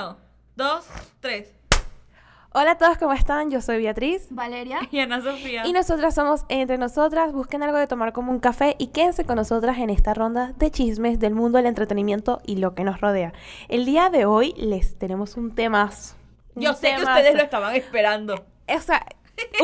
Uno, 0.00 0.16
dos, 0.56 0.86
tres. 1.20 1.52
Hola 2.54 2.70
a 2.70 2.78
todos, 2.78 2.96
¿cómo 2.96 3.12
están? 3.12 3.50
Yo 3.50 3.60
soy 3.60 3.82
Beatriz. 3.82 4.28
Valeria. 4.30 4.78
Y 4.90 4.98
Ana 4.98 5.20
Sofía. 5.20 5.66
Y 5.66 5.74
nosotras 5.74 6.14
somos 6.14 6.46
Entre 6.48 6.78
Nosotras. 6.78 7.34
Busquen 7.34 7.62
algo 7.62 7.76
de 7.76 7.86
tomar 7.86 8.14
como 8.14 8.32
un 8.32 8.40
café 8.40 8.76
y 8.78 8.86
quédense 8.88 9.26
con 9.26 9.36
nosotras 9.36 9.76
en 9.76 9.90
esta 9.90 10.14
ronda 10.14 10.54
de 10.56 10.70
chismes 10.70 11.20
del 11.20 11.34
mundo 11.34 11.58
del 11.58 11.66
entretenimiento 11.66 12.40
y 12.46 12.56
lo 12.56 12.74
que 12.74 12.82
nos 12.82 13.02
rodea. 13.02 13.34
El 13.68 13.84
día 13.84 14.08
de 14.08 14.24
hoy 14.24 14.54
les 14.56 14.98
tenemos 14.98 15.36
un 15.36 15.54
tema. 15.54 15.90
Yo 16.54 16.72
sé 16.72 16.94
que 16.96 17.02
ustedes 17.02 17.34
lo 17.34 17.42
estaban 17.42 17.76
esperando. 17.76 18.46
O 18.74 18.80
sea, 18.80 19.04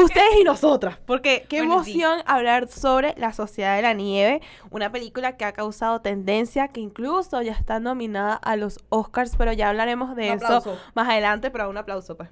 ustedes 0.02 0.40
y 0.40 0.44
nosotras. 0.44 0.98
Porque 1.06 1.46
qué 1.48 1.58
Bueno, 1.58 1.82
sí. 1.84 1.92
emoción 1.92 2.22
hablar 2.26 2.68
sobre 2.68 3.14
La 3.16 3.32
Sociedad 3.32 3.76
de 3.76 3.82
la 3.82 3.92
Nieve. 3.94 4.40
Una 4.70 4.90
película 4.92 5.36
que 5.36 5.44
ha 5.44 5.52
causado 5.52 6.00
tendencia, 6.00 6.68
que 6.68 6.80
incluso 6.80 7.40
ya 7.42 7.52
está 7.52 7.80
nominada 7.80 8.34
a 8.34 8.56
los 8.56 8.78
Oscars. 8.88 9.36
Pero 9.36 9.52
ya 9.52 9.68
hablaremos 9.68 10.16
de 10.16 10.30
Un 10.30 10.36
eso 10.36 10.46
aplauso. 10.46 10.78
más 10.94 11.08
adelante. 11.08 11.50
Pero 11.50 11.68
un 11.70 11.76
aplauso, 11.76 12.16
pues. 12.16 12.28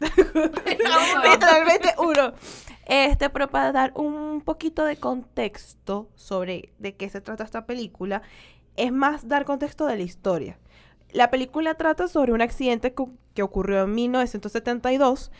Literalmente 0.00 1.94
uno. 1.98 2.32
Este, 2.86 3.30
pero 3.30 3.48
para 3.48 3.72
dar 3.72 3.92
un 3.96 4.40
poquito 4.42 4.84
de 4.84 4.96
contexto 4.96 6.08
sobre 6.14 6.72
de 6.78 6.94
qué 6.96 7.08
se 7.10 7.20
trata 7.20 7.42
esta 7.44 7.66
película, 7.66 8.22
es 8.76 8.92
más 8.92 9.26
dar 9.28 9.44
contexto 9.44 9.86
de 9.86 9.96
la 9.96 10.02
historia. 10.02 10.58
La 11.10 11.30
película 11.30 11.74
trata 11.74 12.08
sobre 12.08 12.32
un 12.32 12.42
accidente 12.42 12.92
cu- 12.94 13.16
que 13.36 13.42
ocurrió 13.44 13.84
en 13.84 13.94
1972, 13.94 15.30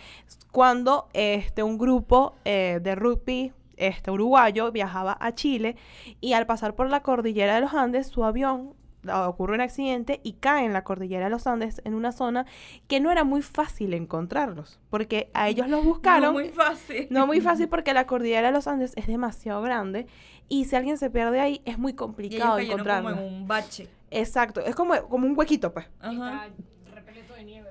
cuando 0.52 1.08
este, 1.14 1.64
un 1.64 1.78
grupo 1.78 2.36
eh, 2.44 2.78
de 2.82 2.94
rugby 2.94 3.52
este, 3.76 4.10
uruguayo 4.10 4.70
viajaba 4.70 5.16
a 5.18 5.34
Chile 5.34 5.76
y 6.20 6.34
al 6.34 6.46
pasar 6.46 6.76
por 6.76 6.88
la 6.88 7.02
cordillera 7.02 7.56
de 7.56 7.62
los 7.62 7.74
Andes, 7.74 8.06
su 8.06 8.22
avión 8.24 8.74
ah, 9.08 9.28
ocurre 9.28 9.54
un 9.54 9.60
accidente 9.62 10.20
y 10.22 10.34
cae 10.34 10.64
en 10.66 10.72
la 10.74 10.84
cordillera 10.84 11.24
de 11.24 11.30
los 11.30 11.46
Andes 11.46 11.80
en 11.84 11.94
una 11.94 12.12
zona 12.12 12.44
que 12.86 13.00
no 13.00 13.10
era 13.10 13.24
muy 13.24 13.40
fácil 13.42 13.94
encontrarlos, 13.94 14.78
porque 14.90 15.30
a 15.32 15.48
ellos 15.48 15.68
los 15.68 15.84
buscaron. 15.92 16.22
No 16.22 16.32
muy 16.34 16.50
fácil. 16.50 17.06
No 17.10 17.26
muy 17.26 17.40
fácil 17.40 17.68
porque 17.68 17.94
la 17.94 18.06
cordillera 18.06 18.48
de 18.48 18.52
los 18.52 18.66
Andes 18.66 18.92
es 18.96 19.06
demasiado 19.06 19.62
grande 19.62 20.06
y 20.48 20.66
si 20.66 20.76
alguien 20.76 20.98
se 20.98 21.08
pierde 21.10 21.40
ahí 21.40 21.62
es 21.64 21.78
muy 21.78 21.92
Y 21.92 21.94
ellos 21.94 21.98
complicado 21.98 22.56
cayeron 22.56 22.78
como 22.78 22.90
encontrarlo. 22.90 23.10
en 23.26 23.34
un 23.34 23.48
bache. 23.48 23.88
Exacto, 24.10 24.60
es 24.60 24.74
como, 24.74 24.94
como 25.08 25.26
un 25.26 25.36
huequito, 25.36 25.72
pues. 25.72 25.86
Ajá. 26.00 26.48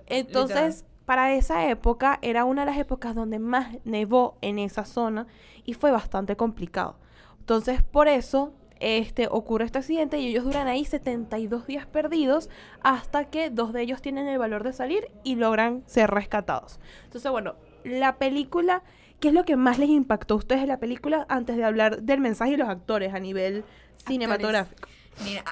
Entonces, 0.07 0.85
para 1.05 1.33
esa 1.33 1.69
época 1.69 2.19
era 2.21 2.45
una 2.45 2.63
de 2.65 2.71
las 2.71 2.79
épocas 2.79 3.15
donde 3.15 3.39
más 3.39 3.77
nevó 3.83 4.37
en 4.41 4.59
esa 4.59 4.85
zona 4.85 5.27
y 5.63 5.73
fue 5.73 5.91
bastante 5.91 6.35
complicado. 6.35 6.97
Entonces, 7.39 7.83
por 7.83 8.07
eso 8.07 8.53
este 8.79 9.27
ocurre 9.29 9.65
este 9.65 9.77
accidente 9.77 10.19
y 10.19 10.27
ellos 10.27 10.43
duran 10.43 10.67
ahí 10.67 10.83
72 10.83 11.65
días 11.65 11.85
perdidos 11.85 12.49
hasta 12.81 13.25
que 13.25 13.49
dos 13.49 13.71
de 13.71 13.81
ellos 13.81 14.01
tienen 14.01 14.27
el 14.27 14.37
valor 14.37 14.63
de 14.63 14.73
salir 14.73 15.11
y 15.23 15.35
logran 15.35 15.83
ser 15.85 16.09
rescatados. 16.11 16.79
Entonces, 17.05 17.31
bueno, 17.31 17.55
la 17.83 18.17
película, 18.17 18.83
¿qué 19.19 19.29
es 19.29 19.33
lo 19.33 19.45
que 19.45 19.55
más 19.55 19.79
les 19.79 19.89
impactó 19.89 20.33
a 20.33 20.37
ustedes 20.37 20.61
de 20.61 20.67
la 20.67 20.79
película 20.79 21.25
antes 21.29 21.55
de 21.55 21.63
hablar 21.63 22.01
del 22.01 22.19
mensaje 22.19 22.53
y 22.53 22.57
los 22.57 22.67
actores 22.67 23.13
a 23.13 23.19
nivel 23.19 23.63
cinematográfico? 24.05 24.89
Mira, 25.23 25.43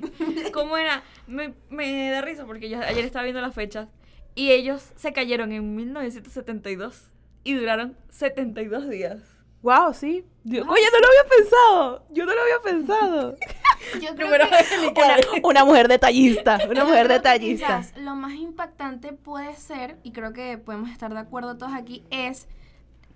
¿cómo 0.52 0.76
era? 0.76 1.02
Me, 1.26 1.54
me 1.70 2.10
da 2.10 2.20
risa 2.20 2.46
porque 2.46 2.68
yo 2.68 2.78
ayer 2.80 3.04
estaba 3.04 3.24
viendo 3.24 3.40
las 3.40 3.54
fechas 3.54 3.88
y 4.34 4.52
ellos 4.52 4.92
se 4.96 5.12
cayeron 5.12 5.52
en 5.52 5.74
1972 5.74 7.10
y 7.44 7.54
duraron 7.54 7.96
72 8.10 8.88
días. 8.88 9.18
Wow, 9.62 9.92
sí. 9.92 10.24
Dios- 10.44 10.66
Oye, 10.68 10.82
no 10.92 10.98
lo 11.00 11.06
había 11.08 11.36
pensado. 11.36 12.06
Yo 12.10 12.24
no 12.26 12.34
lo 12.34 12.42
había 12.42 12.60
pensado. 12.62 13.36
Yo 14.00 14.14
creo 14.14 14.26
Número 14.26 14.46
que 14.48 14.88
una, 14.88 15.16
una 15.48 15.64
mujer 15.64 15.88
detallista, 15.88 16.58
una 16.70 16.84
mujer 16.84 17.08
detallista. 17.08 17.78
quizás 17.80 17.96
lo 17.96 18.14
más 18.14 18.34
impactante 18.34 19.12
puede 19.12 19.54
ser, 19.56 19.96
y 20.04 20.12
creo 20.12 20.32
que 20.32 20.58
podemos 20.58 20.90
estar 20.90 21.12
de 21.12 21.18
acuerdo 21.20 21.56
todos 21.58 21.72
aquí, 21.74 22.04
es 22.10 22.46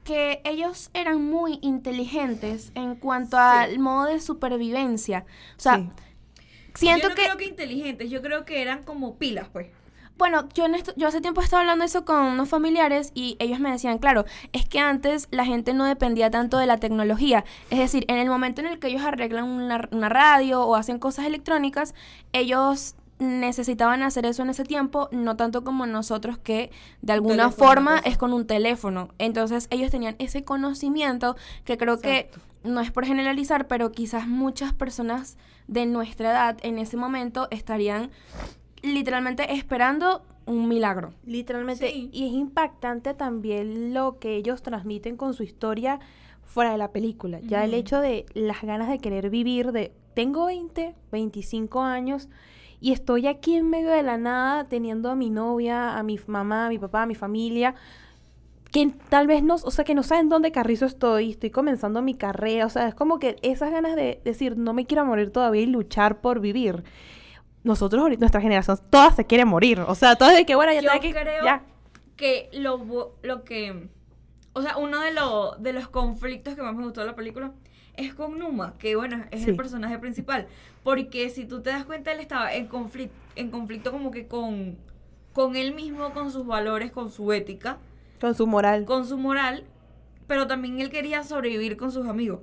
que 0.05 0.41
ellos 0.45 0.91
eran 0.95 1.23
muy 1.25 1.59
inteligentes 1.63 2.73
en 2.75 2.97
cuanto 2.97 3.37
al 3.39 3.79
modo 3.79 4.07
de 4.07 4.21
supervivencia. 4.21 5.25
O 5.57 5.61
sea, 5.61 5.77
Sí. 5.77 5.89
siento 6.75 7.03
yo 7.05 7.09
no 7.11 7.15
que, 7.15 7.23
creo 7.25 7.37
que 7.37 7.45
inteligentes, 7.47 8.11
yo 8.11 8.23
creo 8.23 8.45
que 8.45 8.63
eran 8.63 8.83
como 8.83 9.17
pilas, 9.17 9.49
pues. 9.53 9.69
bueno, 10.19 10.49
yo, 10.55 10.67
en 10.67 10.75
esto- 10.77 10.93
yo 10.97 11.09
hace 11.09 11.21
tiempo 11.21 11.41
estaba 11.41 11.63
hablando 11.63 11.85
eso 11.85 12.05
con 12.05 12.17
unos 12.21 12.49
familiares 12.49 13.11
y 13.15 13.37
ellos 13.41 13.59
me 13.59 13.73
decían, 13.73 13.99
claro, 13.99 14.25
es 14.53 14.69
que 14.69 14.79
antes 14.79 15.27
la 15.33 15.45
gente 15.45 15.75
no 15.75 15.85
dependía 15.85 16.31
tanto 16.31 16.59
de 16.59 16.67
la 16.67 16.77
tecnología. 16.77 17.45
Es 17.71 17.79
decir, 17.81 18.05
en 18.07 18.19
el 18.19 18.29
momento 18.29 18.61
en 18.61 18.69
el 18.69 18.79
que 18.79 18.87
ellos 18.89 19.03
arreglan 19.03 19.45
una, 19.45 19.89
una 19.91 20.09
radio 20.09 20.63
o 20.63 20.77
hacen 20.77 21.01
cosas 21.01 21.25
electrónicas, 21.27 21.93
ellos 22.33 22.95
necesitaban 23.23 24.03
hacer 24.03 24.27
eso 24.27 24.43
en 24.43 24.51
ese 24.51 24.65
tiempo, 24.65 25.09
no 25.13 25.37
tanto 25.37 25.65
como 25.65 25.87
nosotros 25.87 26.39
que 26.39 26.71
de 27.01 27.13
alguna 27.13 27.45
teléfono, 27.45 27.67
forma 27.67 27.99
es 27.99 28.19
con 28.19 28.33
un 28.33 28.47
teléfono. 28.47 29.09
Entonces 29.19 29.69
ellos 29.71 29.91
tenían 29.91 30.17
ese 30.19 30.45
conocimiento 30.45 31.37
que 31.65 31.79
creo 31.79 32.01
que 32.01 32.31
no 32.65 32.81
es 32.81 32.91
por 32.91 33.07
generalizar, 33.07 33.67
pero 33.67 33.93
quizás 33.93 34.27
muchas 34.27 34.73
personas 34.73 35.37
de 35.69 35.87
nuestra 35.87 36.31
edad 36.31 36.59
en 36.63 36.79
ese 36.79 36.97
momento 36.97 37.49
estarían 37.51 38.11
literalmente 38.83 39.55
esperando 39.55 40.23
un 40.47 40.69
milagro. 40.69 41.15
Literalmente. 41.25 41.91
Sí. 41.91 42.11
Y 42.13 42.27
es 42.27 42.33
impactante 42.33 43.15
también 43.15 43.95
lo 43.95 44.19
que 44.19 44.37
ellos 44.37 44.63
transmiten 44.63 45.17
con 45.17 45.35
su 45.35 45.43
historia 45.45 46.01
fuera 46.43 46.73
de 46.73 46.79
la 46.79 46.91
película. 46.91 47.41
Ya 47.41 47.65
el 47.65 47.75
hecho 47.75 48.01
de 48.01 48.27
las 48.35 48.63
ganas 48.63 48.89
de 48.89 48.99
querer 48.99 49.31
vivir, 49.31 49.73
de 49.73 49.93
tengo 50.15 50.47
20, 50.47 50.95
25 51.11 51.81
años 51.81 52.29
y 52.83 52.93
estoy 52.93 53.27
aquí 53.29 53.55
en 53.57 53.71
medio 53.71 53.89
de 53.91 54.03
la 54.03 54.19
nada 54.19 54.65
teniendo 54.69 55.09
a 55.11 55.15
mi 55.15 55.31
novia, 55.31 55.97
a 55.97 56.03
mi 56.03 56.19
mamá, 56.27 56.67
a 56.67 56.69
mi 56.69 56.79
papá, 56.79 57.03
a 57.03 57.07
mi 57.07 57.15
familia. 57.15 57.75
que 58.73 58.91
tal 59.11 59.27
vez 59.27 59.43
no, 59.43 59.55
o 59.57 59.71
sea, 59.71 59.85
que 59.85 59.95
no 59.95 60.03
saben 60.03 60.29
dónde 60.31 60.51
carrizo 60.51 60.87
estoy, 60.87 61.31
estoy 61.33 61.51
comenzando 61.51 62.01
mi 62.03 62.15
carrera, 62.15 62.65
o 62.67 62.71
sea, 62.71 62.89
es 62.89 62.95
como 62.95 63.19
que 63.19 63.37
esas 63.43 63.71
ganas 63.71 63.95
de 63.97 64.21
decir, 64.25 64.57
no 64.57 64.73
me 64.73 64.87
quiero 64.87 65.05
morir 65.05 65.31
todavía 65.31 65.61
y 65.63 65.67
luchar 65.67 66.21
por 66.23 66.41
vivir. 66.41 66.83
Nosotros, 67.65 68.03
ahorita, 68.03 68.21
nuestra 68.21 68.41
generación, 68.41 68.79
todas 68.91 69.15
se 69.15 69.27
quieren 69.27 69.47
morir, 69.49 69.79
o 69.81 69.95
sea, 69.95 70.17
todas 70.17 70.35
de 70.35 70.45
que, 70.47 70.55
bueno, 70.57 70.73
ya 70.73 70.81
Yo 70.81 70.89
tengo 70.91 71.03
que, 71.03 71.11
creo 71.13 71.45
ya. 71.45 71.63
que 72.17 72.49
lo, 72.55 73.15
lo 73.23 73.45
que... 73.45 73.89
O 74.55 74.63
sea, 74.63 74.77
uno 74.79 75.01
de, 75.03 75.13
lo- 75.13 75.53
de 75.59 75.73
los 75.75 75.89
conflictos 75.89 76.55
que 76.57 76.63
más 76.63 76.75
me 76.75 76.83
gustó 76.85 77.03
de 77.03 77.07
la 77.07 77.15
película 77.15 77.53
es 77.97 78.15
con 78.15 78.39
Numa, 78.39 78.75
que 78.79 78.97
bueno, 78.97 79.25
es 79.31 79.43
Sí. 79.43 79.51
el 79.51 79.57
personaje 79.57 79.99
principal. 79.99 80.47
Porque 80.83 81.29
si 81.31 81.45
tú 81.45 81.61
te 81.63 81.71
das 81.71 81.85
cuenta, 81.85 82.13
él 82.13 82.21
estaba 82.21 82.53
en, 82.55 82.67
conflicto 82.67 83.15
en 83.37 83.51
conflicto 83.51 83.93
como 83.93 84.11
que 84.11 84.27
con, 84.27 84.77
con 85.33 85.57
él 85.57 85.75
mismo, 85.75 86.11
con 86.13 86.31
sus 86.33 86.47
valores, 86.47 86.91
con 86.93 87.11
su 87.11 87.33
ética, 87.33 87.79
con 88.21 88.35
su 88.35 88.47
moral. 88.47 88.85
con 88.85 89.07
su 89.07 89.17
moral, 89.19 89.65
pero 90.27 90.47
también 90.47 90.81
él 90.81 90.91
quería 90.91 91.23
sobrevivir 91.23 91.77
con 91.77 91.93
sus 91.93 92.07
amigos. 92.09 92.41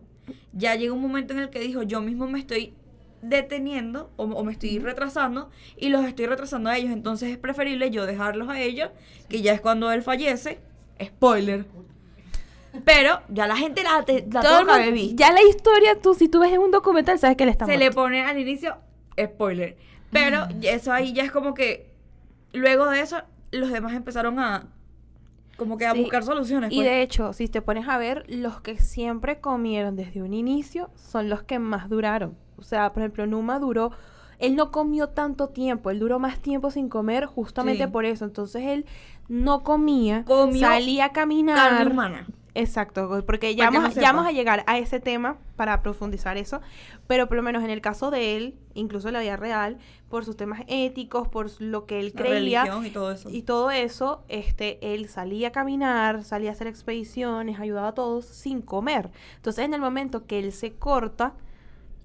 Ya 0.54 0.76
llegó 0.76 0.96
un 0.96 1.02
momento 1.02 1.34
en 1.34 1.40
el 1.40 1.50
que 1.50 1.60
dijo, 1.60 1.84
yo 1.84 2.02
mismo 2.02 2.28
me 2.28 2.40
estoy 2.40 2.74
deteniendo 3.22 4.10
o, 4.16 4.24
o 4.24 4.44
me 4.44 4.52
estoy 4.54 4.80
retrasando 4.80 5.50
y 5.78 5.90
los 5.90 6.06
estoy 6.06 6.26
retrasando 6.26 6.70
a 6.70 6.78
ellos, 6.78 6.92
entonces 6.92 7.30
es 7.32 7.38
preferible 7.38 7.92
yo 7.92 8.06
dejarlos 8.06 8.48
a 8.50 8.62
ellos, 8.62 8.90
que 9.28 9.42
ya 9.42 9.54
es 9.54 9.62
cuando 9.62 9.92
él 9.92 10.02
fallece, 10.04 10.60
spoiler. 11.04 11.66
Pero 12.86 13.20
ya 13.30 13.48
la 13.48 13.56
gente 13.56 13.84
la, 13.84 14.04
te- 14.04 14.28
la 14.32 14.42
Todo 14.42 14.60
el 14.60 14.66
mundo- 14.92 15.14
ya 15.16 15.32
la 15.32 15.42
historia, 15.44 16.00
tú, 16.00 16.14
si 16.14 16.28
tú 16.30 16.40
ves 16.40 16.52
en 16.54 16.60
un 16.60 16.72
documental, 16.72 17.18
sabes 17.20 17.36
que 17.36 17.44
él 17.44 17.50
está 17.50 17.66
Se 17.66 17.78
le 17.78 17.92
pone 17.92 18.22
al 18.22 18.38
inicio 18.40 18.78
spoiler. 19.20 19.76
Pero 20.12 20.48
eso 20.62 20.92
ahí 20.92 21.14
ya 21.14 21.24
es 21.24 21.32
como 21.32 21.54
que 21.54 21.92
luego 22.54 22.86
de 22.90 23.02
eso 23.02 23.18
los 23.52 23.72
demás 23.72 23.94
empezaron 23.94 24.40
a 24.40 24.68
como 25.58 25.78
que 25.78 25.86
a 25.86 25.94
Sí. 25.94 26.00
buscar 26.02 26.24
soluciones. 26.24 26.72
Y 26.72 26.76
pues. 26.78 26.88
de 26.88 27.02
hecho, 27.02 27.34
si 27.34 27.48
te 27.48 27.62
pones 27.62 27.88
a 27.88 27.98
ver, 27.98 28.24
los 28.30 28.62
que 28.62 28.78
siempre 28.80 29.40
comieron 29.42 29.96
desde 29.98 30.22
un 30.22 30.34
inicio 30.34 30.90
son 30.96 31.28
los 31.30 31.44
que 31.44 31.60
más 31.60 31.90
duraron. 31.90 32.38
O 32.58 32.64
sea, 32.64 32.94
por 32.94 33.02
ejemplo, 33.04 33.26
Numa 33.28 33.60
duró, 33.60 33.92
él 34.38 34.56
no 34.56 34.72
comió 34.72 35.10
tanto 35.10 35.50
tiempo, 35.50 35.90
él 35.90 36.00
duró 36.00 36.18
más 36.18 36.40
tiempo 36.40 36.72
sin 36.72 36.88
comer 36.88 37.26
justamente 37.26 37.86
Sí. 37.86 37.90
por 37.92 38.06
eso. 38.06 38.24
Entonces 38.26 38.64
él 38.68 38.86
no 39.28 39.64
comía, 39.64 40.24
Comió 40.26 40.62
salía 40.62 41.06
a 41.06 41.12
caminar. 41.12 41.58
carne 41.58 41.92
humana. 41.92 42.28
Exacto, 42.56 43.24
porque 43.26 43.56
ya 43.56 43.70
vamos, 43.70 43.96
ya 43.96 44.10
a 44.10 44.32
llegar 44.32 44.64
a 44.68 44.78
ese 44.78 45.00
tema 45.00 45.38
para 45.56 45.82
profundizar 45.82 46.38
eso, 46.38 46.62
pero 47.08 47.28
por 47.28 47.38
lo 47.38 47.44
menos 47.44 47.64
en 47.64 47.70
el 47.70 47.82
caso 47.82 48.12
de 48.12 48.38
él, 48.38 48.56
incluso 48.74 49.08
en 49.08 49.14
la 49.14 49.22
vida 49.22 49.38
real, 49.38 49.78
por 50.10 50.26
sus 50.26 50.36
temas 50.36 50.62
éticos, 50.68 51.28
por 51.28 51.50
lo 51.62 51.86
que 51.86 52.00
él 52.00 52.12
La 52.16 52.22
creía 52.22 52.82
y 52.86 52.90
todo 52.90 53.12
eso. 53.12 53.30
y 53.30 53.42
todo 53.44 53.72
eso, 53.72 54.24
este, 54.28 54.80
él 54.94 55.08
salía 55.10 55.50
a 55.50 55.52
caminar, 55.52 56.24
salía 56.24 56.50
a 56.50 56.54
hacer 56.54 56.68
expediciones, 56.68 57.60
ayudaba 57.60 57.90
a 57.90 57.94
todos 57.94 58.26
sin 58.26 58.62
comer. 58.62 59.12
Entonces 59.36 59.66
en 59.66 59.74
el 59.74 59.82
momento 59.82 60.26
que 60.26 60.40
él 60.40 60.52
se 60.52 60.74
corta, 60.74 61.34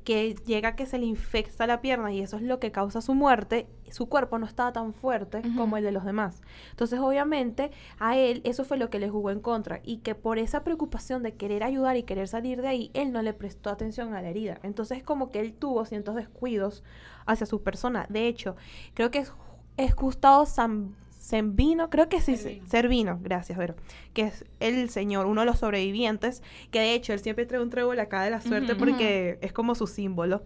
que 0.05 0.35
llega 0.47 0.77
que 0.77 0.87
se 0.87 0.99
le 0.99 1.06
infecta 1.06 1.67
la 1.67 1.81
pierna 1.81 2.12
y 2.12 2.21
eso 2.21 2.37
es 2.37 2.43
lo 2.43 2.61
que 2.61 2.71
causa 2.71 3.01
su 3.01 3.15
muerte, 3.15 3.67
su 3.91 4.09
cuerpo 4.09 4.39
no 4.39 4.47
estaba 4.47 4.73
tan 4.73 4.93
fuerte 4.93 5.43
como 5.56 5.77
el 5.77 5.85
de 5.85 5.93
los 5.93 6.05
demás. 6.05 6.43
Entonces, 6.71 7.01
obviamente, 7.01 7.71
a 7.99 8.17
él 8.17 8.43
eso 8.45 8.65
fue 8.65 8.77
lo 8.77 8.91
que 8.91 8.99
le 8.99 9.09
jugó 9.09 9.31
en 9.31 9.41
contra 9.41 9.81
y 9.83 9.99
que 9.99 10.15
por 10.15 10.39
esa 10.39 10.62
preocupación 10.62 11.23
de 11.23 11.35
querer 11.35 11.62
ayudar 11.62 11.97
y 11.97 12.03
querer 12.03 12.29
salir 12.29 12.61
de 12.61 12.69
ahí, 12.69 12.91
él 12.95 13.12
no 13.12 13.23
le 13.23 13.33
prestó 13.33 13.71
atención 13.71 14.15
a 14.15 14.23
la 14.23 14.29
herida. 14.29 14.61
Entonces, 14.62 15.03
como 15.03 15.31
que 15.31 15.41
él 15.41 15.55
tuvo 15.55 15.85
ciertos 15.85 16.15
descuidos 16.15 16.85
hacia 17.27 17.47
su 17.47 17.62
persona. 17.62 18.07
De 18.09 18.29
hecho, 18.29 18.57
creo 18.95 19.11
que 19.11 19.19
es 19.19 19.33
es 19.77 19.95
Gustavo 19.97 20.47
San 20.47 20.95
Servino, 21.25 21.88
creo 21.88 22.11
que 22.11 22.21
sí, 22.21 22.37
Servino. 22.37 22.69
Servino, 22.69 23.19
gracias, 23.23 23.56
Vero, 23.56 23.76
que 24.12 24.25
es 24.25 24.44
el 24.61 24.91
señor, 24.91 25.25
uno 25.25 25.41
de 25.41 25.47
los 25.47 25.59
sobrevivientes, 25.59 26.43
que 26.71 26.81
de 26.81 26.93
hecho 26.93 27.15
él 27.15 27.21
siempre 27.21 27.47
trae 27.47 27.62
un 27.62 27.71
trébol 27.71 27.99
acá 27.99 28.23
de 28.25 28.31
la 28.31 28.43
suerte 28.43 28.75
porque 28.75 29.38
es 29.41 29.50
como 29.55 29.75
su 29.75 29.87
símbolo. 29.87 30.43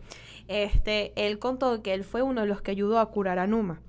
Este, 0.46 1.12
él 1.16 1.40
contó 1.40 1.82
que 1.82 1.94
él 1.94 2.04
fue 2.04 2.22
uno 2.22 2.42
de 2.42 2.46
los 2.46 2.62
que 2.62 2.70
ayudó 2.70 3.00
a 3.00 3.10
curar 3.10 3.40
a 3.40 3.48
Numa. 3.48 3.80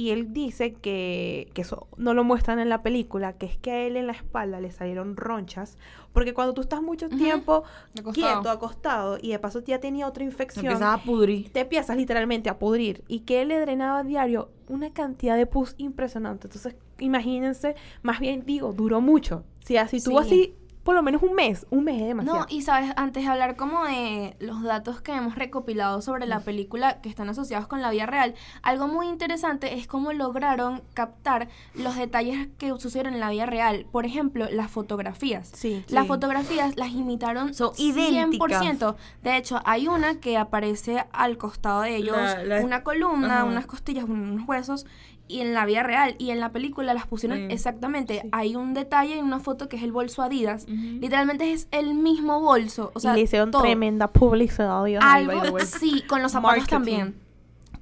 Y 0.00 0.12
él 0.12 0.32
dice 0.32 0.72
que, 0.72 1.50
que 1.52 1.60
eso 1.60 1.86
no 1.98 2.14
lo 2.14 2.24
muestran 2.24 2.58
en 2.58 2.70
la 2.70 2.82
película, 2.82 3.34
que 3.34 3.44
es 3.44 3.58
que 3.58 3.70
a 3.70 3.82
él 3.86 3.98
en 3.98 4.06
la 4.06 4.14
espalda 4.14 4.58
le 4.58 4.70
salieron 4.70 5.14
ronchas, 5.14 5.76
porque 6.14 6.32
cuando 6.32 6.54
tú 6.54 6.62
estás 6.62 6.80
mucho 6.80 7.10
tiempo 7.10 7.64
Acostado. 7.98 8.12
quieto, 8.12 8.50
acostado, 8.50 9.18
y 9.20 9.32
de 9.32 9.38
paso 9.38 9.60
ya 9.62 9.78
tenía 9.78 10.06
otra 10.06 10.24
infección, 10.24 10.64
empezaba 10.64 10.94
a 10.94 11.02
pudrir. 11.02 11.52
te 11.52 11.60
empiezas 11.60 11.98
literalmente 11.98 12.48
a 12.48 12.58
pudrir 12.58 13.04
y 13.08 13.20
que 13.20 13.42
él 13.42 13.48
le 13.48 13.60
drenaba 13.60 13.98
a 13.98 14.02
diario 14.02 14.48
una 14.68 14.90
cantidad 14.90 15.36
de 15.36 15.44
pus 15.44 15.74
impresionante. 15.76 16.46
Entonces, 16.46 16.76
imagínense, 16.98 17.74
más 18.02 18.20
bien 18.20 18.44
digo, 18.46 18.72
duró 18.72 19.02
mucho. 19.02 19.44
Si 19.62 19.76
así 19.76 20.02
tuvo 20.02 20.22
Sí. 20.22 20.26
así 20.26 20.54
por 20.82 20.94
lo 20.94 21.02
menos 21.02 21.22
un 21.22 21.34
mes, 21.34 21.66
un 21.70 21.84
mes 21.84 22.00
es 22.00 22.08
demasiado. 22.08 22.40
No, 22.40 22.46
y 22.48 22.62
sabes, 22.62 22.92
antes 22.96 23.22
de 23.24 23.28
hablar 23.30 23.56
como 23.56 23.84
de 23.84 24.36
los 24.40 24.62
datos 24.62 25.00
que 25.02 25.12
hemos 25.12 25.34
recopilado 25.34 26.00
sobre 26.02 26.26
la 26.26 26.40
película 26.40 27.00
que 27.00 27.08
están 27.08 27.28
asociados 27.28 27.66
con 27.66 27.82
la 27.82 27.90
vida 27.90 28.06
real, 28.06 28.34
algo 28.62 28.88
muy 28.88 29.06
interesante 29.08 29.74
es 29.78 29.86
cómo 29.86 30.12
lograron 30.12 30.82
captar 30.94 31.48
los 31.74 31.96
detalles 31.96 32.48
que 32.58 32.70
sucedieron 32.70 33.14
en 33.14 33.20
la 33.20 33.30
vida 33.30 33.46
real. 33.46 33.86
Por 33.92 34.06
ejemplo, 34.06 34.46
las 34.50 34.70
fotografías. 34.70 35.50
Sí. 35.54 35.84
Las 35.88 36.04
Sí. 36.04 36.08
fotografías 36.08 36.76
las 36.76 36.90
imitaron 36.92 37.52
Son 37.54 37.72
100%. 37.74 38.96
De 39.22 39.36
hecho, 39.36 39.60
hay 39.64 39.88
una 39.88 40.20
que 40.20 40.36
aparece 40.38 41.04
al 41.12 41.36
costado 41.38 41.82
de 41.82 41.96
ellos, 41.96 42.16
La- 42.16 42.42
la- 42.44 42.60
una 42.64 42.82
columna, 42.82 43.38
Ajá. 43.38 43.44
unas 43.44 43.66
costillas, 43.66 44.04
unos 44.04 44.46
huesos, 44.48 44.86
y 45.30 45.40
en 45.40 45.54
la 45.54 45.64
vida 45.64 45.82
real. 45.82 46.16
Y 46.18 46.30
en 46.30 46.40
la 46.40 46.50
película 46.52 46.92
las 46.94 47.06
pusieron 47.06 47.38
Sí. 47.38 47.46
exactamente. 47.50 48.20
Sí. 48.22 48.28
Hay 48.32 48.56
un 48.56 48.74
detalle 48.74 49.16
en 49.18 49.24
una 49.24 49.38
foto 49.40 49.68
que 49.68 49.76
es 49.76 49.82
el 49.82 49.92
bolso 49.92 50.22
Adidas. 50.22 50.66
Literalmente 50.68 51.52
es 51.52 51.68
el 51.70 51.94
mismo 51.94 52.40
bolso. 52.40 52.90
O 52.94 53.00
sea, 53.00 53.12
y 53.12 53.16
le 53.16 53.20
hicieron 53.22 53.50
todo. 53.50 53.62
tremenda 53.62 54.08
publicidad. 54.08 54.84
Algo, 55.00 55.58
sí, 55.60 56.02
con 56.08 56.22
los 56.22 56.32
zapatos 56.32 56.58
Marketing. 56.58 56.70
también. 56.76 57.14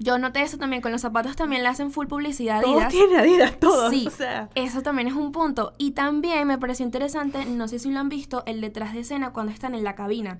Yo 0.01 0.17
noté 0.19 0.43
eso 0.43 0.59
también, 0.59 0.81
con 0.81 0.93
los 0.93 1.01
zapatos 1.01 1.35
también 1.35 1.63
le 1.65 1.69
hacen 1.69 1.91
full 1.91 2.07
publicidad 2.07 2.59
a 2.59 2.63
Todo 2.63 2.75
Adidas. 2.75 2.93
tiene 2.93 3.19
Adidas, 3.19 3.59
todo. 3.59 3.91
Sí. 3.91 4.07
O 4.07 4.11
sea, 4.11 4.49
Eso 4.55 4.83
también 4.83 5.09
es 5.09 5.15
un 5.15 5.33
punto. 5.33 5.73
Y 5.77 5.91
también 5.91 6.47
me 6.47 6.57
pareció 6.57 6.85
interesante, 6.87 7.45
no 7.47 7.67
sé 7.67 7.81
si 7.81 7.91
lo 7.91 7.99
han 7.99 8.09
visto, 8.09 8.45
el 8.47 8.61
detrás 8.61 8.95
de 8.95 9.01
escena 9.01 9.33
cuando 9.33 9.51
están 9.51 9.75
en 9.75 9.83
la 9.83 9.97
cabina. 9.97 10.39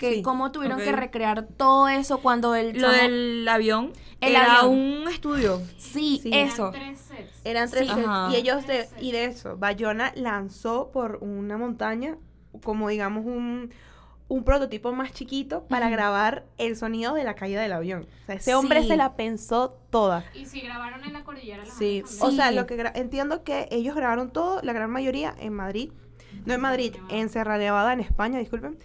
Que 0.00 0.14
Sí. 0.14 0.22
cómo 0.22 0.50
tuvieron 0.50 0.78
que 0.80 0.92
recrear 0.92 1.46
todo 1.46 1.86
eso 1.88 2.18
cuando 2.22 2.54
el 2.54 2.72
Lo 2.80 2.88
chamo- 2.88 3.02
del 3.02 3.46
avión 3.48 3.92
El 4.22 4.32
era 4.32 4.60
avión. 4.60 4.78
un 5.02 5.08
estudio. 5.08 5.60
Sí, 5.76 6.18
Sí. 6.22 6.30
eso. 6.32 6.70
Eran 6.70 6.72
tres 6.94 7.00
sets. 7.00 7.40
eran 7.44 7.70
tres 7.70 7.88
Sí. 7.88 7.94
sets. 7.94 8.08
Y 8.32 8.36
ellos, 8.36 8.66
de, 8.66 8.88
y 9.00 9.12
de 9.12 9.26
eso, 9.26 9.58
Bayona 9.58 10.10
lanzó 10.16 10.90
por 10.90 11.18
una 11.20 11.58
montaña, 11.58 12.16
como 12.64 12.88
digamos 12.88 13.26
un, 13.26 13.74
un 14.28 14.44
prototipo 14.44 14.92
más 14.92 15.12
chiquito 15.12 15.66
para 15.68 15.90
grabar 15.90 16.46
el 16.56 16.76
sonido 16.76 17.12
de 17.14 17.24
la 17.24 17.34
caída 17.34 17.60
del 17.60 17.72
avión. 17.72 18.06
O 18.22 18.26
sea, 18.26 18.36
ese 18.36 18.54
hombre 18.54 18.80
Sí. 18.82 18.88
se 18.88 18.96
la 18.96 19.16
pensó 19.16 19.76
toda. 19.90 20.24
Y 20.34 20.46
si 20.46 20.60
grabaron 20.62 21.04
en 21.04 21.12
la 21.12 21.24
cordillera 21.24 21.64
Los 21.64 21.74
Sí, 21.74 22.02
o 22.22 22.30
sea, 22.30 22.48
Sí. 22.48 22.54
lo 22.54 22.66
que 22.66 22.90
entiendo 22.94 23.44
que 23.44 23.68
ellos 23.70 23.94
grabaron 23.94 24.30
todo, 24.32 24.60
la 24.62 24.72
gran 24.72 24.88
mayoría 24.90 25.34
en 25.38 25.52
Madrid, 25.52 25.90
no 26.46 26.54
en 26.54 26.60
Madrid, 26.62 26.94
en 27.10 27.28
Sierra 27.28 27.58
Nevada, 27.58 27.92
en 27.92 28.00
España, 28.00 28.38
disculpen. 28.38 28.78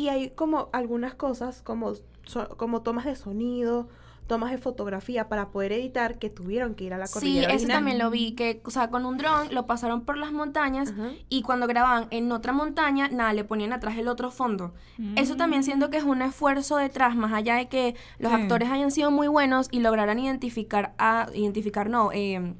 Y 0.00 0.08
hay 0.08 0.30
como 0.30 0.70
algunas 0.72 1.14
cosas, 1.14 1.60
como, 1.60 1.92
so- 2.24 2.48
como 2.56 2.80
tomas 2.80 3.04
de 3.04 3.16
sonido, 3.16 3.88
tomas 4.26 4.50
de 4.52 4.58
fotografía 4.58 5.28
para 5.28 5.48
poder 5.48 5.72
editar 5.72 6.18
que 6.18 6.30
tuvieron 6.30 6.74
que 6.76 6.84
ir 6.84 6.94
a 6.94 6.98
la 6.98 7.06
Sí, 7.06 7.12
cordillera 7.14 7.46
eso 7.48 7.54
original. 7.56 7.76
también 7.76 7.98
lo 7.98 8.10
vi, 8.10 8.32
que, 8.32 8.62
o 8.64 8.70
sea, 8.70 8.88
con 8.88 9.04
un 9.04 9.16
dron 9.18 9.52
lo 9.52 9.66
pasaron 9.66 10.02
por 10.06 10.16
las 10.16 10.32
montañas 10.32 10.94
y 11.28 11.42
cuando 11.42 11.66
grababan 11.66 12.06
en 12.10 12.30
otra 12.32 12.52
montaña, 12.52 13.08
nada, 13.08 13.32
le 13.32 13.42
ponían 13.44 13.72
atrás 13.74 13.98
el 13.98 14.06
otro 14.08 14.30
fondo. 14.30 14.72
Eso 15.16 15.36
también 15.36 15.64
siento 15.64 15.90
que 15.90 15.96
es 15.98 16.04
un 16.04 16.22
esfuerzo 16.22 16.76
detrás, 16.76 17.14
más 17.16 17.32
allá 17.32 17.56
de 17.56 17.68
que 17.68 17.94
los 18.20 18.32
Sí. 18.32 18.40
actores 18.40 18.70
hayan 18.70 18.90
sido 18.92 19.10
muy 19.10 19.26
buenos 19.28 19.68
y 19.72 19.80
lograran 19.80 20.18
identificar 20.20 20.94
a, 20.96 21.26
identificar 21.34 21.90
no, 21.90 22.10
eh, 22.12 22.54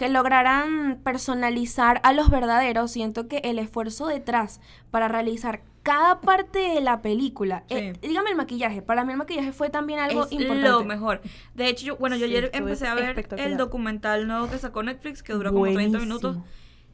que 0.00 0.08
lograran 0.08 0.98
personalizar 1.04 2.00
a 2.04 2.14
los 2.14 2.30
verdaderos, 2.30 2.90
siento 2.90 3.28
que 3.28 3.42
el 3.44 3.58
esfuerzo 3.58 4.06
detrás 4.06 4.62
para 4.90 5.08
realizar 5.08 5.60
cada 5.82 6.22
parte 6.22 6.58
de 6.58 6.80
la 6.80 7.02
película, 7.02 7.64
eh, 7.68 7.92
dígame 8.00 8.30
el 8.30 8.36
maquillaje, 8.36 8.80
para 8.80 9.04
mí 9.04 9.12
el 9.12 9.18
maquillaje 9.18 9.52
fue 9.52 9.68
también 9.68 9.98
algo 9.98 10.24
es 10.24 10.32
importante. 10.32 10.70
lo 10.70 10.84
mejor. 10.84 11.20
De 11.54 11.68
hecho, 11.68 11.84
yo, 11.84 11.96
bueno, 11.98 12.16
yo 12.16 12.26
Sí, 12.26 12.34
ayer 12.34 12.50
empecé 12.54 12.86
a 12.86 12.94
ver 12.94 13.26
el 13.36 13.58
documental 13.58 14.26
nuevo 14.26 14.48
que 14.48 14.56
sacó 14.56 14.82
Netflix, 14.82 15.22
que 15.22 15.34
dura 15.34 15.50
como 15.50 15.70
30 15.70 15.98
minutos. 15.98 16.36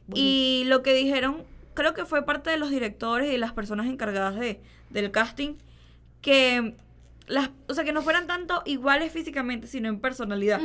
Buenísimo. 0.07 0.13
Y 0.13 0.65
lo 0.65 0.83
que 0.83 0.93
dijeron, 0.93 1.43
creo 1.75 1.93
que 1.93 2.03
fue 2.03 2.25
parte 2.25 2.49
de 2.49 2.57
los 2.57 2.71
directores 2.71 3.31
y 3.31 3.37
las 3.37 3.53
personas 3.53 3.87
encargadas 3.87 4.35
de, 4.35 4.59
del 4.89 5.11
casting, 5.11 5.53
que 6.19 6.75
las, 7.27 7.51
o 7.69 7.73
sea, 7.73 7.85
que 7.85 7.93
no 7.93 8.01
fueran 8.01 8.27
tanto 8.27 8.63
iguales 8.65 9.13
físicamente, 9.13 9.67
sino 9.67 9.87
en 9.87 10.01
personalidad. 10.01 10.59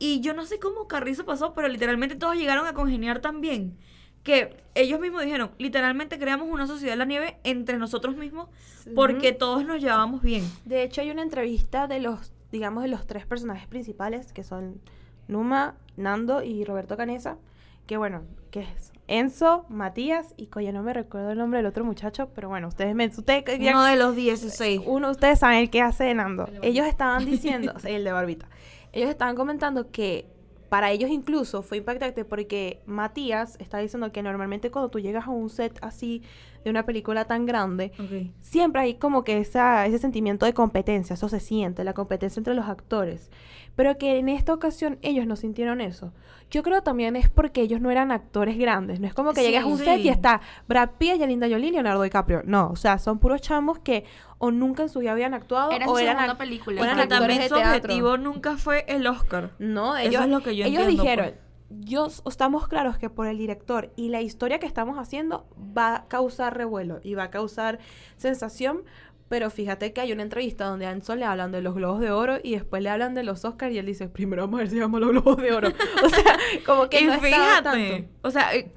Y 0.00 0.20
yo 0.20 0.34
no 0.34 0.44
sé 0.46 0.58
cómo 0.58 0.88
Carrizo 0.88 1.24
pasó, 1.24 1.52
pero 1.54 1.68
literalmente 1.68 2.16
todos 2.16 2.34
llegaron 2.34 2.66
a 2.66 2.72
congeniar 2.74 3.20
tan 3.20 3.40
bien 3.40 3.76
que 4.24 4.56
ellos 4.74 5.00
mismos 5.00 5.22
dijeron, 5.24 5.50
literalmente 5.58 6.18
creamos 6.18 6.48
una 6.50 6.66
sociedad 6.66 6.92
de 6.94 6.98
la 6.98 7.04
nieve 7.06 7.38
entre 7.44 7.78
nosotros 7.78 8.16
mismos 8.16 8.48
porque 8.94 9.32
todos 9.32 9.64
nos 9.64 9.80
llevábamos 9.80 10.20
bien. 10.22 10.44
De 10.64 10.82
hecho, 10.82 11.00
hay 11.00 11.10
una 11.10 11.22
entrevista 11.22 11.86
de 11.86 12.00
los, 12.00 12.32
digamos, 12.52 12.82
de 12.82 12.88
los 12.88 13.06
tres 13.06 13.24
personajes 13.24 13.66
principales, 13.68 14.32
que 14.32 14.42
son 14.42 14.80
Numa, 15.28 15.76
Nando 15.96 16.42
y 16.42 16.64
Roberto 16.64 16.96
Canesa, 16.98 17.38
que 17.86 17.96
bueno, 17.96 18.22
que 18.50 18.60
es 18.60 18.92
Enzo, 19.06 19.64
Matías 19.68 20.34
y 20.36 20.46
coya 20.46 20.70
no 20.70 20.82
me 20.82 20.92
recuerdo 20.92 21.32
el 21.32 21.38
nombre 21.38 21.58
del 21.58 21.66
otro 21.66 21.84
muchacho, 21.84 22.28
pero 22.34 22.48
bueno, 22.48 22.68
ustedes 22.68 22.94
me 22.94 23.06
ustedes 23.06 23.44
ya- 23.58 23.72
Uno 23.72 23.84
de 23.84 23.96
los 23.96 24.14
16. 24.14 24.82
uno 24.86 25.10
ustedes 25.10 25.38
saben 25.40 25.58
el 25.58 25.70
que 25.70 25.80
hace 25.82 26.04
de 26.04 26.14
Nando. 26.14 26.46
El 26.46 26.60
de 26.60 26.68
Ellos 26.68 26.86
estaban 26.86 27.24
diciendo, 27.24 27.74
el 27.84 28.04
de 28.04 28.12
Barbita. 28.12 28.48
Ellos 28.92 29.10
estaban 29.10 29.36
comentando 29.36 29.90
que 29.90 30.26
para 30.68 30.92
ellos 30.92 31.10
incluso 31.10 31.62
fue 31.62 31.78
impactante 31.78 32.24
porque 32.24 32.80
Matías 32.86 33.56
está 33.58 33.78
diciendo 33.78 34.12
que 34.12 34.22
normalmente 34.22 34.70
cuando 34.70 34.88
tú 34.88 35.00
llegas 35.00 35.26
a 35.26 35.30
un 35.30 35.50
set 35.50 35.76
así 35.82 36.22
de 36.64 36.70
una 36.70 36.84
película 36.84 37.24
tan 37.24 37.46
grande, 37.46 37.92
siempre 38.40 38.82
hay 38.82 38.94
como 38.94 39.24
que 39.24 39.38
esa, 39.38 39.86
ese 39.86 39.98
sentimiento 39.98 40.46
de 40.46 40.52
competencia, 40.54 41.14
eso 41.14 41.28
se 41.28 41.40
siente, 41.40 41.84
la 41.84 41.94
competencia 41.94 42.38
entre 42.40 42.54
los 42.54 42.66
actores. 42.68 43.30
Pero 43.76 43.96
que 43.98 44.18
en 44.18 44.28
esta 44.28 44.52
ocasión 44.52 44.98
ellos 45.00 45.26
no 45.26 45.36
sintieron 45.36 45.80
eso. 45.80 46.12
Yo 46.50 46.62
creo 46.64 46.82
también 46.82 47.14
es 47.14 47.28
porque 47.30 47.62
ellos 47.62 47.80
no 47.80 47.90
eran 47.90 48.10
actores 48.10 48.58
grandes. 48.58 48.98
No 49.00 49.06
es 49.06 49.14
como 49.14 49.32
que 49.32 49.40
Sí. 49.40 49.46
llegas 49.46 49.62
a 49.64 49.66
un 49.68 49.78
Sí. 49.78 49.84
set 49.84 50.00
y 50.00 50.08
está 50.08 50.40
Brad 50.68 50.90
Pitt, 50.98 51.18
Yalinda 51.18 51.48
Jolie 51.48 51.68
y 51.68 51.72
Leonardo 51.72 52.02
DiCaprio. 52.02 52.42
No, 52.44 52.68
o 52.70 52.76
sea, 52.76 52.98
son 52.98 53.20
puros 53.20 53.40
chamos 53.40 53.78
que 53.78 54.04
o 54.38 54.50
nunca 54.50 54.82
en 54.82 54.88
su 54.88 54.98
vida 54.98 55.12
habían 55.12 55.32
actuado 55.32 55.70
Era 55.70 55.86
o 55.86 55.98
eran 55.98 56.16
ac- 56.18 56.36
película. 56.36 56.80
o 56.80 56.84
eran 56.84 57.08
también 57.08 57.38
de 57.40 57.48
su 57.48 57.54
teatro. 57.54 57.76
objetivo 57.76 58.16
nunca 58.18 58.56
fue 58.56 58.84
el 58.88 59.06
Oscar. 59.06 59.50
No, 59.60 59.96
Eso 59.96 60.08
ellos, 60.08 60.22
es 60.24 60.28
lo 60.28 60.40
que 60.42 60.56
yo 60.56 60.64
ellos 60.66 60.80
entiendo, 60.82 61.02
dijeron, 61.04 61.26
pues. 61.26 61.49
Yo 61.70 62.08
estamos 62.26 62.66
claros 62.68 62.98
que 62.98 63.08
por 63.10 63.26
el 63.28 63.38
director 63.38 63.92
y 63.96 64.08
la 64.08 64.20
historia 64.20 64.58
que 64.58 64.66
estamos 64.66 64.98
haciendo 64.98 65.46
va 65.76 65.94
a 65.94 66.08
causar 66.08 66.56
revuelo 66.56 67.00
y 67.02 67.14
va 67.14 67.24
a 67.24 67.30
causar 67.30 67.78
sensación, 68.16 68.82
pero 69.28 69.48
fíjate 69.50 69.92
que 69.92 70.00
hay 70.00 70.12
una 70.12 70.22
entrevista 70.22 70.64
donde 70.64 70.86
a 70.86 70.90
Enzo 70.90 71.14
le 71.14 71.24
hablan 71.24 71.52
de 71.52 71.62
los 71.62 71.74
globos 71.76 72.00
de 72.00 72.10
oro 72.10 72.38
y 72.42 72.52
después 72.52 72.82
le 72.82 72.90
hablan 72.90 73.14
de 73.14 73.22
los 73.22 73.44
Oscars 73.44 73.72
y 73.72 73.78
él 73.78 73.86
dice, 73.86 74.08
primero 74.08 74.42
vamos 74.42 74.58
a 74.58 74.62
ver 74.62 74.70
si 74.70 74.78
llama 74.80 74.98
los 74.98 75.10
globos 75.10 75.36
de 75.36 75.52
oro. 75.52 75.68
o 76.04 76.08
sea, 76.08 76.36
como 76.66 76.88
que 76.88 77.00
y 77.00 77.06
no 77.06 77.20
fíjate, 77.20 77.62
tanto. 77.62 78.08
o 78.22 78.30
sea, 78.32 78.52
eh, 78.54 78.72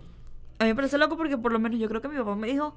a 0.60 0.66
mí 0.66 0.70
me 0.70 0.76
parece 0.76 1.00
loco 1.00 1.18
porque 1.18 1.38
por 1.38 1.52
lo 1.52 1.60
menos 1.60 1.80
yo 1.80 1.90
creo 1.90 2.02
que 2.02 2.08
mi 2.10 2.18
papá 2.18 2.36
me 2.36 2.48
dijo 2.48 2.76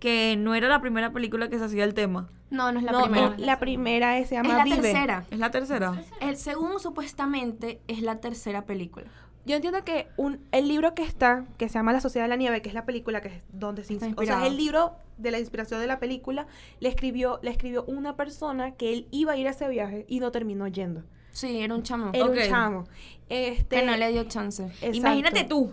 que 0.00 0.36
no 0.38 0.54
era 0.54 0.68
la 0.68 0.80
primera 0.80 1.12
película 1.12 1.48
que 1.48 1.58
se 1.58 1.64
hacía 1.64 1.84
el 1.84 1.92
tema. 1.92 2.30
No, 2.50 2.72
no 2.72 2.78
es 2.78 2.84
la 2.84 2.92
no, 2.92 3.02
primera. 3.04 3.26
es 3.34 3.38
la 3.40 3.58
primera 3.58 4.18
es, 4.18 4.28
se 4.28 4.36
Es 4.36 4.42
llama 4.42 4.56
la 4.58 4.64
Vive. 4.64 4.76
tercera. 4.76 5.24
Es 5.30 5.38
la 5.38 5.50
tercera. 5.50 6.02
El 6.20 6.36
segundo 6.36 6.78
supuestamente 6.78 7.80
es 7.88 8.00
la 8.02 8.20
tercera 8.20 8.64
película. 8.64 9.06
Yo 9.46 9.56
entiendo 9.56 9.84
que 9.84 10.08
un, 10.16 10.40
el 10.52 10.68
libro 10.68 10.94
que 10.94 11.02
está, 11.02 11.44
que 11.58 11.68
se 11.68 11.74
llama 11.74 11.92
La 11.92 12.00
Sociedad 12.00 12.24
de 12.24 12.30
la 12.30 12.36
Nieve, 12.36 12.62
que 12.62 12.68
es 12.68 12.74
la 12.74 12.86
película 12.86 13.20
que 13.20 13.28
es 13.28 13.42
donde 13.52 13.84
se 13.84 13.94
Está 13.94 14.06
ins- 14.08 14.14
O 14.16 14.24
sea, 14.24 14.40
es 14.42 14.50
el 14.50 14.56
libro 14.56 14.92
de 15.18 15.30
la 15.30 15.38
inspiración 15.38 15.80
de 15.80 15.86
la 15.86 15.98
película, 15.98 16.46
le 16.80 16.88
escribió, 16.88 17.38
le 17.42 17.50
escribió 17.50 17.84
una 17.84 18.16
persona 18.16 18.72
que 18.72 18.92
él 18.92 19.06
iba 19.10 19.32
a 19.32 19.36
ir 19.36 19.46
a 19.46 19.50
ese 19.50 19.68
viaje 19.68 20.06
y 20.08 20.20
no 20.20 20.30
terminó 20.30 20.66
yendo. 20.68 21.02
Sí, 21.30 21.60
era 21.60 21.74
un 21.74 21.82
chamo. 21.82 22.10
Era 22.14 22.24
un 22.26 22.36
chamo. 22.38 22.84
Este, 23.28 23.80
Que 23.80 23.82
no 23.86 23.96
le 23.96 24.10
dio 24.12 24.24
chance. 24.24 24.64
exacto. 24.64 24.96
Imagínate 24.96 25.44
tú, 25.44 25.72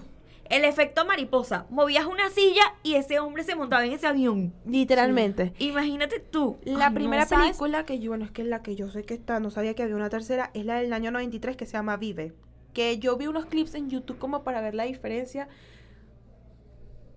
el 0.50 0.66
efecto 0.66 1.06
mariposa. 1.06 1.66
Movías 1.70 2.06
una 2.08 2.30
silla 2.30 2.63
y 2.84 2.96
ese 2.96 3.20
hombre 3.20 3.44
se 3.44 3.56
montaba 3.56 3.86
en 3.86 3.94
ese 3.94 4.06
avión. 4.08 4.54
Literalmente. 4.66 5.54
Imagínate 5.60 6.20
tú. 6.20 6.58
La 6.63 6.88
Ay, 6.88 6.92
no, 6.92 6.96
primera 6.96 7.25
¿sabes? 7.25 7.46
película 7.46 7.86
que 7.86 8.00
yo, 8.00 8.12
bueno, 8.12 8.25
es 8.25 8.32
que 8.32 8.44
la 8.44 8.62
que 8.63 8.75
yo 8.75 8.90
sé 8.90 9.04
que 9.04 9.13
está, 9.13 9.40
no 9.40 9.50
sabía 9.50 9.75
que 9.75 9.84
había 9.84 9.96
una 9.96 10.10
tercera, 10.10 10.51
es 10.54 10.66
la 10.66 10.75
del 10.82 10.92
año 10.94 11.12
93 11.12 11.56
que 11.56 11.66
se 11.66 11.74
llama 11.74 11.96
Vive. 11.98 12.34
Que 12.74 13.00
yo 13.00 13.18
vi 13.18 13.28
unos 13.28 13.46
clips 13.46 13.75
en 13.75 13.90
YouTube 13.90 14.18
como 14.18 14.44
para 14.44 14.62
ver 14.62 14.75
la 14.75 14.84
diferencia. 14.84 15.48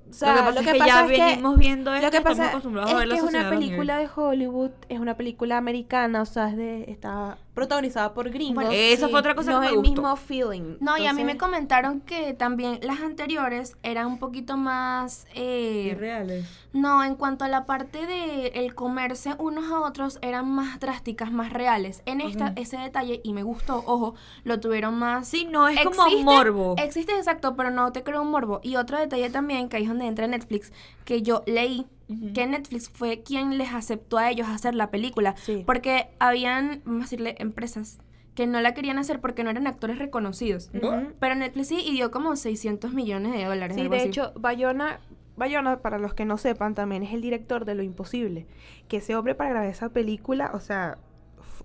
O 0.08 0.12
sea, 0.12 0.50
lo 0.50 0.60
que 0.60 0.74
pasa 0.74 1.04
es 1.04 1.10
que 1.10 1.16
ya 1.16 1.26
venimos 1.26 1.58
viendo 1.58 1.94
esto 1.94 2.06
Lo 2.06 2.10
que 2.10 2.16
y 2.16 2.18
estamos 2.18 2.38
pasa 2.38 2.50
acostumbrados 2.50 2.90
es 2.90 2.94
a 2.94 2.98
ver 2.98 3.08
que 3.08 3.14
la 3.14 3.16
es 3.16 3.22
una 3.22 3.50
película 3.50 3.98
de 3.98 4.08
Hollywood, 4.14 4.70
es 4.88 5.00
una 5.00 5.16
película 5.16 5.56
americana, 5.56 6.22
o 6.22 6.26
sea, 6.26 6.50
es 6.50 6.56
de, 6.56 6.84
está 6.90 7.38
protagonizada 7.54 8.12
por 8.14 8.30
gringos. 8.30 8.56
Bueno, 8.56 8.70
esa 8.72 9.08
fue 9.08 9.20
otra 9.20 9.34
cosa 9.34 9.52
no 9.52 9.60
que 9.60 9.66
es 9.66 9.72
me 9.72 9.78
el 9.78 9.82
gustó. 9.84 10.02
mismo 10.02 10.16
feeling. 10.16 10.76
No, 10.80 10.98
y 10.98 11.06
a 11.06 11.12
mí 11.12 11.24
me 11.24 11.36
comentaron 11.38 12.00
que 12.00 12.34
también 12.34 12.80
las 12.82 13.00
anteriores 13.00 13.76
eran 13.82 14.06
un 14.08 14.18
poquito 14.18 14.56
más... 14.56 15.26
eh, 15.34 15.90
Irreales. 15.92 16.46
no, 16.72 17.04
en 17.04 17.14
cuanto 17.14 17.44
a 17.44 17.48
la 17.48 17.64
parte 17.64 18.06
de 18.06 18.48
el 18.48 18.74
comerse 18.74 19.34
unos 19.38 19.70
a 19.70 19.80
otros, 19.80 20.18
eran 20.20 20.50
más 20.50 20.80
drásticas, 20.80 21.30
más 21.32 21.52
reales. 21.52 22.02
En 22.06 22.20
esta, 22.20 22.52
ese 22.56 22.76
detalle, 22.76 23.20
y 23.22 23.32
me 23.32 23.42
gustó, 23.44 23.84
ojo, 23.86 24.14
lo 24.42 24.58
tuvieron 24.60 24.98
más... 24.98 25.28
Sí, 25.28 25.46
no, 25.50 25.68
es 25.68 25.80
como 25.80 26.02
Existe- 26.06 26.24
morbo. 26.24 26.74
Existe 26.78 27.16
exacto, 27.16 27.54
pero 27.56 27.70
no 27.70 27.92
te 27.92 28.02
creo 28.02 28.22
un 28.22 28.30
morbo. 28.30 28.60
Y 28.62 28.76
otro 28.76 28.98
detalle 28.98 29.30
también, 29.30 29.68
que 29.68 29.76
ahí 29.76 29.84
es 29.84 29.88
donde 29.88 30.06
entra 30.06 30.26
Netflix, 30.26 30.72
que 31.04 31.22
yo 31.22 31.42
leí 31.46 31.86
que 32.34 32.46
Netflix 32.46 32.90
fue 32.90 33.22
quien 33.22 33.56
les 33.56 33.72
aceptó 33.72 34.18
a 34.18 34.30
ellos 34.30 34.48
hacer 34.48 34.74
la 34.74 34.90
película. 34.90 35.34
Sí. 35.38 35.62
Porque 35.66 36.08
habían, 36.18 36.82
vamos 36.84 37.02
a 37.02 37.04
decirle, 37.04 37.34
empresas 37.38 37.98
que 38.34 38.46
no 38.46 38.60
la 38.60 38.74
querían 38.74 38.98
hacer 38.98 39.20
porque 39.20 39.44
no 39.44 39.50
eran 39.50 39.66
actores 39.66 39.98
reconocidos. 39.98 40.70
Pero 41.18 41.34
Netflix 41.34 41.68
sí 41.68 41.82
y 41.84 41.92
dio 41.92 42.10
como 42.10 42.36
600 42.36 42.92
millones 42.92 43.32
de 43.32 43.44
dólares. 43.44 43.76
Sí, 43.76 43.82
algo 43.82 43.94
de 43.94 44.00
así. 44.00 44.08
hecho, 44.08 44.32
Bayona, 44.36 45.00
Bayona, 45.36 45.78
para 45.80 45.98
los 45.98 46.14
que 46.14 46.24
no 46.24 46.36
sepan, 46.36 46.74
también 46.74 47.02
es 47.02 47.12
el 47.12 47.20
director 47.20 47.64
de 47.64 47.74
Lo 47.74 47.82
Imposible. 47.82 48.46
Que 48.88 48.98
ese 48.98 49.16
hombre 49.16 49.34
para 49.34 49.50
grabar 49.50 49.68
esa 49.68 49.88
película, 49.88 50.50
o 50.52 50.60
sea, 50.60 50.98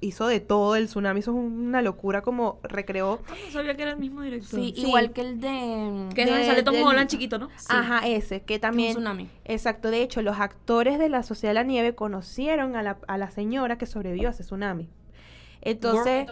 hizo 0.01 0.27
de 0.27 0.39
todo, 0.39 0.75
el 0.75 0.85
tsunami 0.87 1.19
hizo 1.19 1.33
una 1.33 1.81
locura 1.81 2.21
como 2.21 2.59
recreó. 2.63 3.19
Ah, 3.29 3.33
No 3.45 3.51
sabía 3.51 3.75
que 3.75 3.81
era 3.83 3.91
el 3.91 3.97
mismo 3.97 4.21
director. 4.21 4.59
Sí, 4.59 4.73
Sí. 4.75 4.81
igual 4.87 5.11
que 5.11 5.21
el 5.21 5.39
de... 5.41 6.09
Que 6.15 6.21
es 6.23 6.27
donde 6.27 6.41
de- 6.43 6.45
sale 6.47 6.63
Tom 6.63 6.75
del- 6.75 6.83
Holland 6.83 7.09
chiquito, 7.09 7.37
¿no? 7.39 7.47
Sí. 7.57 7.67
Ajá, 7.69 8.07
ese, 8.07 8.41
que 8.41 8.59
también... 8.59 8.91
tsunami. 8.93 9.29
Exacto, 9.45 9.91
de 9.91 10.01
hecho, 10.01 10.21
los 10.21 10.39
actores 10.39 10.99
de 10.99 11.09
la 11.09 11.23
Sociedad 11.23 11.51
de 11.51 11.55
la 11.55 11.63
Nieve 11.63 11.95
conocieron 11.95 12.75
a 12.75 12.83
la, 12.83 12.97
a 13.07 13.17
la 13.17 13.31
señora 13.31 13.77
que 13.77 13.85
sobrevivió 13.85 14.27
a 14.29 14.31
ese 14.31 14.43
tsunami. 14.43 14.89
Entonces, 15.61 16.25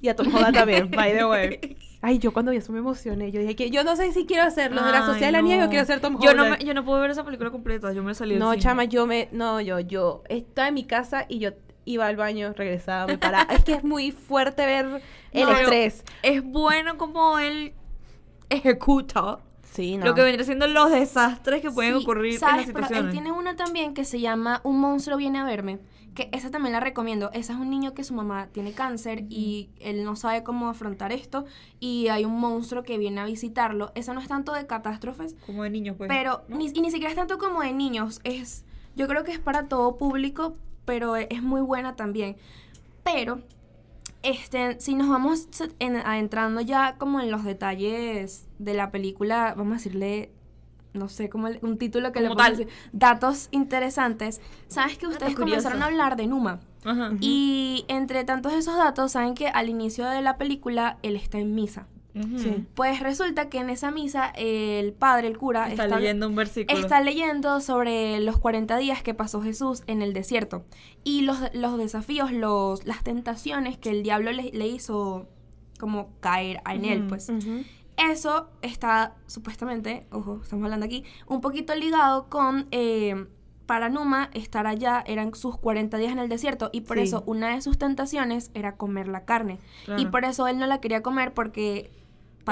y 0.00 0.08
a 0.08 0.14
Tom 0.14 0.32
Holland 0.32 0.54
también, 0.54 0.90
by 0.94 1.12
the 1.12 1.24
way. 1.24 1.76
Ay, 2.00 2.20
yo 2.20 2.32
cuando 2.32 2.52
vi 2.52 2.58
eso 2.58 2.72
me 2.72 2.78
emocioné. 2.78 3.32
Yo 3.32 3.40
dije 3.40 3.56
que 3.56 3.70
yo 3.70 3.82
no 3.82 3.96
sé 3.96 4.12
si 4.12 4.24
quiero 4.24 4.44
hacerlo 4.44 4.84
de 4.84 4.92
la 4.92 5.04
Sociedad 5.04 5.28
de 5.28 5.32
la 5.32 5.40
Nieve 5.40 5.64
o 5.64 5.68
quiero 5.68 5.84
ser 5.84 5.98
Tom 6.00 6.16
Yo 6.20 6.30
Holland. 6.30 6.50
no, 6.50 6.56
me, 6.58 6.64
yo 6.64 6.74
no 6.74 6.84
puedo 6.84 7.00
ver 7.00 7.10
esa 7.10 7.24
película 7.24 7.50
completa, 7.50 7.92
yo 7.92 8.04
me 8.04 8.14
salí 8.14 8.36
No, 8.36 8.52
cine. 8.52 8.62
chama, 8.62 8.84
yo 8.84 9.04
me. 9.06 9.28
No, 9.32 9.60
yo, 9.60 9.80
yo 9.80 10.22
estaba 10.28 10.68
en 10.68 10.74
mi 10.74 10.84
casa 10.84 11.26
y 11.28 11.40
yo 11.40 11.50
iba 11.90 12.06
al 12.06 12.16
baño, 12.16 12.52
regresaba, 12.56 13.06
me 13.06 13.18
paraba. 13.18 13.52
es 13.54 13.64
que 13.64 13.72
es 13.72 13.84
muy 13.84 14.10
fuerte 14.12 14.66
ver 14.66 14.86
el 15.32 15.42
No, 15.42 15.48
pero- 15.48 15.60
estrés. 15.60 16.04
Es 16.22 16.42
bueno 16.44 16.96
como 16.98 17.38
él 17.38 17.72
ejecuta 18.50 19.38
Sí, 19.62 19.96
no. 19.96 20.06
lo 20.06 20.14
que 20.14 20.22
vendría 20.22 20.44
siendo 20.44 20.66
los 20.66 20.90
desastres 20.90 21.60
que 21.60 21.70
pueden 21.70 21.96
Sí, 21.98 22.02
ocurrir 22.02 22.34
en 22.34 22.40
¿sabes? 22.40 22.56
las 22.56 22.66
Pero 22.66 22.78
situaciones. 22.86 23.04
él 23.06 23.12
tiene 23.12 23.32
una 23.32 23.54
también 23.56 23.94
que 23.94 24.04
se 24.04 24.20
llama 24.20 24.60
Un 24.64 24.80
monstruo 24.80 25.16
viene 25.16 25.38
a 25.38 25.44
verme. 25.44 25.78
Que 26.14 26.30
esa 26.32 26.50
también 26.50 26.72
la 26.72 26.80
recomiendo. 26.80 27.30
Esa 27.32 27.52
es 27.52 27.58
un 27.60 27.70
niño 27.70 27.94
que 27.94 28.02
su 28.02 28.12
mamá 28.12 28.48
tiene 28.50 28.72
cáncer 28.72 29.24
y 29.28 29.68
él 29.78 30.02
no 30.04 30.16
sabe 30.16 30.42
cómo 30.42 30.68
afrontar 30.68 31.12
esto. 31.12 31.44
Y 31.78 32.08
hay 32.08 32.24
un 32.24 32.40
monstruo 32.40 32.82
que 32.82 32.98
viene 32.98 33.20
a 33.20 33.24
visitarlo. 33.24 33.92
Esa 33.94 34.14
no 34.14 34.20
es 34.20 34.26
tanto 34.26 34.52
de 34.52 34.66
catástrofes, 34.66 35.36
Como 35.46 35.62
de 35.62 35.70
niños, 35.70 35.94
pues. 35.96 36.08
pero 36.08 36.42
¿no? 36.48 36.56
ni, 36.56 36.66
y 36.74 36.80
ni 36.80 36.90
siquiera 36.90 37.10
es 37.10 37.16
tanto 37.16 37.38
como 37.38 37.60
de 37.60 37.72
niños. 37.72 38.20
Es, 38.24 38.64
yo 38.96 39.06
creo 39.06 39.22
que 39.22 39.30
es 39.30 39.38
para 39.38 39.68
todo 39.68 39.96
público, 39.96 40.56
pero 40.88 41.16
e- 41.16 41.28
es 41.30 41.42
muy 41.42 41.60
buena 41.60 41.96
también. 41.96 42.36
Pero, 43.04 43.42
este, 44.22 44.80
si 44.80 44.94
nos 44.94 45.08
vamos 45.10 45.46
en- 45.78 45.96
adentrando 45.96 46.62
ya 46.62 46.96
como 46.96 47.20
en 47.20 47.30
los 47.30 47.44
detalles 47.44 48.46
de 48.58 48.72
la 48.72 48.90
película, 48.90 49.52
vamos 49.54 49.72
a 49.72 49.76
decirle, 49.76 50.32
no 50.94 51.10
sé, 51.10 51.28
como 51.28 51.48
el- 51.48 51.58
un 51.62 51.76
título 51.76 52.10
que 52.10 52.20
le 52.20 52.28
Como 52.28 52.38
tal. 52.38 52.56
decir, 52.56 52.72
datos 52.92 53.48
interesantes. 53.50 54.40
Sabes 54.68 54.96
que 54.96 55.06
ustedes 55.06 55.34
comenzaron 55.36 55.82
a 55.82 55.86
hablar 55.86 56.16
de 56.16 56.26
Numa. 56.26 56.60
Ajá. 56.84 57.10
Y 57.20 57.84
entre 57.88 58.24
tantos 58.24 58.54
esos 58.54 58.76
datos, 58.78 59.12
saben 59.12 59.34
que 59.34 59.48
al 59.48 59.68
inicio 59.68 60.06
de 60.06 60.22
la 60.22 60.38
película 60.38 60.96
él 61.02 61.16
está 61.16 61.38
en 61.38 61.54
misa. 61.54 61.86
Sí. 62.38 62.66
Pues 62.74 63.00
resulta 63.00 63.48
que 63.48 63.58
en 63.58 63.70
esa 63.70 63.90
misa 63.90 64.32
el 64.36 64.92
padre, 64.92 65.28
el 65.28 65.38
cura, 65.38 65.70
Está, 65.70 65.86
leyendo 65.86 66.28
un 66.28 66.34
versículo. 66.36 66.78
Está 66.78 67.00
leyendo 67.00 67.60
sobre 67.60 68.20
los 68.20 68.38
40 68.38 68.76
días 68.78 69.02
que 69.02 69.14
pasó 69.14 69.42
Jesús 69.42 69.82
en 69.86 70.02
el 70.02 70.12
desierto 70.12 70.64
y 71.04 71.22
los, 71.22 71.38
los 71.54 71.78
desafíos, 71.78 72.32
los, 72.32 72.84
las 72.86 73.02
tentaciones 73.04 73.78
que 73.78 73.90
el 73.90 74.02
diablo 74.02 74.32
le, 74.32 74.50
le 74.52 74.66
hizo 74.66 75.28
como 75.78 76.10
caer 76.20 76.60
en 76.70 76.84
él, 76.84 76.98
Ujú. 77.00 77.08
pues. 77.08 77.28
Ujú. 77.28 77.62
Eso 77.96 78.48
está 78.62 79.14
supuestamente, 79.26 80.06
ojo, 80.12 80.40
estamos 80.42 80.64
hablando 80.64 80.86
aquí, 80.86 81.04
un 81.26 81.40
poquito 81.40 81.74
ligado 81.74 82.28
con 82.28 82.68
eh, 82.70 83.26
para 83.66 83.88
Numa 83.88 84.30
estar 84.34 84.66
allá 84.66 85.02
eran 85.06 85.34
sus 85.34 85.58
40 85.58 85.98
días 85.98 86.12
en 86.12 86.18
el 86.20 86.28
desierto 86.28 86.70
y 86.72 86.82
por 86.82 86.96
Sí. 86.96 87.02
eso 87.02 87.22
una 87.26 87.54
de 87.54 87.60
sus 87.60 87.76
tentaciones 87.76 88.50
era 88.54 88.76
comer 88.76 89.08
la 89.08 89.24
carne. 89.24 89.58
Claro. 89.84 90.00
Y 90.00 90.06
por 90.06 90.24
eso 90.24 90.46
él 90.48 90.58
no 90.58 90.66
la 90.66 90.80
quería 90.80 91.02
comer 91.02 91.34
porque 91.34 91.90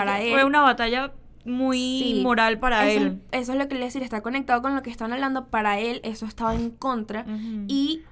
para 0.04 0.20
él 0.22 0.32
Fue 0.32 0.44
una 0.44 0.60
batalla 0.62 1.12
muy 1.44 1.78
Sí. 1.78 2.20
moral 2.22 2.58
para 2.58 2.88
eso, 2.88 3.00
él. 3.04 3.22
Eso 3.30 3.52
es 3.52 3.58
lo 3.58 3.68
que 3.68 3.76
le 3.76 3.84
decir, 3.84 4.02
está 4.02 4.20
conectado 4.20 4.62
con 4.62 4.74
lo 4.74 4.82
que 4.82 4.90
están 4.90 5.12
hablando. 5.12 5.46
Para 5.46 5.78
él, 5.78 6.00
eso 6.02 6.26
estaba 6.26 6.54
en 6.54 6.70
contra. 6.70 7.24
Y 7.68 8.02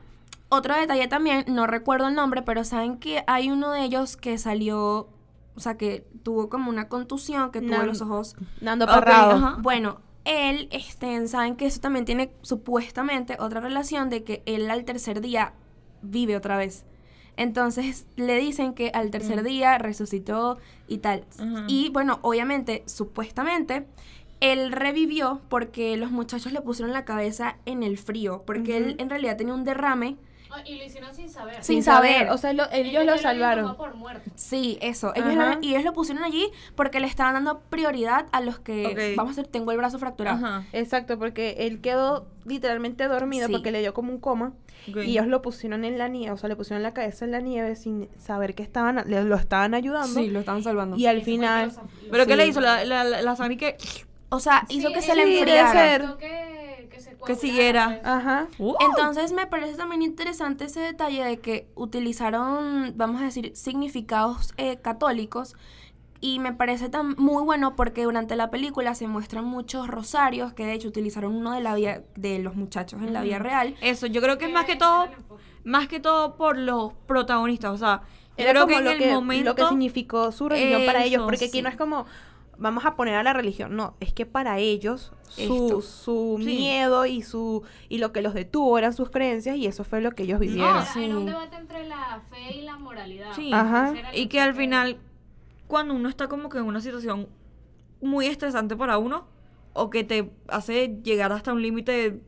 otro 0.49 0.77
detalle 0.77 1.09
también, 1.09 1.45
no 1.49 1.67
recuerdo 1.67 2.09
el 2.09 2.15
nombre, 2.15 2.43
pero 2.43 2.65
saben 2.65 2.99
que 2.99 3.25
hay 3.27 3.51
uno 3.51 3.73
de 3.73 3.83
ellos 3.83 4.17
que 4.17 4.39
salió, 4.39 5.09
o 5.57 5.61
sea, 5.61 5.77
que 5.77 6.07
tuvo 6.23 6.49
como 6.49 6.71
una 6.71 6.89
contusión, 6.89 7.51
que 7.51 7.61
tuvo 7.61 7.83
los 7.83 8.01
ojos. 8.01 8.37
Nando 8.61 8.85
Ok, 8.85 8.93
Parrado. 8.93 9.57
Bueno, 9.61 10.01
él, 10.25 10.69
este, 10.71 11.27
saben 11.27 11.57
que 11.57 11.67
eso 11.67 11.81
también 11.81 12.05
tiene 12.05 12.33
supuestamente 12.43 13.37
otra 13.41 13.61
relación 13.61 14.11
de 14.11 14.23
que 14.23 14.43
él 14.47 14.71
al 14.71 14.85
tercer 14.85 15.21
día 15.21 15.55
vive 16.03 16.37
otra 16.37 16.57
vez. 16.57 16.85
Entonces 17.37 18.07
le 18.17 18.37
dicen 18.39 18.75
que 18.75 18.91
al 18.95 19.11
tercer 19.11 19.43
Mm. 19.43 19.45
día 19.47 19.79
resucitó 19.79 20.59
y 20.89 20.99
tal. 20.99 21.25
Y 21.69 21.91
bueno, 21.91 22.19
obviamente, 22.23 22.83
supuestamente, 22.87 23.87
él 24.41 24.73
revivió 24.73 25.41
porque 25.49 25.97
los 25.97 26.11
muchachos 26.11 26.53
le 26.53 26.61
pusieron 26.61 26.93
la 26.93 27.05
cabeza 27.05 27.57
en 27.67 27.83
el 27.83 27.99
frío, 27.99 28.43
porque 28.47 28.77
él 28.77 28.97
en 28.99 29.11
realidad 29.11 29.37
tenía 29.37 29.55
un 29.55 29.65
derrame. 29.65 30.17
Oh, 30.55 30.61
y 30.65 30.77
lo 30.77 30.85
hicieron 30.85 31.15
sin 31.15 31.29
saber. 31.29 31.63
Sin 31.65 31.83
saber. 31.83 32.31
O 32.31 32.39
sea, 32.39 32.53
lo- 32.53 32.71
ellos, 32.71 32.93
ya 32.93 33.05
lo 33.05 33.19
salvaron. 33.19 33.77
por 33.77 33.95
muerto. 33.95 34.31
Sí, 34.37 34.79
eso. 34.81 35.13
Ellos 35.15 35.35
lo- 35.35 35.59
y 35.63 35.71
ellos 35.73 35.85
lo 35.85 35.93
pusieron 35.93 36.23
allí 36.25 36.49
porque 36.77 37.01
le 37.01 37.07
estaban 37.07 37.35
dando 37.35 37.61
prioridad 37.71 38.27
a 38.33 38.41
los 38.41 38.59
que, 38.59 39.15
vamos 39.17 39.33
a 39.33 39.41
decir, 39.41 39.51
tengo 39.53 39.73
el 39.73 39.79
brazo 39.79 39.99
fracturado. 39.99 40.37
Ajá. 40.47 40.65
Exacto, 40.73 41.19
porque 41.19 41.57
él 41.61 41.81
quedó 41.81 42.27
literalmente 42.45 43.09
dormido 43.09 43.47
Sí. 43.47 43.53
porque 43.53 43.73
le 43.73 43.81
dio 43.81 43.95
como 43.95 44.13
un 44.13 44.21
coma. 44.21 44.53
Y 44.87 45.13
ellos 45.13 45.27
lo 45.27 45.41
pusieron 45.41 45.83
en 45.85 45.97
la 45.97 46.09
nieve, 46.09 46.33
o 46.33 46.37
sea, 46.37 46.49
le 46.51 46.57
pusieron 46.57 46.83
la 46.83 46.93
cabeza 46.93 47.25
en 47.25 47.31
la 47.33 47.41
nieve 47.41 47.75
sin 47.75 48.09
saber 48.19 48.55
que 48.55 48.63
estaban, 48.63 49.03
le- 49.07 49.25
lo 49.25 49.35
estaban 49.37 49.73
ayudando. 49.73 50.21
Sí, 50.21 50.29
lo 50.29 50.41
estaban 50.41 50.63
salvando. 50.63 50.97
Y 50.97 51.07
al 51.07 51.17
Eso 51.17 51.25
final, 51.25 51.67
los- 51.69 51.79
¿Pero 52.11 52.27
qué 52.27 52.37
le 52.37 52.47
hizo? 52.47 52.61
La, 52.61 52.85
la, 52.85 53.03
la, 53.03 53.23
la 53.23 53.37
sangre 53.37 53.57
que... 53.57 53.77
O 54.29 54.41
sea, 54.41 54.65
hizo 54.69 54.89
Sí, 54.89 54.95
que 54.95 55.01
se 55.03 55.15
le 55.15 55.23
enfriara. 55.39 56.17
Que, 56.89 56.97
que, 56.97 57.01
se 57.01 57.11
Que 57.11 57.17
coagulara, 57.17 57.41
siguiera. 57.41 57.87
pues. 57.89 58.01
ajá, 58.05 58.49
¡Uh! 58.59 58.75
Entonces 58.81 59.33
me 59.33 59.47
parece 59.47 59.77
también 59.77 60.03
interesante 60.03 60.65
ese 60.65 60.81
detalle 60.81 61.25
de 61.25 61.39
que 61.41 61.69
utilizaron, 61.75 62.93
vamos 62.97 63.21
a 63.21 63.25
decir, 63.25 63.53
significados 63.55 64.53
eh, 64.57 64.77
católicos 64.81 65.57
y 66.21 66.39
me 66.39 66.53
parece 66.55 66.89
tan 66.89 67.15
muy 67.19 67.43
bueno 67.43 67.77
porque 67.77 68.05
durante 68.05 68.35
la 68.37 68.51
película 68.51 68.95
se 68.95 69.07
muestran 69.07 69.45
muchos 69.45 69.89
rosarios 69.89 70.55
que 70.55 70.65
de 70.65 70.73
hecho 70.73 70.89
utilizaron 70.89 71.35
uno 71.35 71.53
de 71.53 71.61
la 71.61 71.75
vida 71.75 72.03
de 72.17 72.39
los 72.39 72.57
muchachos 72.57 73.03
en 73.03 73.13
la 73.13 73.23
vida 73.23 73.39
real. 73.39 73.75
Eso, 73.83 74.07
yo 74.07 74.23
creo 74.23 74.39
que 74.39 74.47
es 74.47 74.53
más 74.53 74.65
que 74.65 74.77
todo, 74.77 75.09
más 75.65 75.87
que 75.89 76.01
todo 76.01 76.37
por 76.37 76.57
los 76.57 76.93
protagonistas, 77.07 77.73
o 77.73 77.77
sea, 77.77 78.03
yo 78.39 78.45
era 78.45 78.51
creo 78.53 78.63
como 78.63 78.73
que 78.73 78.79
en 78.79 78.85
lo, 78.85 78.91
el 78.93 78.99
que, 78.99 79.13
momento... 79.13 79.51
lo 79.51 79.55
que 79.55 79.67
significó 79.67 80.33
su 80.33 80.49
religión 80.49 80.87
para 80.87 81.05
ellos, 81.05 81.21
Eso, 81.21 81.27
porque 81.27 81.45
aquí 81.45 81.59
sí. 81.59 81.63
no 81.63 81.69
es 81.69 81.77
como 81.77 82.07
vamos 82.59 82.85
a 82.85 82.95
poner 82.97 83.15
a 83.15 83.23
la 83.23 83.33
religión, 83.33 83.77
no, 83.77 83.95
es 84.01 84.13
que 84.13 84.27
para 84.27 84.59
ellos 84.59 85.13
Esto. 85.37 85.81
su, 85.81 85.83
su 85.83 86.37
Sí. 86.41 86.45
miedo 86.57 87.07
y 87.07 87.23
su 87.23 87.63
y 87.89 87.99
lo 87.99 88.13
que 88.13 88.23
los 88.23 88.35
detuvo 88.35 88.79
eran 88.79 88.93
sus 88.93 89.11
creencias 89.11 89.57
y 89.57 89.67
eso 89.67 89.85
fue 89.85 90.01
lo 90.01 90.13
que 90.13 90.23
ellos 90.25 90.37
No, 90.41 90.47
vivieron. 90.47 90.77
era, 90.77 90.85
Sí. 90.87 91.05
era 91.05 91.17
un 91.19 91.27
debate 91.27 91.57
entre 91.57 91.89
la 91.89 92.23
fe 92.31 92.57
y 92.57 92.63
la 92.63 92.77
moralidad. 92.77 93.33
Sí. 93.35 93.51
Ajá. 93.53 93.93
Y 94.15 94.27
que 94.29 94.41
al 94.41 94.55
final, 94.55 94.99
cuando 95.67 95.95
uno 95.95 96.09
está 96.09 96.29
como 96.29 96.49
que 96.49 96.59
en 96.59 96.65
una 96.65 96.81
situación 96.81 97.29
muy 98.01 98.27
estresante 98.27 98.77
para 98.77 98.99
uno, 98.99 99.27
o 99.73 99.91
que 99.91 100.05
te 100.05 100.31
hace 100.49 100.99
llegar 101.03 101.33
hasta 101.33 101.53
un 101.53 101.61
límite 101.63 102.21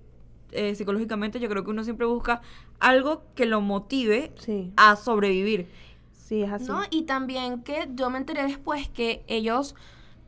eh, 0.53 0.75
psicológicamente, 0.75 1.39
yo 1.41 1.49
creo 1.49 1.65
que 1.65 1.71
uno 1.71 1.85
siempre 1.85 2.07
busca 2.07 2.41
algo 2.81 3.23
que 3.35 3.47
lo 3.47 3.61
motive 3.61 4.33
Sí, 4.39 4.73
a 4.77 4.97
sobrevivir. 4.97 5.69
sí, 6.13 6.43
es 6.43 6.51
así. 6.53 6.67
¿no? 6.67 6.81
Y 6.91 7.03
también 7.03 7.63
que 7.63 7.89
yo 7.95 8.11
me 8.11 8.19
enteré 8.19 8.43
después 8.45 8.89
que 8.89 9.23
ellos 9.29 9.75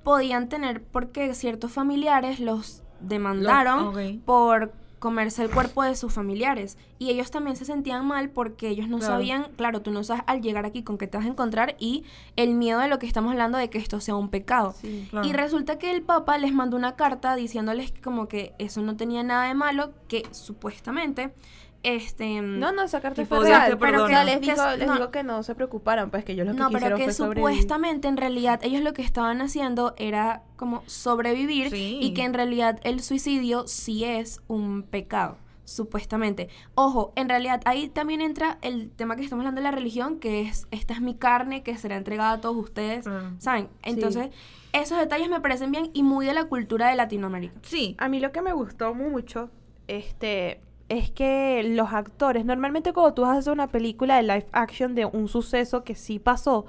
podían 0.08 0.48
tener, 0.48 0.82
porque 0.82 1.34
ciertos 1.34 1.70
familiares 1.70 2.40
los 2.40 2.82
demandaron 3.00 3.92
por 4.24 4.72
comerse 4.98 5.42
el 5.42 5.50
cuerpo 5.50 5.82
de 5.82 5.94
sus 5.96 6.14
familiares. 6.14 6.78
Y 6.98 7.10
ellos 7.10 7.30
también 7.30 7.56
se 7.56 7.66
sentían 7.66 8.06
mal 8.06 8.30
porque 8.30 8.68
ellos 8.70 8.88
no 8.88 8.98
Claro. 9.00 9.12
sabían, 9.12 9.46
claro, 9.56 9.82
tú 9.82 9.90
no 9.90 10.02
sabes 10.04 10.22
al 10.26 10.40
llegar 10.40 10.64
aquí 10.64 10.82
con 10.82 10.96
qué 10.96 11.06
te 11.06 11.18
vas 11.18 11.26
a 11.26 11.28
encontrar 11.28 11.76
y 11.78 12.04
el 12.36 12.54
miedo 12.54 12.80
de 12.80 12.88
lo 12.88 12.98
que 12.98 13.06
estamos 13.06 13.32
hablando 13.32 13.58
de 13.58 13.68
que 13.68 13.76
esto 13.76 14.00
sea 14.00 14.16
un 14.16 14.30
pecado. 14.30 14.74
Sí, 14.80 15.06
claro. 15.10 15.28
Y 15.28 15.32
resulta 15.34 15.78
que 15.78 15.90
el 15.90 16.00
Papa 16.00 16.38
les 16.38 16.54
mandó 16.54 16.76
una 16.78 16.96
carta 16.96 17.36
diciéndoles 17.36 17.92
como 18.02 18.28
que 18.28 18.54
eso 18.58 18.80
no 18.80 18.96
tenía 18.96 19.22
nada 19.22 19.44
de 19.46 19.54
malo, 19.54 19.90
que 20.08 20.22
supuestamente 20.30 21.34
este 21.82 22.40
No, 22.42 22.72
no, 22.72 22.82
esa 22.82 23.00
carta 23.00 23.22
Tipo, 23.22 23.36
fue 23.36 23.46
real. 23.48 23.78
Pero 23.78 24.06
que 24.06 24.12
les 24.24 24.40
Que 24.40 24.52
digo, 24.52 24.62
es- 24.66 24.78
les 24.78 24.86
no. 24.88 24.94
digo 24.94 25.10
que 25.10 25.22
no 25.22 25.42
se 25.42 25.54
preocuparan, 25.54 26.10
pues 26.10 26.24
que 26.24 26.32
ellos 26.32 26.46
lo 26.46 26.52
que 26.52 26.58
no, 26.58 26.70
pero 26.70 26.96
que 26.96 27.04
fue 27.04 27.12
sobrevivir. 27.12 27.50
supuestamente 27.52 28.08
en 28.08 28.16
realidad 28.16 28.60
ellos 28.62 28.82
lo 28.82 28.92
que 28.92 29.02
estaban 29.02 29.40
haciendo 29.40 29.94
era 29.96 30.42
como 30.56 30.82
sobrevivir 30.86 31.70
Sí. 31.70 31.98
y 32.02 32.14
que 32.14 32.24
en 32.24 32.34
realidad 32.34 32.80
el 32.82 33.00
suicidio 33.02 33.66
sí 33.68 34.04
es 34.04 34.40
un 34.48 34.82
pecado, 34.82 35.38
supuestamente. 35.64 36.48
Ojo, 36.74 37.12
en 37.14 37.28
realidad 37.28 37.60
ahí 37.64 37.88
también 37.88 38.20
entra 38.22 38.58
el 38.62 38.90
tema 38.90 39.14
que 39.16 39.22
estamos 39.22 39.42
hablando 39.42 39.60
de 39.60 39.64
la 39.64 39.70
religión, 39.70 40.18
que 40.18 40.42
es 40.42 40.66
esta 40.72 40.94
es 40.94 41.00
mi 41.00 41.14
carne 41.14 41.62
que 41.62 41.76
será 41.78 41.96
entregada 41.96 42.32
a 42.32 42.40
todos 42.40 42.56
ustedes, 42.56 43.04
Claro. 43.04 43.32
¿saben? 43.38 43.68
Entonces, 43.82 44.30
esos 44.72 44.98
detalles 44.98 45.28
me 45.28 45.40
parecen 45.40 45.70
bien 45.70 45.90
y 45.94 46.02
muy 46.02 46.26
de 46.26 46.34
la 46.34 46.44
cultura 46.46 46.88
de 46.88 46.96
Latinoamérica. 46.96 47.54
Sí. 47.62 47.94
A 47.98 48.08
mí 48.08 48.18
lo 48.18 48.32
que 48.32 48.42
me 48.42 48.52
gustó 48.52 48.94
mucho, 48.94 49.50
este, 49.86 50.60
es 50.88 51.10
que 51.10 51.62
los 51.64 51.92
actores, 51.92 52.44
normalmente 52.44 52.92
cuando 52.92 53.14
tú 53.14 53.24
haces 53.24 53.46
una 53.46 53.68
película 53.68 54.16
de 54.16 54.22
live 54.22 54.46
action 54.52 54.94
de 54.94 55.04
un 55.04 55.28
suceso 55.28 55.84
que 55.84 55.94
sí 55.94 56.18
pasó, 56.18 56.66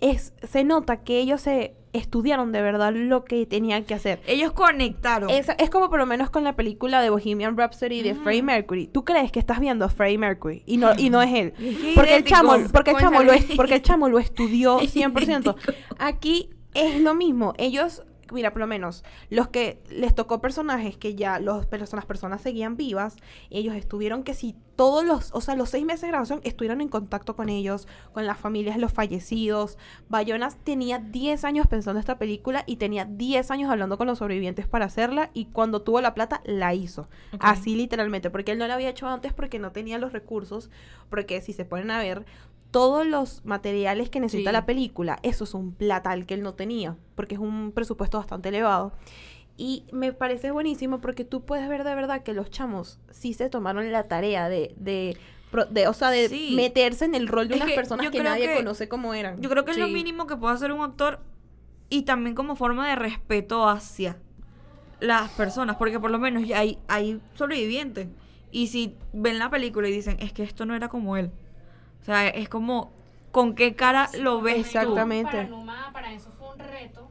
es, 0.00 0.34
se 0.42 0.64
nota 0.64 0.98
que 0.98 1.18
ellos 1.18 1.40
se 1.40 1.74
estudiaron 1.92 2.52
de 2.52 2.62
verdad 2.62 2.92
lo 2.94 3.24
que 3.24 3.46
tenían 3.46 3.84
que 3.84 3.94
hacer. 3.94 4.20
Ellos 4.26 4.52
conectaron. 4.52 5.30
Es, 5.30 5.48
es 5.58 5.70
como 5.70 5.90
por 5.90 5.98
lo 5.98 6.06
menos 6.06 6.30
con 6.30 6.42
la 6.44 6.56
película 6.56 7.02
de 7.02 7.10
Bohemian 7.10 7.56
Rhapsody 7.56 8.02
de 8.02 8.14
Freddie 8.14 8.42
Mercury. 8.42 8.86
Tú 8.86 9.04
crees 9.04 9.30
que 9.30 9.38
estás 9.38 9.60
viendo 9.60 9.84
a 9.84 9.88
Freddie 9.88 10.18
Mercury 10.18 10.62
y 10.66 10.78
no, 10.78 10.90
y 10.96 11.10
no 11.10 11.22
es 11.22 11.32
él. 11.32 11.54
Porque 11.94 12.16
el 12.16 12.24
chamo, 12.24 12.54
porque 12.72 12.92
el 12.92 12.96
chamo, 12.96 13.22
lo, 13.22 13.32
porque 13.56 13.74
el 13.74 13.82
chamo 13.82 14.08
lo 14.08 14.18
estudió 14.18 14.80
Es 14.80 14.94
100%. 14.96 15.54
Aquí 15.98 16.50
es 16.74 17.00
lo 17.00 17.14
mismo. 17.14 17.52
Ellos, 17.58 18.02
mira, 18.30 18.52
por 18.52 18.60
lo 18.60 18.66
menos, 18.66 19.04
los 19.30 19.48
que 19.48 19.82
les 19.90 20.14
tocó 20.14 20.40
personajes 20.40 20.96
que 20.96 21.14
ya 21.14 21.38
los, 21.38 21.66
las 21.70 22.06
personas 22.06 22.40
seguían 22.40 22.76
vivas, 22.76 23.16
ellos 23.50 23.74
estuvieron 23.74 24.22
que 24.22 24.34
si 24.34 24.54
todos 24.76 25.04
los, 25.04 25.30
o 25.32 25.40
sea, 25.40 25.54
los 25.54 25.70
seis 25.70 25.84
meses 25.84 26.02
de 26.02 26.08
grabación 26.08 26.40
estuvieron 26.44 26.80
en 26.80 26.88
contacto 26.88 27.36
con 27.36 27.48
ellos, 27.48 27.86
con 28.12 28.26
las 28.26 28.38
familias 28.38 28.76
de 28.76 28.80
los 28.80 28.92
fallecidos. 28.92 29.78
Bayonas 30.08 30.56
tenía 30.64 30.98
10 30.98 31.44
años 31.44 31.66
pensando 31.66 32.00
esta 32.00 32.18
película 32.18 32.64
y 32.66 32.76
tenía 32.76 33.04
10 33.04 33.50
años 33.50 33.70
hablando 33.70 33.98
con 33.98 34.06
los 34.06 34.18
sobrevivientes 34.18 34.66
para 34.66 34.86
hacerla 34.86 35.30
y 35.34 35.46
cuando 35.46 35.82
tuvo 35.82 36.00
la 36.00 36.14
plata 36.14 36.40
la 36.44 36.74
hizo. 36.74 37.08
Así 37.38 37.76
literalmente, 37.76 38.30
porque 38.30 38.52
él 38.52 38.58
no 38.58 38.66
la 38.66 38.74
había 38.74 38.88
hecho 38.88 39.06
antes 39.06 39.32
porque 39.32 39.58
no 39.58 39.72
tenía 39.72 39.98
los 39.98 40.12
recursos, 40.12 40.70
porque 41.10 41.40
si 41.42 41.52
se 41.52 41.64
ponen 41.64 41.90
a 41.90 41.98
ver 41.98 42.24
todos 42.72 43.06
los 43.06 43.44
materiales 43.44 44.10
que 44.10 44.18
necesita 44.18 44.50
Sí. 44.50 44.54
la 44.54 44.66
película, 44.66 45.18
eso 45.22 45.44
es 45.44 45.54
un 45.54 45.72
platal 45.72 46.26
que 46.26 46.34
él 46.34 46.42
no 46.42 46.54
tenía, 46.54 46.96
porque 47.14 47.34
es 47.36 47.40
un 47.40 47.70
presupuesto 47.72 48.18
bastante 48.18 48.48
elevado. 48.48 48.92
Y 49.56 49.84
me 49.92 50.12
parece 50.12 50.50
buenísimo 50.50 51.00
porque 51.00 51.24
tú 51.24 51.44
puedes 51.44 51.68
ver 51.68 51.84
de 51.84 51.94
verdad 51.94 52.22
que 52.24 52.32
los 52.32 52.50
chamos 52.50 52.98
sí 53.10 53.34
se 53.34 53.48
tomaron 53.50 53.92
la 53.92 54.04
tarea 54.04 54.48
de, 54.48 54.74
de, 54.78 55.16
de, 55.70 55.86
o 55.86 55.92
sea, 55.92 56.10
de 56.10 56.28
Sí. 56.30 56.54
meterse 56.56 57.04
en 57.04 57.14
el 57.14 57.28
rol 57.28 57.46
de 57.48 57.54
Es 57.54 57.60
unas 57.60 57.68
que 57.68 57.74
personas 57.76 58.10
que 58.10 58.22
nadie 58.22 58.48
que- 58.48 58.56
conoce 58.56 58.88
cómo 58.88 59.14
eran. 59.14 59.40
Yo 59.40 59.48
creo 59.50 59.64
que 59.64 59.72
es 59.72 59.76
lo 59.78 59.88
mínimo 59.88 60.26
que 60.26 60.36
puede 60.36 60.54
hacer 60.54 60.72
un 60.72 60.80
actor 60.82 61.20
y 61.90 62.02
también 62.02 62.34
como 62.34 62.56
forma 62.56 62.88
de 62.88 62.96
respeto 62.96 63.68
hacia 63.68 64.16
las 65.00 65.30
personas, 65.32 65.76
porque 65.76 66.00
por 66.00 66.10
lo 66.10 66.18
menos 66.18 66.46
ya 66.48 66.60
hay, 66.60 66.78
hay 66.88 67.20
sobrevivientes. 67.34 68.08
Y 68.50 68.68
si 68.68 68.96
ven 69.12 69.38
la 69.38 69.50
película 69.50 69.88
y 69.88 69.92
dicen, 69.92 70.16
es 70.20 70.32
que 70.32 70.42
esto 70.42 70.64
no 70.64 70.74
era 70.74 70.88
como 70.88 71.16
él. 71.18 71.30
O 72.02 72.04
sea, 72.04 72.28
es 72.28 72.48
como, 72.48 72.92
¿con 73.30 73.54
qué 73.54 73.74
cara 73.74 74.08
lo 74.18 74.40
ves 74.42 74.58
Exactamente. 74.58 75.30
Para 75.32 75.48
Numa, 75.48 75.90
para 75.92 76.12
eso 76.12 76.30
fue 76.38 76.50
un 76.52 76.58
reto, 76.58 77.08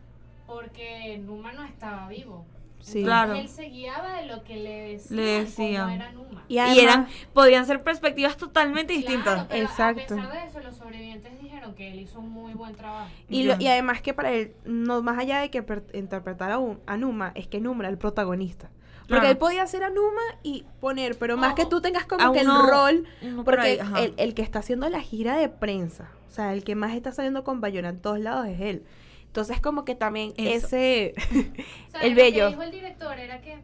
porque 0.47 1.17
Numa 1.19 1.51
no 1.53 1.63
estaba 1.63 2.07
vivo. 2.09 2.45
Sí. 2.81 3.03
Claro. 3.03 3.33
Él 3.35 3.47
se 3.47 3.65
guiaba 3.65 4.13
de 4.17 4.25
lo 4.25 4.43
que 4.43 4.57
le 4.57 4.91
decían, 4.93 5.15
Le 5.17 5.23
decían. 5.43 5.83
cómo 5.83 5.95
era 5.95 6.11
Numa. 6.13 6.43
Y 6.47 6.55
tú? 6.55 6.61
además, 6.61 6.77
Y 6.77 6.79
eran, 6.81 7.07
podían 7.33 7.65
ser 7.67 7.83
perspectivas 7.83 8.37
totalmente 8.37 8.93
Claro, 8.95 9.07
distintas. 9.07 9.45
pero 9.47 9.63
Exacto. 9.63 10.13
A 10.15 10.17
pesar 10.17 10.31
de 10.31 10.47
eso, 10.47 10.59
los 10.61 10.75
sobrevivientes 10.75 11.39
dijeron 11.41 11.75
que 11.75 11.91
él 11.91 11.99
hizo 11.99 12.19
un 12.19 12.29
muy 12.31 12.53
buen 12.53 12.73
trabajo. 12.73 13.07
Y, 13.29 13.43
lo- 13.43 13.55
y 13.59 13.67
además 13.67 14.01
que 14.01 14.13
para 14.15 14.31
él, 14.31 14.53
no 14.65 15.01
más 15.03 15.19
allá 15.19 15.39
de 15.41 15.49
que 15.51 15.61
per- 15.61 15.85
interpretara 15.93 16.55
a, 16.55 16.57
un- 16.57 16.79
a 16.87 16.97
Numa, 16.97 17.31
es 17.35 17.47
que 17.47 17.61
Numa 17.61 17.83
era 17.83 17.89
el 17.89 17.97
protagonista. 17.99 18.69
Porque 19.11 19.19
Claro. 19.19 19.27
él 19.31 19.37
podía 19.37 19.67
ser 19.67 19.83
a 19.83 19.89
Numa 19.89 20.21
y 20.43 20.65
poner, 20.79 21.17
pero 21.17 21.37
más 21.37 21.53
que 21.53 21.65
tú 21.65 21.81
tengas 21.81 22.05
como 22.05 22.31
que 22.33 22.39
el 22.41 22.47
rol, 22.47 23.05
por 23.35 23.45
porque 23.45 23.79
ahí, 23.81 24.03
el, 24.05 24.13
el 24.17 24.33
que 24.33 24.41
está 24.41 24.59
haciendo 24.59 24.87
la 24.89 25.01
gira 25.01 25.35
de 25.37 25.49
prensa, 25.49 26.09
o 26.27 26.31
sea, 26.33 26.53
el 26.53 26.63
que 26.63 26.75
más 26.75 26.95
está 26.95 27.11
saliendo 27.11 27.43
con 27.43 27.59
Bayona 27.61 27.89
en 27.89 27.99
todos 27.99 28.19
lados 28.19 28.47
es 28.47 28.59
él. 28.61 28.83
Entonces 29.27 29.61
como 29.61 29.85
que 29.85 29.95
también 29.95 30.33
Eso. 30.37 30.67
ese, 30.67 31.13
O 31.17 31.21
sea, 31.91 32.01
el 32.01 32.11
lo 32.11 32.15
que 32.15 32.21
bello. 32.23 32.47
dijo 32.49 32.61
el 32.63 32.71
director 32.71 33.17
era 33.19 33.41
que, 33.41 33.57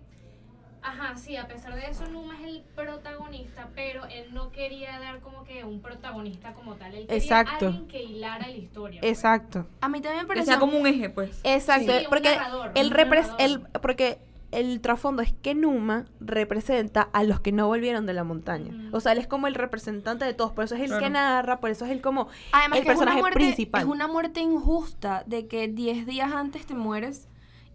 ajá, 0.81 1.15
sí, 1.17 1.35
a 1.35 1.47
pesar 1.47 1.75
de 1.75 1.85
eso, 1.89 2.05
Numa 2.07 2.35
es 2.39 2.45
el 2.47 2.63
protagonista, 2.75 3.69
pero 3.75 4.05
él 4.05 4.33
no 4.33 4.51
quería 4.51 4.99
dar 4.99 5.19
como 5.19 5.43
que 5.43 5.63
un 5.65 5.81
protagonista 5.81 6.53
como 6.53 6.75
tal. 6.75 6.93
Él 6.93 7.07
quería 7.07 7.17
Exacto. 7.21 7.67
alguien 7.67 7.87
que 7.87 8.01
hilara 8.03 8.47
la 8.47 8.55
historia. 8.55 9.01
pues. 9.01 9.11
Exacto. 9.11 9.65
A 9.81 9.89
mí 9.89 9.99
también 10.01 10.23
me 10.23 10.23
Que 10.23 10.27
pareció... 10.27 10.53
sea 10.53 10.59
como 10.59 10.77
un 10.77 10.87
eje, 10.87 11.09
pues. 11.09 11.39
Exacto, 11.43 11.91
Sí, 11.97 12.03
un 12.05 12.09
porque 12.09 12.29
narrador, 12.35 12.71
un 12.75 12.89
repres 12.91 13.27
narrador. 13.27 13.41
el 13.41 13.81
porque 13.81 14.19
el 14.51 14.81
trasfondo 14.81 15.21
es 15.21 15.33
que 15.33 15.55
Numa 15.55 16.05
representa 16.19 17.01
a 17.01 17.23
los 17.23 17.39
que 17.39 17.51
no 17.51 17.67
volvieron 17.67 18.05
de 18.05 18.13
la 18.13 18.23
montaña. 18.23 18.73
Ujú. 18.73 18.97
O 18.97 18.99
sea, 18.99 19.11
él 19.11 19.17
es 19.17 19.27
como 19.27 19.47
el 19.47 19.55
representante 19.55 20.25
de 20.25 20.33
todos, 20.33 20.51
por 20.51 20.63
eso 20.65 20.75
es 20.75 20.89
el 20.89 20.97
que 20.99 21.09
narra, 21.09 21.59
por 21.59 21.69
eso 21.69 21.85
es 21.85 21.91
el 21.91 22.01
como 22.01 22.27
Además 22.51 22.79
el 22.79 22.85
que 22.85 22.91
es 22.91 22.99
una 22.99 23.17
muerte, 23.17 23.39
principal. 23.39 23.81
Es 23.81 23.87
una 23.87 24.07
muerte 24.07 24.39
injusta 24.39 25.23
de 25.25 25.47
que 25.47 25.67
10 25.67 26.05
días 26.05 26.31
antes 26.31 26.65
te 26.65 26.73
mueres 26.73 27.27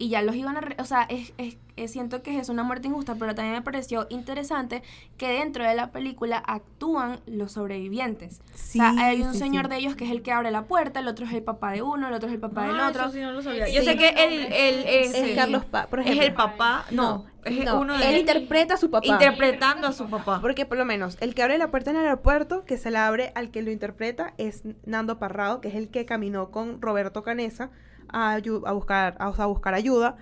y 0.03 0.09
ya 0.09 0.21
los 0.23 0.35
iban 0.35 0.57
a... 0.57 0.61
re- 0.61 0.77
o 0.81 0.85
sea, 0.85 1.03
es, 1.09 1.33
es- 1.38 1.57
es- 1.77 1.93
siento 1.93 2.23
que 2.23 2.38
es 2.38 2.49
una 2.49 2.65
muerte 2.65 2.88
injusta, 2.88 3.15
pero 3.15 3.35
también 3.35 3.55
me 3.55 3.62
pareció 3.62 4.07
interesante 4.11 4.83
que 5.17 5.29
dentro 5.29 5.65
de 5.65 5.75
la 5.77 5.93
película 5.93 6.43
actúan 6.45 7.21
los 7.27 7.53
sobrevivientes. 7.53 8.41
Sí, 8.55 8.81
o 8.81 8.83
sea, 8.93 9.07
hay 9.07 9.23
un 9.23 9.33
sí, 9.33 9.38
señor 9.38 9.67
sí. 9.67 9.71
de 9.71 9.77
ellos 9.79 9.95
que 9.97 10.05
es 10.05 10.11
el 10.11 10.23
que 10.23 10.33
abre 10.33 10.51
la 10.51 10.65
puerta, 10.65 11.01
el 11.01 11.09
otro 11.09 11.25
es 11.25 11.33
el 11.33 11.43
papá 11.43 11.71
de 11.73 11.83
uno, 11.83 12.09
el 12.09 12.15
otro 12.15 12.29
es 12.29 12.35
el 12.35 12.41
papá 12.41 12.67
del 12.67 12.81
Ah, 12.81 12.88
otro. 12.88 13.03
eso 13.05 13.12
sí 13.12 13.21
no 13.21 13.33
lo 13.33 13.43
sabía. 13.43 13.67
Sí. 13.67 13.75
Yo 13.75 13.83
sé 13.85 13.97
que 13.97 14.09
el, 14.09 14.53
el, 14.53 14.87
Es 14.87 15.15
ese- 15.15 15.35
Carlos 15.37 15.65
Pa, 15.67 15.87
por 15.87 16.01
es 16.01 16.19
el 16.19 16.35
papá, 16.35 16.85
no, 16.91 17.25
es 17.45 17.65
no, 17.65 17.81
uno 17.81 17.95
él 17.97 18.19
interpreta 18.19 18.75
a 18.75 18.77
su 18.77 18.91
papá. 18.91 19.07
interpretando 19.07 19.87
a 19.87 19.93
su 19.93 20.09
papá. 20.11 20.41
Porque 20.41 20.67
por 20.67 20.79
lo 20.79 20.85
menos 20.85 21.17
el 21.21 21.35
que 21.35 21.43
abre 21.43 21.59
la 21.59 21.71
puerta 21.71 21.91
en 21.91 21.97
el 21.97 22.03
aeropuerto, 22.05 22.65
que 22.65 22.77
se 22.77 22.91
la 22.91 23.07
abre 23.07 23.33
al 23.35 23.51
que 23.51 23.62
lo 23.62 23.71
interpreta, 23.71 24.35
es 24.37 24.62
Nando 24.85 25.19
Parrado, 25.19 25.61
que 25.61 25.69
es 25.69 25.75
el 25.75 25.88
que 25.88 26.05
caminó 26.07 26.51
con 26.51 26.83
Roberto 26.83 27.23
Canesa 27.23 27.71
a, 28.12 28.37
ayu- 28.38 28.62
a 28.66 28.72
buscar, 28.72 29.16
a, 29.18 29.46
buscar 29.46 29.75
ayuda. 29.75 30.16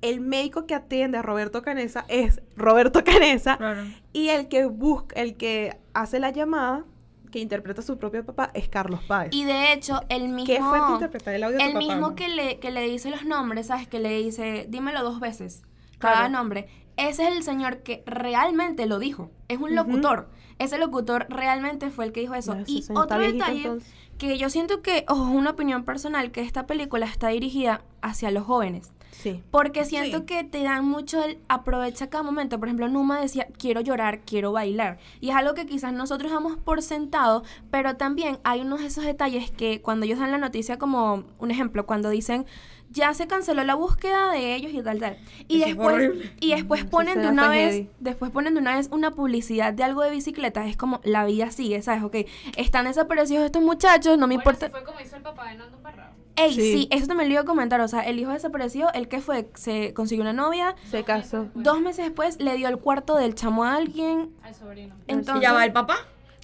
El 0.00 0.20
médico 0.20 0.66
que 0.66 0.74
atiende 0.74 1.18
a 1.18 1.22
Roberto 1.22 1.62
Canesa 1.62 2.04
es 2.08 2.40
Roberto 2.56 3.02
Canesa. 3.04 3.56
Claro. 3.56 3.82
Y 4.12 4.28
el 4.28 4.48
que 4.48 4.66
busca, 4.66 5.20
el 5.20 5.36
que 5.36 5.76
hace 5.92 6.20
la 6.20 6.30
llamada, 6.30 6.84
que 7.32 7.40
interpreta 7.40 7.80
a 7.80 7.84
su 7.84 7.98
propio 7.98 8.24
papá, 8.24 8.50
es 8.54 8.68
Carlos 8.68 9.00
Páez. 9.06 9.30
Y 9.34 9.44
de 9.44 9.72
hecho, 9.72 10.00
el 10.08 10.28
mismo... 10.28 10.46
¿Qué 10.46 10.60
fue 10.62 10.78
tu 10.80 10.92
interpretar 10.94 11.34
el 11.34 11.42
audio 11.44 11.58
de 11.58 11.64
El 11.64 11.72
tu 11.72 11.74
papá, 11.80 11.86
mismo 11.86 12.08
no? 12.10 12.14
que 12.14 12.28
le, 12.28 12.58
que 12.58 12.70
le 12.70 12.82
dice 12.88 13.10
los 13.10 13.24
nombres, 13.24 13.66
¿sabes? 13.66 13.88
Que 13.88 13.98
le 13.98 14.16
dice, 14.18 14.66
dímelo 14.68 15.02
dos 15.02 15.20
veces, 15.20 15.62
cada 15.98 16.14
Claro. 16.14 16.30
nombre. 16.30 16.68
Ese 16.96 17.28
es 17.28 17.36
el 17.36 17.42
señor 17.42 17.78
que 17.82 18.02
realmente 18.06 18.86
lo 18.86 18.98
dijo. 18.98 19.30
Es 19.48 19.58
un 19.58 19.74
locutor. 19.74 20.30
Ese 20.58 20.78
locutor 20.78 21.26
realmente 21.28 21.90
fue 21.90 22.04
el 22.06 22.12
que 22.12 22.20
dijo 22.20 22.34
eso. 22.34 22.56
Y 22.66 22.84
otro 22.94 23.18
detalle 23.18 23.58
entonces. 23.62 23.92
que 24.18 24.38
yo 24.38 24.50
siento 24.50 24.82
que, 24.82 25.04
ojo, 25.08 25.28
es 25.28 25.34
una 25.34 25.50
opinión 25.50 25.84
personal, 25.84 26.30
que 26.32 26.40
esta 26.40 26.66
película 26.66 27.06
está 27.06 27.28
dirigida 27.28 27.82
hacia 28.02 28.30
los 28.30 28.44
jóvenes. 28.44 28.90
Sí. 29.12 29.42
Porque 29.50 29.84
siento 29.84 30.18
Sí. 30.18 30.24
que 30.26 30.44
te 30.44 30.62
dan 30.62 30.84
mucho 30.84 31.22
el 31.24 31.38
aprovecha 31.48 32.08
cada 32.08 32.22
momento. 32.22 32.58
Por 32.60 32.68
ejemplo, 32.68 32.88
Numa 32.88 33.20
decía, 33.20 33.48
quiero 33.58 33.80
llorar, 33.80 34.20
quiero 34.20 34.52
bailar. 34.52 34.98
Y 35.20 35.30
es 35.30 35.34
algo 35.36 35.54
que 35.54 35.66
quizás 35.66 35.92
nosotros 35.92 36.30
damos 36.30 36.56
por 36.56 36.82
sentado, 36.82 37.42
pero 37.70 37.96
también 37.96 38.38
hay 38.44 38.60
unos 38.60 38.80
de 38.80 38.86
esos 38.86 39.04
detalles 39.04 39.50
que 39.50 39.80
cuando 39.82 40.06
ellos 40.06 40.20
dan 40.20 40.30
la 40.30 40.38
noticia, 40.38 40.78
como 40.78 41.24
un 41.40 41.50
ejemplo, 41.50 41.84
cuando 41.84 42.10
dicen, 42.10 42.46
ya 42.90 43.12
se 43.14 43.26
canceló 43.26 43.62
la 43.64 43.74
búsqueda 43.74 44.30
de 44.32 44.54
ellos 44.54 44.72
y 44.72 44.82
tal, 44.82 44.98
tal. 44.98 45.16
Y 45.46 45.58
Eso 45.62 45.66
después, 45.66 46.10
y 46.40 46.54
después 46.54 46.84
ponen 46.84 47.20
de 47.22 47.28
una 47.28 47.48
vez, 47.48 47.74
heavy. 47.74 47.90
después 48.00 48.30
ponen 48.30 48.54
de 48.54 48.60
una 48.60 48.76
vez 48.76 48.88
una 48.92 49.10
publicidad 49.10 49.72
de 49.72 49.84
algo 49.84 50.02
de 50.02 50.10
bicicletas. 50.10 50.66
Es 50.66 50.76
como, 50.76 51.00
la 51.04 51.24
vida 51.24 51.50
sigue, 51.50 51.80
¿sabes? 51.82 52.02
Ok, 52.02 52.16
están 52.56 52.86
desaparecidos 52.86 53.44
estos 53.44 53.62
muchachos, 53.62 54.16
no 54.18 54.26
me 54.26 54.36
Bueno, 54.36 54.50
importa. 54.50 54.70
fue 54.70 54.84
como 54.84 55.00
hizo 55.00 55.16
el 55.16 55.22
papá 55.22 55.50
de 55.50 55.56
Nando 55.58 55.78
Parrado. 55.78 56.12
Ey, 56.36 56.54
Sí. 56.54 56.60
sí. 56.72 56.88
eso 56.92 57.08
también 57.08 57.28
lo 57.28 57.32
iba 57.34 57.42
a 57.42 57.44
comentar. 57.44 57.80
O 57.80 57.88
sea, 57.88 58.00
el 58.02 58.18
hijo 58.20 58.30
desapareció, 58.30 58.92
el 58.94 59.08
que 59.08 59.20
fue, 59.20 59.50
se 59.54 59.92
consiguió 59.92 60.22
una 60.22 60.32
novia, 60.32 60.76
Se 60.90 61.02
casó. 61.02 61.48
Dos 61.54 61.80
meses 61.80 62.04
después 62.04 62.38
le 62.40 62.54
dio 62.54 62.68
el 62.68 62.78
cuarto 62.78 63.16
del 63.16 63.34
chamo 63.34 63.64
a 63.64 63.74
alguien. 63.74 64.30
Al 64.42 64.54
sobrino. 64.54 64.94
Entonces, 65.08 65.42
¿Y 65.42 65.44
ya 65.44 65.52
va 65.52 65.64
el 65.64 65.72
papá? 65.72 65.96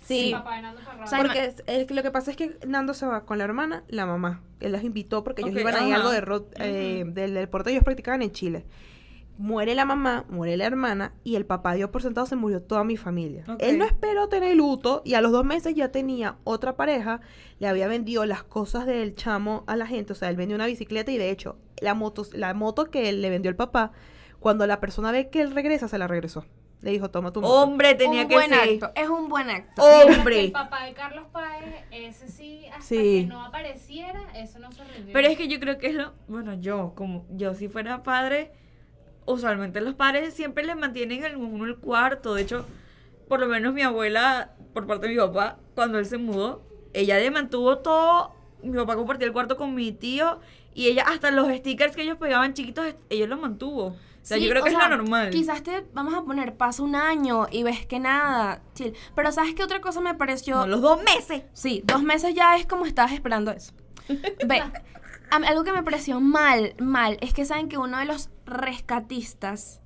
Sí. 0.05 0.27
El 0.27 0.33
papá 0.33 0.57
de 0.57 0.63
Nando 0.63 0.81
Parrado. 0.85 1.05
O 1.05 1.07
sea, 1.07 1.19
Porque 1.19 1.55
es- 1.67 1.91
lo 1.91 2.03
que 2.03 2.11
pasa 2.11 2.31
es 2.31 2.37
que 2.37 2.59
Nando 2.67 2.95
se 2.95 3.07
va 3.07 3.25
con 3.25 3.39
la 3.39 3.45
hermana, 3.45 3.85
la 3.89 4.07
mamá. 4.07 4.43
Él 4.61 4.73
las 4.73 4.85
invitó 4.85 5.25
porque 5.25 5.43
ellos 5.43 5.55
iban 5.61 5.75
a 5.75 5.89
ir 5.89 5.95
algo 5.95 6.11
de 6.11 6.21
road- 6.21 6.45
eh, 6.61 7.05
del 7.07 7.35
deporte 7.35 7.71
ellos 7.71 7.85
practicaban 7.85 8.23
en 8.23 8.31
Chile. 8.33 8.65
Muere 9.37 9.75
la 9.75 9.85
mamá, 9.85 10.27
muere 10.29 10.57
la 10.57 10.65
hermana 10.65 11.13
y 11.25 11.35
el 11.35 11.45
papá 11.45 11.75
dio 11.75 11.91
por 11.91 12.03
sentado 12.03 12.25
se 12.25 12.37
murió 12.37 12.63
toda 12.63 12.85
mi 12.85 12.97
familia. 12.97 13.43
Él 13.59 13.79
no 13.79 13.85
esperó 13.85 14.29
tener 14.29 14.55
luto 14.55 15.03
y 15.05 15.15
a 15.15 15.21
los 15.21 15.33
dos 15.33 15.45
meses 15.45 15.75
ya 15.75 15.91
tenía 15.91 16.37
otra 16.45 16.77
pareja, 16.77 17.21
le 17.59 17.67
había 17.67 17.89
vendido 17.89 18.25
las 18.27 18.45
cosas 18.45 18.87
del 18.87 19.17
chamo 19.17 19.65
a 19.67 19.75
la 19.75 19.89
gente, 19.89 20.13
o 20.13 20.17
sea, 20.17 20.31
él 20.31 20.37
vendió 20.37 20.55
una 20.55 20.67
bicicleta 20.67 21.11
y 21.11 21.19
de 21.19 21.31
hecho 21.31 21.57
la 21.81 21.95
moto, 21.95 22.25
la 22.33 22.55
moto 22.55 22.85
que 22.93 23.09
él 23.09 23.23
le 23.23 23.31
vendió 23.31 23.49
el 23.49 23.57
papá, 23.57 23.91
cuando 24.39 24.69
la 24.69 24.79
persona 24.79 25.11
ve 25.11 25.31
que 25.31 25.41
él 25.41 25.51
regresa, 25.53 25.89
se 25.89 25.99
la 25.99 26.07
regresó. 26.07 26.45
Le 26.85 26.91
dijo, 26.91 27.09
toma 27.11 27.33
tu 27.33 27.41
moto. 27.41 27.51
Hombre, 27.63 27.95
tenía 27.95 28.23
un 28.25 28.29
que 28.29 28.35
buen 28.35 28.51
ser. 28.51 28.83
acto, 28.83 28.91
es 28.95 29.09
un 29.09 29.31
buen 29.31 29.49
acto. 29.49 29.83
Hombre. 29.83 30.41
El 30.45 30.53
papá 30.53 30.85
de 30.85 30.93
Carlos 30.93 31.27
Páez, 31.33 31.65
ese 31.91 32.29
sí, 32.29 32.67
hasta 32.67 32.83
Sí. 32.83 33.23
que 33.23 33.27
no 33.27 33.43
apareciera, 33.43 34.21
eso 34.37 34.59
no 34.59 34.71
se 34.71 34.85
rindió. 34.85 35.15
Pero 35.15 35.29
es 35.29 35.39
que 35.39 35.49
yo 35.49 35.59
creo 35.61 35.79
que 35.79 35.87
es 35.87 35.95
lo. 35.95 36.13
Bueno, 36.29 36.53
yo, 36.61 36.93
como 36.95 37.25
yo 37.31 37.55
si 37.55 37.69
fuera 37.69 38.03
padre, 38.03 38.53
usualmente 39.25 39.81
los 39.81 39.95
padres 39.95 40.35
siempre 40.35 40.63
les 40.65 40.77
mantienen 40.77 41.25
el 41.25 41.37
uno 41.37 41.65
el 41.65 41.79
cuarto. 41.79 42.35
De 42.35 42.43
hecho, 42.43 42.67
por 43.29 43.41
lo 43.41 43.47
menos 43.47 43.73
mi 43.73 43.81
abuela, 43.81 44.53
por 44.75 44.87
parte 44.87 45.07
de 45.07 45.15
mi 45.15 45.19
papá, 45.19 45.57
cuando 45.75 45.99
él 45.99 46.05
se 46.05 46.19
mudó, 46.19 46.63
ella 46.93 47.19
le 47.19 47.31
mantuvo 47.31 47.79
todo. 47.79 48.35
Mi 48.63 48.77
papá 48.77 48.95
compartía 48.95 49.27
el 49.27 49.33
cuarto 49.33 49.57
con 49.57 49.75
mi 49.75 49.91
tío 49.93 50.39
y 50.75 50.89
ella, 50.89 51.05
hasta 51.07 51.31
los 51.31 51.49
stickers 51.49 51.97
que 51.97 52.03
ellos 52.03 52.19
pegaban 52.19 52.53
chiquitos, 52.53 52.95
ellos 53.09 53.29
los 53.31 53.41
mantuvo. 53.41 53.97
O 54.25 54.27
sea, 54.27 54.39
Sí, 54.39 54.45
yo 54.45 54.51
creo 54.51 54.63
que 54.63 54.71
es 54.71 54.75
sea, 54.75 54.89
lo 54.89 54.97
normal. 54.97 55.29
Quizás 55.29 55.63
te 55.63 55.85
vamos 55.93 56.15
a 56.15 56.23
poner, 56.23 56.57
pasa 56.57 56.83
un 56.83 56.97
año 56.97 57.47
y 57.51 57.63
ves 57.63 57.85
que 57.85 58.01
nada, 58.01 58.63
chill. 58.75 58.95
Pero 59.15 59.31
¿sabes 59.33 59.55
qué 59.55 59.63
otra 59.63 59.83
cosa 59.83 60.01
me 60.01 60.15
pareció? 60.15 60.57
No, 60.57 60.67
los 60.67 60.81
dos 60.81 60.99
meses. 61.03 61.43
Sí, 61.53 61.83
dos 61.85 62.03
meses 62.03 62.35
ya 62.35 62.57
es 62.57 62.65
como 62.65 62.87
estabas 62.87 63.13
esperando 63.13 63.51
eso. 63.51 63.75
Ve, 64.09 64.63
algo 65.31 65.63
que 65.63 65.73
me 65.73 65.83
pareció 65.83 66.21
mal, 66.21 66.75
mal, 66.79 67.19
es 67.21 67.35
que 67.35 67.45
saben 67.45 67.69
que 67.69 67.77
uno 67.77 67.99
de 67.99 68.07
los 68.07 68.31
rescatistas 68.47 69.83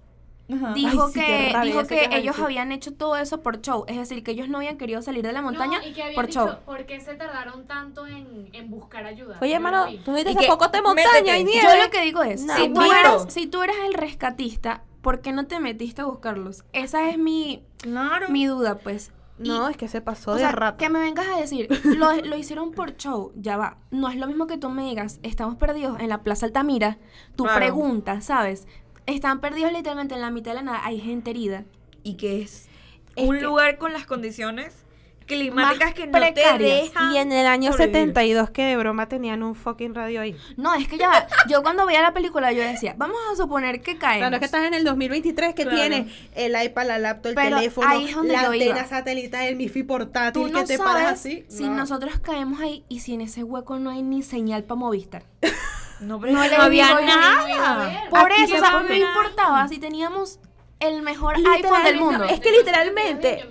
Ajá. 0.50 0.72
dijo 0.72 1.04
Ay, 1.06 1.12
sí, 1.12 1.20
qué 1.20 1.26
que, 1.26 1.52
rabia, 1.52 1.72
dijo 1.72 1.86
que 1.86 2.04
ellos 2.06 2.24
decir. 2.36 2.44
habían 2.44 2.72
hecho 2.72 2.94
todo 2.94 3.16
eso 3.16 3.42
por 3.42 3.60
show. 3.60 3.84
Es 3.86 3.96
decir, 3.98 4.22
que 4.24 4.30
ellos 4.30 4.48
no 4.48 4.58
habían 4.58 4.78
querido 4.78 5.02
salir 5.02 5.22
de 5.24 5.32
la 5.32 5.42
montaña 5.42 5.78
no, 5.80 5.86
y 5.86 5.92
que 5.92 6.02
habían 6.02 6.14
por 6.14 6.26
dicho, 6.26 6.46
show. 6.46 6.56
¿por 6.64 6.86
qué 6.86 7.00
se 7.00 7.14
tardaron 7.14 7.66
tanto 7.66 8.06
en, 8.06 8.48
en 8.52 8.70
buscar 8.70 9.04
ayuda? 9.06 9.38
Oye, 9.42 9.54
hermano, 9.54 9.86
tú 10.04 10.10
no 10.12 10.16
viste 10.16 10.34
que, 10.36 10.46
poco 10.46 10.68
de 10.68 10.80
montaña 10.82 11.36
y 11.36 11.44
Yo 11.44 11.50
nieve. 11.50 11.68
Yo 11.76 11.84
lo 11.84 11.90
que 11.90 12.00
digo 12.02 12.22
es, 12.22 12.44
No, 12.44 12.56
si, 12.56 12.68
tú 12.72 12.82
eras, 12.82 13.26
si 13.32 13.46
tú 13.46 13.62
eras 13.62 13.76
el 13.86 13.94
rescatista, 13.94 14.82
¿por 15.02 15.20
qué 15.20 15.32
no 15.32 15.46
te 15.46 15.60
metiste 15.60 16.00
a 16.02 16.06
buscarlos? 16.06 16.64
Esa 16.72 17.08
es 17.10 17.18
mi, 17.18 17.62
Claro. 17.82 18.28
mi 18.28 18.46
duda, 18.46 18.78
pues. 18.78 19.12
Y- 19.40 19.48
No, 19.50 19.68
es 19.68 19.76
que 19.76 19.86
se 19.86 20.00
pasó 20.00 20.32
o 20.32 20.34
de 20.34 20.40
sea, 20.40 20.50
rato. 20.50 20.78
que 20.78 20.88
me 20.88 20.98
vengas 20.98 21.28
a 21.28 21.38
decir, 21.38 21.68
lo, 21.84 22.12
lo 22.16 22.36
hicieron 22.36 22.72
por 22.72 22.96
show, 22.96 23.30
ya 23.36 23.56
va. 23.56 23.76
No 23.92 24.08
es 24.08 24.16
lo 24.16 24.26
mismo 24.26 24.48
que 24.48 24.58
tú 24.58 24.68
me 24.68 24.82
digas, 24.82 25.20
estamos 25.22 25.54
perdidos 25.54 26.00
en 26.00 26.08
la 26.08 26.22
Plaza 26.22 26.46
Altamira, 26.46 26.98
tú 27.36 27.44
Claro. 27.44 27.58
preguntas, 27.60 28.24
¿sabes? 28.24 28.66
Están 29.08 29.40
perdidos 29.40 29.72
literalmente 29.72 30.14
en 30.14 30.20
la 30.20 30.30
mitad 30.30 30.50
de 30.50 30.56
la 30.56 30.62
nada, 30.62 30.80
hay 30.84 31.00
gente 31.00 31.30
herida. 31.30 31.64
y 32.04 32.14
que 32.14 32.40
es, 32.42 32.68
Es 33.16 33.28
un 33.28 33.36
que- 33.36 33.42
lugar 33.42 33.76
con 33.78 33.92
las 33.92 34.06
condiciones 34.06 34.84
climáticas 35.26 35.92
que 35.92 36.06
no 36.06 36.18
te 36.18 36.32
dejan. 36.58 37.12
Y 37.12 37.18
en 37.18 37.32
el 37.32 37.46
año 37.46 37.72
sobrevivir. 37.72 37.96
72 37.96 38.50
que 38.50 38.64
de 38.64 38.76
broma 38.78 39.08
tenían 39.08 39.42
un 39.42 39.54
fucking 39.54 39.94
radio 39.94 40.20
ahí. 40.22 40.34
No, 40.56 40.74
es 40.74 40.88
que 40.88 40.96
ya 40.96 41.08
va. 41.08 41.26
Yo 41.50 41.62
cuando 41.62 41.84
veía 41.84 42.00
la 42.00 42.14
película 42.14 42.50
yo 42.52 42.62
decía, 42.62 42.94
vamos 42.96 43.18
a 43.32 43.36
suponer 43.36 43.82
que 43.82 43.98
caemos. 43.98 44.20
Claro, 44.20 44.36
es 44.36 44.40
que 44.40 44.46
estás 44.46 44.64
en 44.66 44.72
el 44.74 44.84
2023 44.84 45.54
que 45.54 45.62
Claro. 45.64 45.76
tiene 45.76 46.10
el 46.34 46.62
iPad, 46.64 46.86
la 46.86 46.98
laptop, 46.98 47.30
el 47.30 47.34
Pero 47.34 47.56
teléfono, 47.58 47.88
ahí 47.88 48.04
es 48.06 48.14
donde 48.14 48.32
la 48.34 48.40
antena 48.46 48.86
satelital, 48.86 49.46
el 49.48 49.56
MIFI 49.56 49.82
portátil, 49.82 50.42
Tú 50.42 50.48
no 50.48 50.60
que 50.60 50.66
te 50.66 50.76
sabes 50.78 50.92
paras 50.94 51.12
así. 51.14 51.44
si 51.48 51.64
No. 51.64 51.74
nosotros 51.74 52.18
caemos 52.20 52.60
ahí 52.60 52.84
y 52.88 53.00
si 53.00 53.12
en 53.14 53.20
ese 53.22 53.42
hueco 53.42 53.78
no 53.78 53.90
hay 53.90 54.02
ni 54.02 54.22
señal 54.22 54.64
para 54.64 54.76
Movistar. 54.78 55.24
No, 56.00 56.20
pero 56.20 56.32
No 56.32 56.40
había 56.40 56.86
digo 56.86 57.00
no 57.00 57.06
nada. 57.06 58.04
Por 58.10 58.32
eso, 58.32 58.46
se 58.46 58.56
o 58.56 58.60
sea, 58.60 58.82
no 58.82 58.94
importaba 58.94 59.68
si 59.68 59.78
teníamos 59.78 60.40
el 60.80 61.02
mejor 61.02 61.34
iPhone 61.36 61.84
del 61.84 61.98
mundo. 61.98 62.24
es 62.24 62.40
que 62.40 62.50
literalmente- 62.52 63.44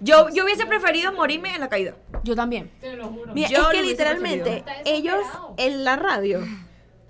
Yo. 0.00 0.28
Yo, 0.30 0.44
hubiese 0.44 0.66
preferido 0.66 1.12
morirme 1.12 1.54
en 1.54 1.60
la 1.60 1.68
caída. 1.68 1.94
Yo 2.24 2.36
también. 2.36 2.70
Te 2.80 2.94
lo 2.96 3.08
juro. 3.08 3.32
Mira, 3.34 3.48
Yo 3.48 3.62
es 3.62 3.68
que 3.68 3.82
literalmente 3.82 4.62
preferido. 4.64 4.96
Ellos 4.96 5.24
en 5.56 5.84
la 5.84 5.96
radio, 5.96 6.40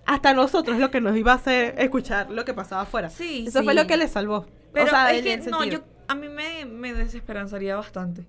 hasta 0.07 0.33
nosotros 0.33 0.79
lo 0.79 0.91
que 0.91 1.01
nos 1.01 1.17
iba 1.17 1.33
a 1.33 1.37
hacer 1.37 1.75
escuchar 1.79 2.31
lo 2.31 2.45
que 2.45 2.55
pasaba 2.55 2.83
afuera. 2.83 3.11
Sí, 3.11 3.47
Eso 3.49 3.63
fue 3.65 3.75
lo 3.75 3.87
que 3.87 3.97
les 3.97 4.13
salvó. 4.13 4.47
Pero 4.73 4.87
o 4.87 4.91
sea, 4.91 5.13
es 5.13 5.23
que 5.23 5.37
no, 5.51 5.65
yo, 5.65 5.81
a 6.09 6.15
mí 6.15 6.29
me, 6.29 6.65
me 6.67 6.95
desesperanzaría 6.95 7.77
bastante. 7.77 8.27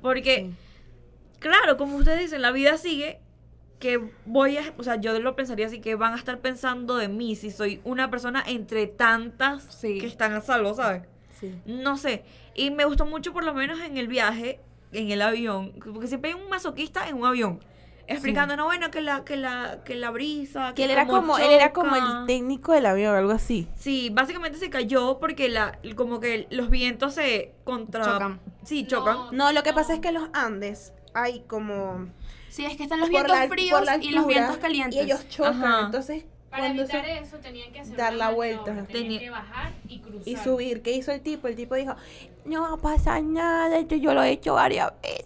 Porque, 0.00 0.50
claro, 1.38 1.76
como 1.76 1.96
ustedes 1.96 2.20
dicen, 2.20 2.42
la 2.42 2.50
vida 2.50 2.76
sigue. 2.76 3.20
Que 3.78 4.00
voy 4.26 4.56
a, 4.58 4.72
o 4.76 4.82
sea, 4.82 4.96
yo 4.96 5.18
lo 5.20 5.36
pensaría 5.36 5.66
así, 5.66 5.80
que 5.80 5.94
van 5.94 6.12
a 6.12 6.16
estar 6.16 6.38
pensando 6.40 6.96
de 6.96 7.08
mí 7.08 7.36
si 7.36 7.50
soy 7.50 7.80
una 7.84 8.10
persona 8.10 8.42
entre 8.46 8.86
tantas 8.86 9.62
Sí. 9.74 9.98
que 9.98 10.06
están 10.06 10.32
a 10.32 10.40
salvo, 10.40 10.74
¿sabes? 10.74 11.02
Sí. 11.38 11.54
No 11.66 11.96
sé. 11.96 12.24
Y 12.54 12.70
me 12.72 12.84
gustó 12.84 13.06
mucho, 13.06 13.32
por 13.32 13.44
lo 13.44 13.54
menos 13.54 13.78
en 13.80 13.96
el 13.96 14.08
viaje, 14.08 14.58
en 14.92 15.10
el 15.10 15.22
avión, 15.22 15.72
porque 15.94 16.08
siempre 16.08 16.32
hay 16.32 16.36
un 16.40 16.48
masoquista 16.48 17.08
en 17.08 17.16
un 17.16 17.26
avión. 17.26 17.60
Explicando, 18.10 18.56
no, 18.56 18.64
bueno, 18.64 18.90
que 18.90 19.02
la, 19.02 19.22
que 19.22 19.36
la, 19.36 19.80
que 19.84 19.94
la 19.94 20.10
brisa. 20.10 20.72
Que 20.74 20.84
él 20.84 20.90
era 20.90 21.06
como, 21.06 21.36
él 21.36 21.50
era 21.50 21.74
como 21.74 21.94
el 21.94 22.26
técnico 22.26 22.72
del 22.72 22.86
avión, 22.86 23.14
algo 23.14 23.32
así. 23.32 23.68
Sí, 23.76 24.08
básicamente 24.10 24.56
se 24.58 24.70
cayó 24.70 25.18
porque 25.20 25.50
la, 25.50 25.78
como 25.94 26.18
que 26.18 26.46
los 26.50 26.70
vientos 26.70 27.12
se 27.14 27.52
contra. 27.64 28.04
Chocan. 28.04 28.40
Sí, 28.64 28.86
chocan. 28.86 29.14
No. 29.14 29.32
No, 29.32 29.52
lo 29.52 29.62
que 29.62 29.74
pasa 29.74 29.92
es 29.92 30.00
que 30.00 30.08
en 30.08 30.14
los 30.14 30.30
Andes 30.32 30.94
hay 31.12 31.40
como 31.40 32.08
Sí, 32.48 32.64
es 32.64 32.76
que 32.76 32.84
están 32.84 33.00
los 33.00 33.08
vientos 33.08 33.36
la- 33.36 33.48
fríos 33.48 33.82
y 34.00 34.10
los 34.10 34.26
vientos 34.26 34.56
calientes. 34.58 34.96
Y 34.96 35.00
ellos 35.04 35.28
chocan, 35.28 35.62
Ajá. 35.64 35.86
entonces 35.86 36.24
Para 36.50 36.64
cuando 36.64 36.82
evitar 36.82 37.04
se- 37.04 37.18
eso 37.18 37.36
tenían 37.38 37.72
que 37.72 37.80
hacer 37.80 37.96
dar 37.96 38.14
la 38.14 38.30
vuelta. 38.30 38.64
Tenían 38.64 38.86
Tenía- 38.86 39.18
que 39.20 39.30
bajar 39.30 39.72
y 39.88 39.98
cruzar. 40.00 40.22
y 40.28 40.36
subir. 40.36 40.82
¿Qué 40.82 40.92
hizo 40.92 41.12
el 41.12 41.20
tipo? 41.20 41.46
El 41.48 41.56
tipo 41.56 41.74
dijo, 41.74 41.94
no 42.46 42.62
va 42.62 42.72
a 42.72 42.76
pasar 42.78 43.22
nada, 43.22 43.78
esto 43.78 43.94
yo 43.96 44.14
lo 44.14 44.22
he 44.22 44.30
hecho 44.30 44.54
varias 44.54 44.90
veces. 45.02 45.24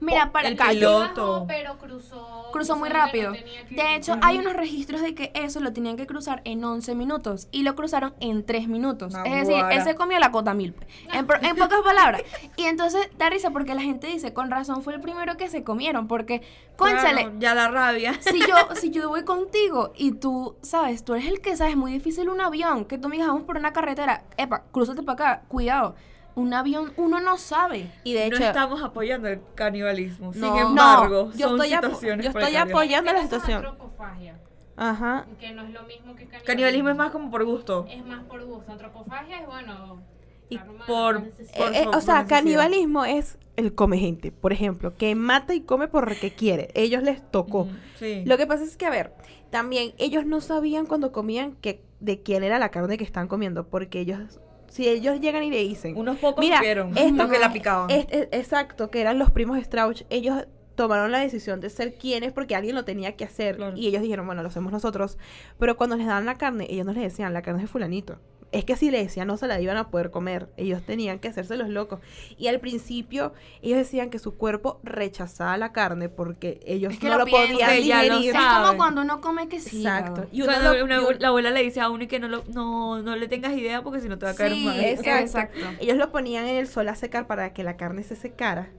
Mira, 0.00 0.32
para 0.32 0.48
El 0.48 0.56
piloto. 0.56 1.26
bajó, 1.32 1.46
pero 1.46 1.78
cruzó. 1.78 2.48
Cruzó 2.52 2.76
muy 2.76 2.88
no 2.88 2.94
rápido. 2.94 3.32
De 3.70 3.96
hecho, 3.96 4.16
hay 4.22 4.38
unos 4.38 4.52
registros 4.54 5.00
de 5.00 5.14
que 5.14 5.32
eso 5.34 5.60
lo 5.60 5.72
tenían 5.72 5.96
que 5.96 6.06
cruzar 6.06 6.40
en 6.44 6.62
11 6.62 6.94
minutos 6.94 7.48
y 7.50 7.62
lo 7.62 7.74
cruzaron 7.74 8.14
en 8.20 8.44
3 8.44 8.68
minutos. 8.68 9.14
Es 9.24 9.48
decir, 9.48 9.64
él 9.70 9.82
se 9.82 9.94
comió 9.94 10.18
la 10.18 10.30
cota 10.30 10.54
mil. 10.54 10.72
pues, 10.72 10.88
En, 11.14 11.26
pro- 11.26 11.38
en 11.42 11.56
pocas 11.56 11.80
palabras. 11.82 12.22
Y 12.56 12.64
entonces 12.64 13.08
da 13.18 13.28
risa 13.30 13.50
porque 13.50 13.74
la 13.74 13.82
gente 13.82 14.06
dice, 14.06 14.32
con 14.32 14.50
razón 14.50 14.82
fue 14.82 14.94
el 14.94 15.00
primero 15.00 15.36
que 15.36 15.48
se 15.48 15.64
comieron. 15.64 16.06
Porque, 16.06 16.42
cónchale, 16.76 17.22
Claro, 17.22 17.32
ya 17.38 17.54
la 17.54 17.68
rabia. 17.68 18.14
si 18.20 18.38
yo, 18.40 18.54
si 18.76 18.90
yo 18.90 19.08
voy 19.08 19.24
contigo 19.24 19.92
y 19.96 20.12
tú, 20.12 20.56
sabes, 20.62 21.04
tú 21.04 21.14
eres 21.14 21.28
el 21.28 21.40
que 21.40 21.56
sabes, 21.56 21.76
muy 21.76 21.92
difícil 21.92 22.28
un 22.28 22.40
avión, 22.40 22.84
que 22.84 22.98
tú 22.98 23.08
me 23.08 23.16
digas, 23.16 23.28
vamos 23.28 23.44
por 23.44 23.56
una 23.56 23.72
carretera, 23.72 24.24
epa, 24.36 24.62
cruzate 24.70 25.02
para 25.02 25.32
acá, 25.34 25.42
cuidado. 25.48 25.94
Un 26.36 26.52
avión, 26.52 26.92
uno 26.96 27.20
no 27.20 27.38
sabe. 27.38 27.90
Y 28.02 28.14
de 28.14 28.28
no 28.30 28.36
hecho, 28.36 28.44
estamos 28.46 28.82
apoyando 28.82 29.28
el 29.28 29.40
canibalismo. 29.54 30.32
Sin 30.32 30.42
No. 30.42 30.58
embargo, 30.58 31.30
yo 31.36 31.48
son 31.48 31.60
estoy, 31.62 31.70
situaciones 31.76 32.24
yo 32.26 32.30
estoy 32.38 32.56
apoyando 32.56 33.12
la 33.12 33.22
situación. 33.22 33.64
antropofagia, 33.64 34.40
Ajá. 34.76 35.26
que 35.38 35.52
no 35.52 35.62
es 35.62 35.70
lo 35.70 35.82
mismo 35.84 36.14
que 36.16 36.24
canibalismo. 36.26 36.44
Canibalismo 36.46 36.88
es 36.90 36.96
más 36.96 37.10
como 37.12 37.30
por 37.30 37.44
gusto. 37.44 37.86
Es 37.88 38.04
más 38.04 38.24
por 38.24 38.44
gusto. 38.44 38.72
Antropofagia 38.72 39.40
es 39.40 39.46
bueno. 39.46 40.02
Y 40.48 40.58
por- 40.86 41.18
Eh, 41.18 41.32
eh, 41.54 41.84
por 41.84 41.96
o 41.96 42.00
sea, 42.00 42.26
canibalismo 42.26 43.04
es 43.04 43.38
el 43.56 43.74
come 43.74 43.98
gente, 43.98 44.30
por 44.32 44.52
ejemplo, 44.52 44.94
que 44.96 45.14
mata 45.14 45.54
y 45.54 45.60
come 45.60 45.86
porque 45.88 46.32
quiere. 46.32 46.68
Ellos 46.74 47.02
les 47.04 47.22
tocó. 47.30 47.66
Mm, 47.66 47.76
Sí. 47.98 48.22
Lo 48.26 48.36
que 48.36 48.46
pasa 48.46 48.64
es 48.64 48.76
que, 48.76 48.86
a 48.86 48.90
ver, 48.90 49.14
también 49.50 49.94
ellos 49.98 50.26
no 50.26 50.40
sabían 50.40 50.86
cuando 50.86 51.12
comían 51.12 51.52
que 51.60 51.82
de 52.00 52.22
quién 52.22 52.42
era 52.44 52.58
la 52.58 52.70
carne 52.70 52.98
que 52.98 53.04
están 53.04 53.28
comiendo, 53.28 53.68
porque 53.68 54.00
ellos, 54.00 54.40
si 54.74 54.88
ellos 54.88 55.20
llegan 55.20 55.44
y 55.44 55.50
le 55.50 55.58
dicen, 55.58 55.96
Unos 55.96 56.16
pocos 56.18 56.44
Mira, 56.44 56.56
supieron 56.56 56.98
esto- 56.98 57.28
que 57.30 57.38
la 57.38 57.52
picaban. 57.52 57.90
Es- 57.90 58.06
es- 58.10 58.28
exacto, 58.32 58.90
que 58.90 59.00
eran 59.00 59.20
los 59.20 59.30
primos 59.30 59.56
Strauch, 59.62 60.02
ellos 60.10 60.46
tomaron 60.74 61.12
la 61.12 61.20
decisión 61.20 61.60
de 61.60 61.70
ser 61.70 61.94
quienes 61.94 62.32
porque 62.32 62.56
alguien 62.56 62.74
lo 62.74 62.84
tenía 62.84 63.14
que 63.14 63.22
hacer 63.22 63.54
Claro. 63.56 63.76
y 63.76 63.86
ellos 63.86 64.02
dijeron, 64.02 64.26
bueno, 64.26 64.42
lo 64.42 64.48
hacemos 64.48 64.72
nosotros, 64.72 65.16
pero 65.60 65.76
cuando 65.76 65.96
les 65.96 66.06
daban 66.08 66.26
la 66.26 66.38
carne, 66.38 66.66
ellos 66.68 66.84
no 66.84 66.92
les 66.92 67.04
decían, 67.04 67.32
la 67.32 67.42
carne 67.42 67.60
es 67.60 67.68
de 67.68 67.72
fulanito. 67.72 68.18
Es 68.52 68.64
que 68.64 68.76
si 68.76 68.90
le 68.92 69.02
decían 69.02 69.26
no 69.26 69.36
se 69.36 69.48
la 69.48 69.60
iban 69.60 69.76
a 69.76 69.90
poder 69.90 70.12
comer, 70.12 70.48
ellos 70.56 70.80
tenían 70.86 71.18
que 71.18 71.26
hacerse 71.26 71.56
los 71.56 71.68
locos. 71.68 71.98
Y 72.38 72.46
al 72.46 72.60
principio 72.60 73.32
ellos 73.62 73.78
decían 73.78 74.10
que 74.10 74.20
su 74.20 74.36
cuerpo 74.36 74.78
rechazaba 74.84 75.56
la 75.56 75.72
carne 75.72 76.08
porque 76.08 76.60
ellos 76.64 76.92
Es 76.92 77.00
que 77.00 77.08
no 77.08 77.18
lo 77.18 77.26
podían 77.26 77.82
ya 77.82 78.04
lo 78.04 78.18
digerir. 78.20 78.36
Es 78.36 78.40
como 78.40 78.76
cuando 78.76 79.00
uno 79.02 79.20
come 79.20 79.48
que 79.48 79.58
sí. 79.58 79.78
Exacto. 79.78 80.26
Y 80.30 80.42
uno 80.42 80.52
Cuando 80.52 80.74
lo- 80.74 80.84
una- 80.84 81.18
la 81.18 81.28
abuela 81.28 81.50
le 81.50 81.62
dice 81.64 81.80
a 81.80 81.90
uno 81.90 82.04
y 82.04 82.06
que 82.06 82.20
no, 82.20 82.28
lo, 82.28 82.44
no, 82.52 83.02
no 83.02 83.16
le 83.16 83.26
tengas 83.26 83.52
idea 83.54 83.82
porque 83.82 84.00
si 84.00 84.08
no 84.08 84.18
te 84.18 84.26
va 84.26 84.32
a 84.32 84.36
caer 84.36 84.52
Sí, 84.52 84.64
mal. 84.66 84.78
Exacto. 84.78 85.20
exacto. 85.20 85.58
Ellos 85.80 85.96
lo 85.96 86.12
ponían 86.12 86.46
en 86.46 86.54
el 86.56 86.68
sol 86.68 86.88
a 86.88 86.94
secar 86.94 87.26
para 87.26 87.52
que 87.52 87.64
la 87.64 87.76
carne 87.76 88.04
se 88.04 88.14
secara. 88.14 88.70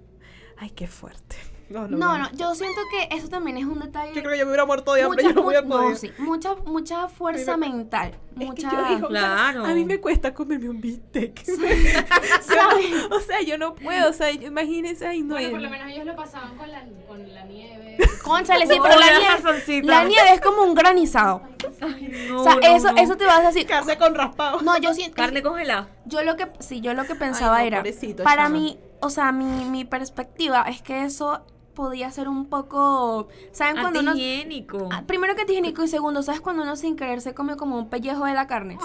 Ay, 0.58 0.70
qué 0.70 0.88
fuerte. 0.88 1.36
No, 1.70 1.88
no, 1.88 1.98
No, 1.98 2.18
no. 2.20 2.32
yo 2.34 2.54
siento 2.54 2.80
que 2.92 3.16
eso 3.16 3.28
también 3.28 3.58
es 3.58 3.66
un 3.66 3.80
detalle. 3.80 4.14
Yo 4.14 4.22
creo 4.22 4.34
que 4.34 4.38
yo 4.40 4.46
me 4.46 4.52
hubiera 4.52 4.66
muerto 4.66 4.94
de 4.94 5.02
hambre, 5.04 5.24
mucha, 5.24 5.36
yo 5.36 5.42
no 5.42 5.68
podido. 5.68 5.90
no, 5.90 5.96
sí, 5.96 6.12
mucha, 6.20 6.56
mucha 6.66 7.08
fuerza 7.08 7.58
me- 7.58 7.70
mental. 7.70 8.10
Es 8.10 8.40
que 8.40 8.46
Mucha. 8.46 8.72
yo 8.72 8.96
digo, 8.96 9.08
Claro. 9.08 9.66
A 9.66 9.70
mí 9.74 9.86
me 9.86 10.00
cuesta 10.00 10.34
comerme 10.34 10.70
un 10.70 10.80
bistec. 10.82 11.42
o 13.12 13.20
sea, 13.20 13.42
yo 13.42 13.58
no 13.58 13.76
puedo. 13.76 14.10
O 14.10 14.14
sea, 14.14 14.32
imagínense, 14.32 15.08
ay, 15.08 15.22
no. 15.22 15.36
Bueno, 15.36 15.48
y- 15.48 15.52
por 15.52 15.62
lo 15.62 15.70
menos 15.70 15.92
ellos 15.92 16.06
lo 16.06 16.16
pasaban 16.16 16.56
con 16.58 16.70
la, 16.72 16.84
con 17.08 17.34
la 17.34 17.46
nieve. 17.46 17.98
Cónchale, 18.24 18.66
sí, 18.68 18.78
No, 18.78 18.84
pero 18.84 19.00
la 19.00 19.20
nieve, 19.20 19.84
la 19.84 20.04
nieve 20.04 20.34
es 20.34 20.42
como 20.42 20.64
un 20.64 20.74
granizado. 20.76 21.42
No, 21.80 22.42
o 22.42 22.44
sea, 22.44 22.56
no, 22.56 22.62
eso, 22.62 22.92
no. 22.92 23.02
eso 23.02 23.16
te 23.18 23.26
vas 23.26 23.40
a 23.40 23.48
decir. 23.48 23.66
Carne 23.68 23.98
con 23.98 24.16
raspado. 24.16 24.62
No, 24.62 24.78
yo 24.78 24.94
siento. 24.94 25.16
Carne 25.16 25.42
congelada. 25.42 25.88
Yo 26.06 26.24
lo 26.24 26.36
que, 26.36 26.48
sí, 26.60 26.82
yo 26.82 26.94
lo 26.94 27.06
que 27.06 27.16
pensaba 27.16 27.60
no, 27.60 27.66
era, 27.66 27.84
para 28.24 28.44
chama. 28.44 28.50
mí, 28.50 28.80
o 29.06 29.10
sea, 29.10 29.32
mi, 29.32 29.66
mi 29.66 29.86
perspectiva 29.86 30.64
es 30.64 30.82
que 30.82 31.04
eso 31.04 31.42
podía 31.74 32.10
ser 32.10 32.30
un 32.30 32.46
poco, 32.46 33.28
¿saben 33.52 33.82
cuando 33.82 34.00
uno 34.00 34.12
Antihigiénico. 34.12 34.88
Ah, 34.94 35.04
Primero 35.06 35.36
que 35.36 35.42
antihigiénico 35.42 35.84
y 35.84 35.90
segundo, 35.90 36.24
¿sabes 36.24 36.40
cuando 36.40 36.64
uno 36.64 36.78
sin 36.78 36.96
querer 36.96 37.20
se 37.20 37.34
come 37.34 37.58
como 37.58 37.78
un 37.78 37.90
pellejo 37.90 38.24
de 38.24 38.34
la 38.34 38.48
carne? 38.48 38.78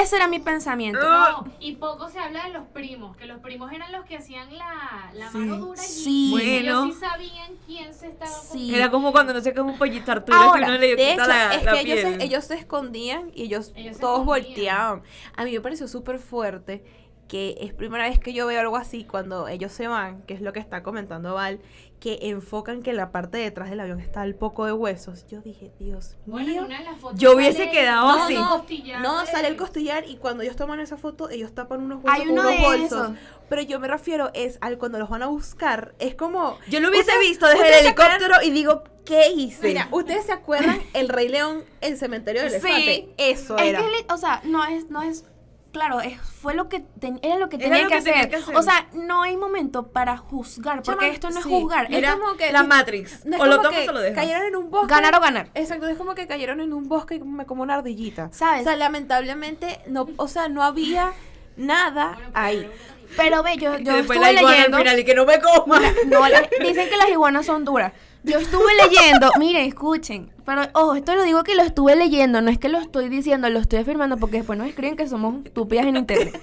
Ese 0.00 0.14
era 0.14 0.28
mi 0.28 0.38
pensamiento. 0.38 1.00
No, 1.02 1.44
y 1.58 1.72
poco 1.74 2.08
se 2.08 2.20
habla 2.20 2.44
de 2.44 2.50
los 2.52 2.66
primos, 2.68 3.16
que 3.16 3.26
los 3.26 3.40
primos 3.40 3.72
eran 3.72 3.90
los 3.90 4.04
que 4.04 4.16
hacían 4.16 4.56
la, 4.56 5.10
la 5.12 5.28
Sí. 5.32 5.38
mano 5.38 5.56
dura 5.56 5.82
allí. 5.82 5.90
Sí. 5.90 6.34
Ellos 6.40 6.76
Bueno. 6.78 6.92
sí 6.92 7.00
sabían 7.00 7.52
quién 7.66 7.92
se 7.92 8.06
estaba 8.06 8.30
Sí. 8.30 8.72
Era 8.72 8.92
como 8.92 9.10
cuando 9.10 9.34
no 9.34 9.40
sé 9.40 9.52
cómo 9.52 9.72
un 9.72 9.78
pollito 9.78 10.12
Arturo 10.12 10.38
que 10.38 10.44
Ahora, 10.44 10.66
uno 10.68 10.78
le 10.78 10.86
de 10.86 10.96
quita 10.96 11.12
hecho, 11.14 11.26
la, 11.26 11.54
es 11.54 11.64
la 11.64 11.72
que 11.72 11.80
ellos 11.80 11.98
piel. 12.00 12.20
se, 12.20 12.24
ellos 12.26 12.44
se 12.44 12.54
escondían 12.54 13.32
y 13.34 13.42
ellos, 13.42 13.72
Ellos 13.74 13.96
se 13.96 14.00
todos 14.00 14.24
volteaban. 14.24 15.02
A 15.36 15.42
mí 15.44 15.50
me 15.52 15.60
pareció 15.60 15.88
súper 15.88 16.20
fuerte 16.20 16.84
que 17.28 17.56
es 17.60 17.72
primera 17.72 18.04
vez 18.08 18.18
que 18.18 18.32
yo 18.32 18.46
veo 18.46 18.60
algo 18.60 18.76
así 18.76 19.04
cuando 19.04 19.48
ellos 19.48 19.72
se 19.72 19.88
van, 19.88 20.22
que 20.22 20.34
es 20.34 20.40
lo 20.40 20.52
que 20.52 20.60
está 20.60 20.82
comentando 20.82 21.34
Val, 21.34 21.60
que 22.00 22.18
enfocan 22.22 22.82
que 22.82 22.90
en 22.90 22.98
la 22.98 23.10
parte 23.12 23.38
de 23.38 23.44
detrás 23.44 23.70
del 23.70 23.80
avión 23.80 23.98
está 23.98 24.24
el 24.24 24.34
poco 24.34 24.66
de 24.66 24.72
huesos. 24.72 25.26
Yo 25.26 25.40
dije, 25.40 25.72
Dios 25.78 26.16
Bueno, 26.26 26.46
en 26.48 26.52
mío. 26.52 26.64
una 26.66 26.78
de 26.80 26.84
las 26.84 26.98
fotos 27.00 27.18
Yo 27.18 27.34
hubiese 27.34 27.70
quedado 27.70 28.14
no, 28.14 28.24
así. 28.24 28.34
no, 28.34 29.00
No, 29.00 29.24
sale 29.26 29.48
el 29.48 29.56
costillar 29.56 30.04
y 30.06 30.16
cuando 30.16 30.42
ellos 30.42 30.54
toman 30.54 30.80
esa 30.80 30.98
foto, 30.98 31.30
ellos 31.30 31.54
tapan 31.54 31.80
unos 31.80 32.04
huesos 32.04 32.20
Hay 32.20 32.28
uno 32.28 32.42
unos 32.42 32.52
de 32.52 32.58
bolsos. 32.60 32.84
esos. 32.92 33.16
Pero 33.48 33.62
yo 33.62 33.80
me 33.80 33.88
refiero 33.88 34.30
es 34.34 34.58
al 34.60 34.76
cuando 34.76 34.98
los 34.98 35.08
van 35.08 35.22
a 35.22 35.28
buscar, 35.28 35.94
es 35.98 36.14
como 36.14 36.58
Yo 36.68 36.80
lo 36.80 36.90
hubiese 36.90 37.18
visto 37.20 37.46
desde 37.46 37.68
el 37.80 37.86
helicóptero 37.86 38.34
y 38.42 38.50
digo, 38.50 38.84
¿qué 39.06 39.30
hice? 39.34 39.68
Mira, 39.68 39.88
¿ustedes 39.90 40.26
se 40.26 40.32
acuerdan 40.32 40.78
el 40.92 41.08
Rey 41.08 41.28
León, 41.30 41.64
el 41.80 41.96
cementerio 41.96 42.42
del 42.42 42.50
Sí. 42.50 42.56
elefante? 42.56 43.14
Eso 43.16 43.56
Es 43.56 43.64
era. 43.66 43.80
que, 43.80 44.12
o 44.12 44.16
sea, 44.18 44.42
no 44.44 44.62
es, 44.66 44.90
no 44.90 45.02
es, 45.02 45.24
claro, 45.74 46.00
es, 46.00 46.18
fue 46.20 46.54
lo 46.54 46.70
que, 46.70 46.86
era 47.20 47.36
lo 47.36 47.50
que 47.50 47.56
Era 47.56 47.64
tenía 47.64 47.82
lo 47.82 47.88
que, 47.90 47.96
que 47.98 48.02
tenía 48.04 48.20
hacer. 48.20 48.30
que 48.30 48.36
hacer. 48.36 48.56
O 48.56 48.62
sea, 48.62 48.86
no 48.94 49.22
hay 49.22 49.36
momento 49.36 49.88
para 49.88 50.16
juzgar, 50.16 50.82
porque 50.82 51.00
Chama, 51.04 51.12
esto 51.12 51.28
no 51.30 51.38
es 51.40 51.44
sí. 51.44 51.50
juzgar, 51.50 51.86
Es 51.92 51.98
Era 51.98 52.12
como 52.14 52.34
que 52.36 52.50
la 52.52 52.60
si- 52.62 52.66
Matrix. 52.66 53.26
No 53.26 53.36
o 53.36 53.44
lo 53.46 53.60
tomas 53.60 53.80
que 53.80 53.88
o 53.90 53.92
lo 53.92 54.00
dejas. 54.00 54.16
Cayeron 54.24 54.46
en 54.46 54.56
un 54.56 54.70
bosque. 54.70 54.94
ganar 54.94 55.14
o 55.14 55.20
ganar. 55.20 55.50
Exacto, 55.54 55.86
es 55.88 55.98
como 55.98 56.14
que 56.14 56.26
cayeron 56.26 56.60
en 56.60 56.72
un 56.72 56.88
bosque 56.88 57.18
como, 57.18 57.44
como 57.44 57.62
una 57.62 57.74
ardillita. 57.74 58.30
¿Sabes? 58.32 58.62
O 58.62 58.64
sea, 58.64 58.76
lamentablemente, 58.76 59.80
no, 59.86 60.06
o 60.16 60.28
sea, 60.28 60.48
no 60.48 60.62
había 60.62 61.12
nada 61.56 62.16
ahí. 62.32 62.68
Pero 63.16 63.42
ve, 63.42 63.56
yo, 63.58 63.78
Y 63.78 63.84
yo 63.84 63.94
después 63.94 64.18
estuve 64.18 64.32
la 64.32 64.32
iguana 64.40 64.56
leyendo. 64.56 64.76
al 64.78 64.82
final 64.82 64.98
y 64.98 65.04
que 65.04 65.14
no 65.14 65.24
me 65.24 65.38
coma. 65.40 65.80
No, 66.06 66.26
la- 66.28 66.48
dicen 66.60 66.88
que 66.88 66.96
las 66.96 67.08
iguanas 67.10 67.46
son 67.46 67.64
duras. 67.64 67.92
Yo 68.24 68.38
estuve 68.38 68.72
leyendo, 68.82 69.30
miren, 69.38 69.66
escuchen, 69.66 70.32
pero 70.46 70.62
ojo, 70.72 70.94
esto 70.94 71.14
lo 71.14 71.24
digo 71.24 71.44
que 71.44 71.54
lo 71.54 71.62
estuve 71.62 71.94
leyendo, 71.94 72.40
no 72.40 72.50
es 72.50 72.58
que 72.58 72.70
lo 72.70 72.78
estoy 72.78 73.10
diciendo, 73.10 73.50
lo 73.50 73.58
estoy 73.58 73.80
afirmando 73.80 74.16
porque 74.16 74.38
después 74.38 74.58
nos 74.58 74.66
escriben 74.66 74.96
que 74.96 75.06
somos 75.06 75.44
estúpidas 75.44 75.86
en 75.86 75.96
internet. 75.96 76.40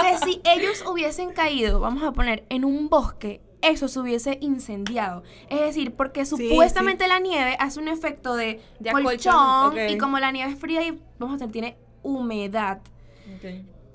Que 0.00 0.18
si 0.24 0.40
ellos 0.44 0.84
hubiesen 0.86 1.32
caído, 1.32 1.80
vamos 1.80 2.04
a 2.04 2.12
poner, 2.12 2.44
en 2.50 2.64
un 2.64 2.88
bosque, 2.88 3.40
eso 3.62 3.88
se 3.88 3.98
hubiese 3.98 4.38
incendiado. 4.42 5.24
Es 5.48 5.60
decir, 5.60 5.94
porque 5.94 6.24
supuestamente 6.24 7.08
la 7.08 7.18
nieve 7.18 7.56
hace 7.58 7.80
un 7.80 7.88
efecto 7.88 8.36
de, 8.36 8.60
De 8.78 8.92
colchón, 8.92 9.76
y 9.88 9.98
como 9.98 10.18
la 10.20 10.30
nieve 10.30 10.52
es 10.52 10.58
fría 10.58 10.86
y 10.86 11.00
vamos 11.18 11.36
a 11.36 11.38
tener, 11.38 11.52
tiene 11.52 11.76
humedad, 12.02 12.80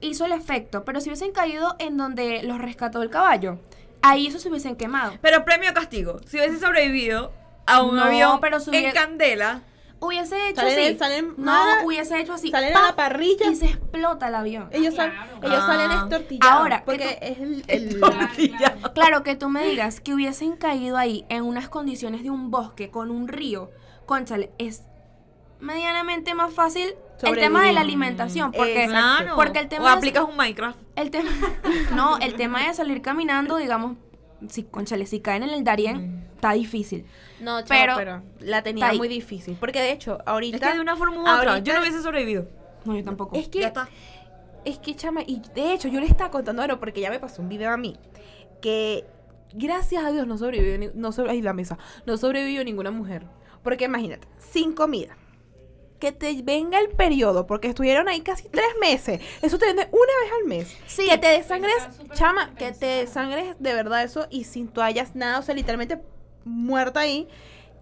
hizo 0.02 0.25
el 0.25 0.34
efecto, 0.34 0.84
pero 0.84 0.99
si 0.99 1.10
hubiesen 1.10 1.32
caído 1.32 1.75
en 1.80 1.95
donde 1.95 2.43
los 2.43 2.58
rescató 2.58 3.02
el 3.02 3.10
caballo, 3.10 3.60
ahí 4.01 4.27
eso 4.27 4.39
se 4.39 4.49
hubiesen 4.49 4.75
quemado. 4.75 5.13
Pero 5.21 5.45
premio 5.45 5.73
castigo. 5.73 6.19
Si 6.27 6.38
hubiese 6.38 6.59
sobrevivido 6.59 7.31
a 7.65 7.83
un 7.83 7.95
No, 7.95 8.03
avión 8.03 8.39
pero 8.41 8.57
en 8.71 8.91
candela, 8.91 9.63
Hubiese 10.01 10.47
hecho 10.47 10.62
Salen- 10.62 10.79
así. 10.91 10.97
salen- 10.97 11.33
no, 11.35 11.83
hubiese 11.83 12.21
hecho 12.21 12.31
así. 12.31 12.49
Salen 12.49 12.71
¡pap! 12.71 12.83
a 12.83 12.88
la 12.88 12.95
parrilla. 12.95 13.51
Y 13.51 13.55
se 13.57 13.65
explota 13.65 14.29
el 14.29 14.35
avión. 14.35 14.69
Ellos, 14.71 14.95
sal- 14.95 15.12
Claro. 15.12 15.39
ellos 15.43 15.59
Ah. 15.62 15.67
salen 15.67 15.91
estortillados. 15.91 16.53
Ahora, 16.57 16.83
porque 16.85 17.17
que 17.19 17.31
es 17.33 17.38
el, 17.39 17.63
el- 17.67 17.99
Claro, 17.99 18.29
claro. 18.57 18.93
Claro, 18.93 19.23
que 19.23 19.35
tú 19.35 19.49
me 19.49 19.62
digas 19.65 19.99
que 19.99 20.13
hubiesen 20.13 20.55
caído 20.55 20.95
ahí 20.95 21.25
en 21.27 21.43
unas 21.43 21.67
condiciones 21.67 22.23
de 22.23 22.29
un 22.29 22.49
bosque 22.49 22.89
con 22.89 23.12
un 23.12 23.27
río, 23.27 23.71
conchale, 24.05 24.51
es 24.57 24.83
medianamente 25.59 26.33
más 26.33 26.53
fácil 26.53 26.95
el 27.23 27.36
tema 27.36 27.63
de 27.65 27.73
la 27.73 27.82
alimentación. 27.82 28.51
Porque, 28.51 28.84
Exacto. 28.86 29.34
porque 29.36 29.60
el 29.60 29.67
tema 29.67 29.86
o 29.86 29.89
es- 29.89 29.95
aplicas 29.97 30.23
un 30.23 30.36
Minecraft. 30.38 30.77
el 30.95 31.12
tema, 31.12 31.29
no, 31.95 32.17
el 32.19 32.36
tema 32.36 32.67
de 32.67 32.73
salir 32.73 33.01
caminando, 33.01 33.58
digamos, 33.58 33.97
si, 34.47 34.63
conchale, 34.63 35.05
si 35.05 35.19
caen 35.19 35.43
en 35.43 35.49
el 35.49 35.63
Darien, 35.63 36.27
está 36.36 36.53
difícil. 36.53 37.05
No, 37.41 37.58
Pero- 37.67 37.95
pero, 37.95 37.95
pero 37.97 38.23
la 38.39 38.62
tenía 38.63 38.93
muy 38.93 39.08
difícil. 39.08 39.58
Porque 39.60 39.79
de 39.82 39.91
hecho, 39.91 40.19
ahorita. 40.25 40.58
Es 40.58 40.63
que 40.63 40.73
de 40.73 40.82
una 40.82 40.95
forma 40.95 41.17
u 41.17 41.38
otra, 41.39 41.60
yo 41.60 41.73
no 41.73 41.82
hubiese 41.82 42.01
sobrevivido. 42.01 42.47
No, 42.86 42.95
yo 42.95 43.03
tampoco. 43.03 43.36
Es 43.38 43.47
que. 43.49 43.71
Es 44.65 44.77
que, 44.77 44.93
chama, 44.95 45.21
y 45.25 45.41
de 45.55 45.73
hecho 45.73 45.88
yo 45.88 45.99
le 46.01 46.05
estaba 46.05 46.29
contando 46.32 46.62
ahora 46.62 46.79
porque 46.82 46.99
ya 46.99 47.10
me 47.10 47.17
pasó 47.19 47.41
un 47.41 47.47
video 47.47 47.71
a 47.71 47.77
mí 47.77 47.95
que 48.62 49.05
gracias 49.53 50.03
a 50.03 50.12
Dios 50.12 50.27
no 50.27 50.38
sobrevivió, 50.38 50.91
no 50.95 51.12
sobre, 51.13 51.32
ay, 51.32 51.41
la 51.41 51.53
mesa, 51.53 51.77
no 52.05 52.17
sobrevivió 52.17 52.63
ninguna 52.65 52.91
mujer. 52.91 53.23
Porque 53.63 53.86
imagínate, 53.86 54.27
sin 54.38 54.73
comida, 54.73 55.17
que 55.99 56.12
te 56.12 56.41
venga 56.41 56.79
el 56.79 56.89
periodo, 56.89 57.45
porque 57.45 57.67
estuvieron 57.67 58.07
ahí 58.07 58.21
casi 58.21 58.47
tres 58.49 58.69
meses, 58.79 59.19
eso 59.41 59.57
te 59.59 59.65
viene 59.65 59.88
una 59.91 60.13
vez 60.23 60.31
al 60.41 60.47
mes. 60.47 60.77
Sí. 60.88 61.07
Que 61.09 61.17
te 61.17 61.27
desangres, 61.27 61.75
chama, 62.13 62.55
que 62.55 62.71
te 62.71 62.85
desangres 62.85 63.55
de 63.59 63.73
verdad 63.73 64.03
eso 64.03 64.25
y 64.29 64.45
sin 64.45 64.67
toallas, 64.69 65.15
nada, 65.15 65.39
o 65.39 65.41
sea, 65.41 65.53
literalmente 65.55 65.99
muerta 66.45 67.01
ahí. 67.01 67.27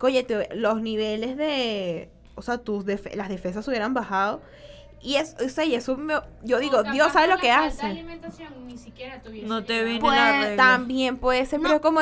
Oye, 0.01 0.23
te- 0.23 0.49
los 0.55 0.81
niveles 0.81 1.37
de, 1.37 2.09
o 2.35 2.41
sea, 2.41 2.57
tus 2.57 2.85
defe- 2.85 3.13
las 3.15 3.29
defensas 3.29 3.67
hubieran 3.67 3.93
bajado. 3.93 4.41
Y, 5.01 5.15
es, 5.15 5.35
o 5.43 5.47
sea, 5.49 5.63
y 5.63 5.75
eso 5.75 5.95
me- 5.95 6.15
yo 6.43 6.59
digo, 6.59 6.77
O 6.77 6.79
capaz 6.79 6.91
Dios 6.93 7.13
sabe 7.13 7.27
lo 7.27 7.37
que 7.37 7.47
la 7.49 7.65
hace. 7.65 7.85
alimentación 7.85 8.67
ni 8.67 8.77
siquiera 8.77 9.21
No 9.43 9.63
te 9.63 9.83
viene 9.83 9.99
Pues, 9.99 10.15
la 10.15 10.41
regla. 10.41 10.55
También 10.63 11.17
puede 11.17 11.45
ser, 11.45 11.59
No. 11.61 11.69
pero 11.69 11.81
como 11.81 12.01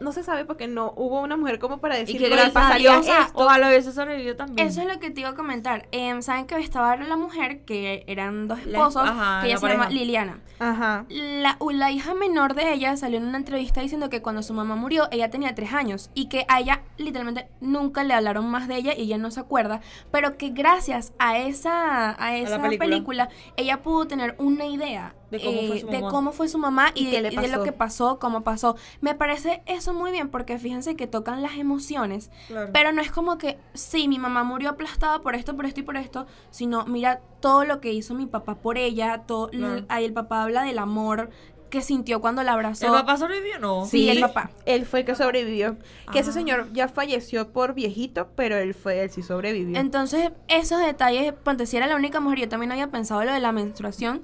no 0.00 0.12
se 0.12 0.22
sabe 0.22 0.44
porque 0.44 0.68
no 0.68 0.92
hubo 0.96 1.20
una 1.20 1.36
mujer 1.36 1.58
como 1.58 1.78
para 1.78 1.96
decir 1.96 2.18
que 2.18 2.26
"Oye, 2.26 2.34
gracias 2.34 2.56
a 2.56 2.60
pasaría 2.60 3.02
sea, 3.02 3.22
esto". 3.22 3.32
ojalá 3.38 3.68
hubiese 3.68 3.92
sobrevivido 3.92 4.36
también. 4.36 4.68
Eso 4.68 4.80
es 4.82 4.86
lo 4.86 4.98
que 5.00 5.10
te 5.10 5.20
iba 5.20 5.30
a 5.30 5.34
comentar. 5.34 5.88
Em, 5.92 6.22
Saben 6.22 6.46
que 6.46 6.56
estaba 6.58 6.96
la 6.96 7.16
mujer, 7.16 7.64
que 7.64 8.04
eran 8.06 8.48
dos 8.48 8.64
La- 8.66 8.78
esposos, 8.78 9.08
ajá, 9.08 9.40
que 9.40 9.46
ella 9.48 9.54
la 9.54 9.60
se 9.60 9.68
llama. 9.68 9.88
Liliana. 9.90 10.38
Ajá. 10.58 11.04
La, 11.08 11.58
la 11.72 11.90
hija 11.90 12.14
menor 12.14 12.54
de 12.54 12.72
ella 12.72 12.96
salió 12.96 13.18
en 13.18 13.26
una 13.26 13.36
entrevista 13.38 13.80
diciendo 13.82 14.08
que 14.08 14.22
cuando 14.22 14.42
su 14.42 14.54
mamá 14.54 14.74
murió, 14.76 15.08
ella 15.10 15.30
tenía 15.30 15.54
tres 15.54 15.72
años 15.72 16.10
y 16.14 16.28
que 16.28 16.46
a 16.48 16.60
ella 16.60 16.82
literalmente 16.96 17.48
nunca 17.60 18.04
le 18.04 18.14
hablaron 18.14 18.48
más 18.50 18.66
de 18.68 18.76
ella 18.76 18.92
y 18.96 19.02
ella 19.02 19.18
no 19.18 19.30
se 19.30 19.40
acuerda, 19.40 19.80
pero 20.10 20.36
que 20.38 20.50
gracias 20.50 21.12
a 21.18 21.38
esa, 21.38 22.22
a 22.22 22.35
esa 22.42 22.60
película. 22.60 22.78
película. 22.88 23.28
ella 23.56 23.82
pudo 23.82 24.06
tener 24.06 24.34
una 24.38 24.66
idea 24.66 25.14
De 25.30 25.38
cómo 25.40 25.58
fue 25.66 25.76
eh, 25.76 25.80
su 25.80 25.86
de 25.88 25.98
mamá. 26.00 26.10
cómo 26.10 26.32
fue 26.32 26.48
su 26.48 26.58
mamá 26.58 26.92
y, 26.94 27.08
¿Y 27.08 27.10
de, 27.10 27.20
le 27.22 27.32
y 27.32 27.36
de 27.36 27.48
lo 27.48 27.62
que 27.62 27.72
pasó, 27.72 28.18
cómo 28.18 28.42
pasó. 28.42 28.76
Me 29.00 29.14
parece 29.14 29.62
eso 29.66 29.92
muy 29.94 30.10
bien 30.12 30.28
porque 30.28 30.58
fíjense 30.58 30.96
que 30.96 31.06
tocan 31.06 31.42
las 31.42 31.56
emociones 31.56 32.30
Claro. 32.48 32.70
pero 32.72 32.92
no 32.92 33.02
es 33.02 33.10
como 33.10 33.38
que, 33.38 33.58
sí, 33.74 34.08
mi 34.08 34.18
mamá 34.18 34.44
murió 34.44 34.70
aplastada 34.70 35.20
por 35.20 35.34
esto, 35.34 35.56
por 35.56 35.66
esto 35.66 35.80
y 35.80 35.82
por 35.82 35.96
esto, 35.96 36.26
sino 36.50 36.84
mira 36.86 37.20
todo 37.40 37.64
lo 37.64 37.80
que 37.80 37.92
hizo 37.92 38.14
mi 38.14 38.26
papá 38.26 38.54
por 38.56 38.78
ella, 38.78 39.22
todo, 39.26 39.48
Claro. 39.50 39.84
ahí 39.88 40.04
el 40.04 40.12
papá 40.12 40.42
habla 40.42 40.62
del 40.62 40.78
amor 40.78 41.30
que 41.70 41.82
sintió 41.82 42.20
cuando 42.20 42.42
la 42.42 42.52
abrazó. 42.52 42.86
¿El 42.86 42.92
papá 42.92 43.16
sobrevivió 43.16 43.58
no? 43.58 43.86
Sí, 43.86 44.08
el 44.08 44.20
papá. 44.20 44.50
Él 44.66 44.86
fue 44.86 45.00
el 45.00 45.06
que 45.06 45.14
sobrevivió. 45.14 45.76
Que 46.12 46.20
ese 46.20 46.30
Ah. 46.30 46.32
señor 46.34 46.72
ya 46.72 46.88
falleció 46.88 47.52
por 47.52 47.74
viejito, 47.74 48.28
pero 48.36 48.56
él 48.56 48.72
fue, 48.74 49.00
él 49.02 49.10
sí 49.10 49.22
sobrevivió. 49.22 49.78
Entonces, 49.78 50.30
esos 50.48 50.80
detalles, 50.80 51.32
ponte, 51.32 51.66
si 51.66 51.76
era 51.76 51.86
la 51.86 51.96
única 51.96 52.20
mujer, 52.20 52.38
yo 52.40 52.48
también 52.48 52.72
había 52.72 52.86
pensado 52.88 53.24
lo 53.24 53.32
de 53.32 53.40
la 53.40 53.52
menstruación, 53.52 54.22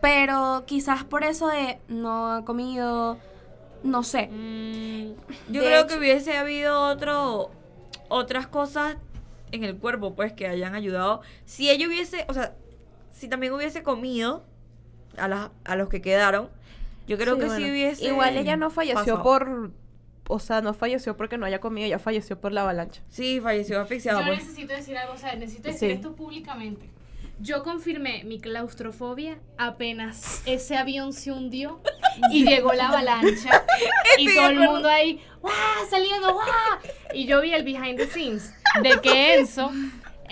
pero 0.00 0.64
quizás 0.66 1.04
por 1.04 1.22
eso 1.24 1.48
de 1.48 1.78
no 1.88 2.32
ha 2.32 2.44
comido, 2.44 3.18
no 3.84 4.02
sé. 4.02 4.26
Mm, 4.28 5.12
yo 5.52 5.60
De 5.60 5.66
creo 5.66 5.78
hecho- 5.80 5.86
que 5.88 5.98
hubiese 5.98 6.36
habido 6.36 6.80
otro 6.82 7.50
otras 8.08 8.46
cosas 8.46 8.96
en 9.52 9.64
el 9.64 9.76
cuerpo 9.78 10.14
pues 10.14 10.32
que 10.34 10.46
hayan 10.46 10.74
ayudado 10.74 11.22
si 11.46 11.70
ella 11.70 11.86
hubiese 11.86 12.26
o 12.28 12.34
sea 12.34 12.54
si 13.10 13.26
también 13.28 13.52
hubiese 13.54 13.82
comido 13.82 14.44
a, 15.16 15.28
las 15.28 15.50
a 15.64 15.76
los 15.76 15.88
que 15.88 16.00
quedaron 16.02 16.48
yo 17.08 17.18
creo 17.18 17.34
Sí, 17.34 17.40
que 17.40 17.46
bueno. 17.46 17.64
sí 17.64 17.70
hubiese 17.70 18.04
Igual 18.06 18.36
ella 18.36 18.56
no 18.56 18.70
falleció 18.70 18.98
pasado. 19.16 19.22
por. 19.22 19.70
O 20.28 20.38
sea, 20.38 20.60
no 20.60 20.72
falleció 20.72 21.16
porque 21.16 21.36
no 21.36 21.44
haya 21.46 21.58
comido, 21.60 21.84
ella 21.86 21.98
falleció 21.98 22.40
por 22.40 22.52
la 22.52 22.62
avalancha. 22.62 23.02
sí 23.10 23.40
falleció 23.42 23.80
asfixiada 23.80 24.20
Yo 24.20 24.26
pues. 24.28 24.38
necesito 24.38 24.72
decir 24.72 24.96
algo, 24.96 25.14
o 25.14 25.18
sea, 25.18 25.34
necesito 25.34 25.68
decir 25.68 25.88
Sí. 25.90 25.94
esto 25.96 26.14
públicamente. 26.14 26.88
Yo 27.40 27.64
confirmé 27.64 28.22
mi 28.22 28.38
claustrofobia 28.40 29.36
apenas 29.58 30.42
ese 30.46 30.76
avión 30.76 31.12
se 31.12 31.32
hundió 31.32 31.80
y 32.30 32.44
llegó 32.46 32.72
la 32.72 32.88
avalancha 32.88 33.64
y 34.18 34.32
todo 34.32 34.48
el 34.50 34.60
mundo 34.60 34.88
ahí, 34.88 35.20
¡guau! 35.40 35.52
saliendo, 35.90 36.32
¡guau! 36.34 36.46
Y 37.12 37.26
yo 37.26 37.40
vi 37.40 37.52
el 37.52 37.64
behind 37.64 37.96
the 37.96 38.06
scenes 38.06 38.54
de 38.82 39.00
que 39.00 39.34
Enzo, 39.40 39.72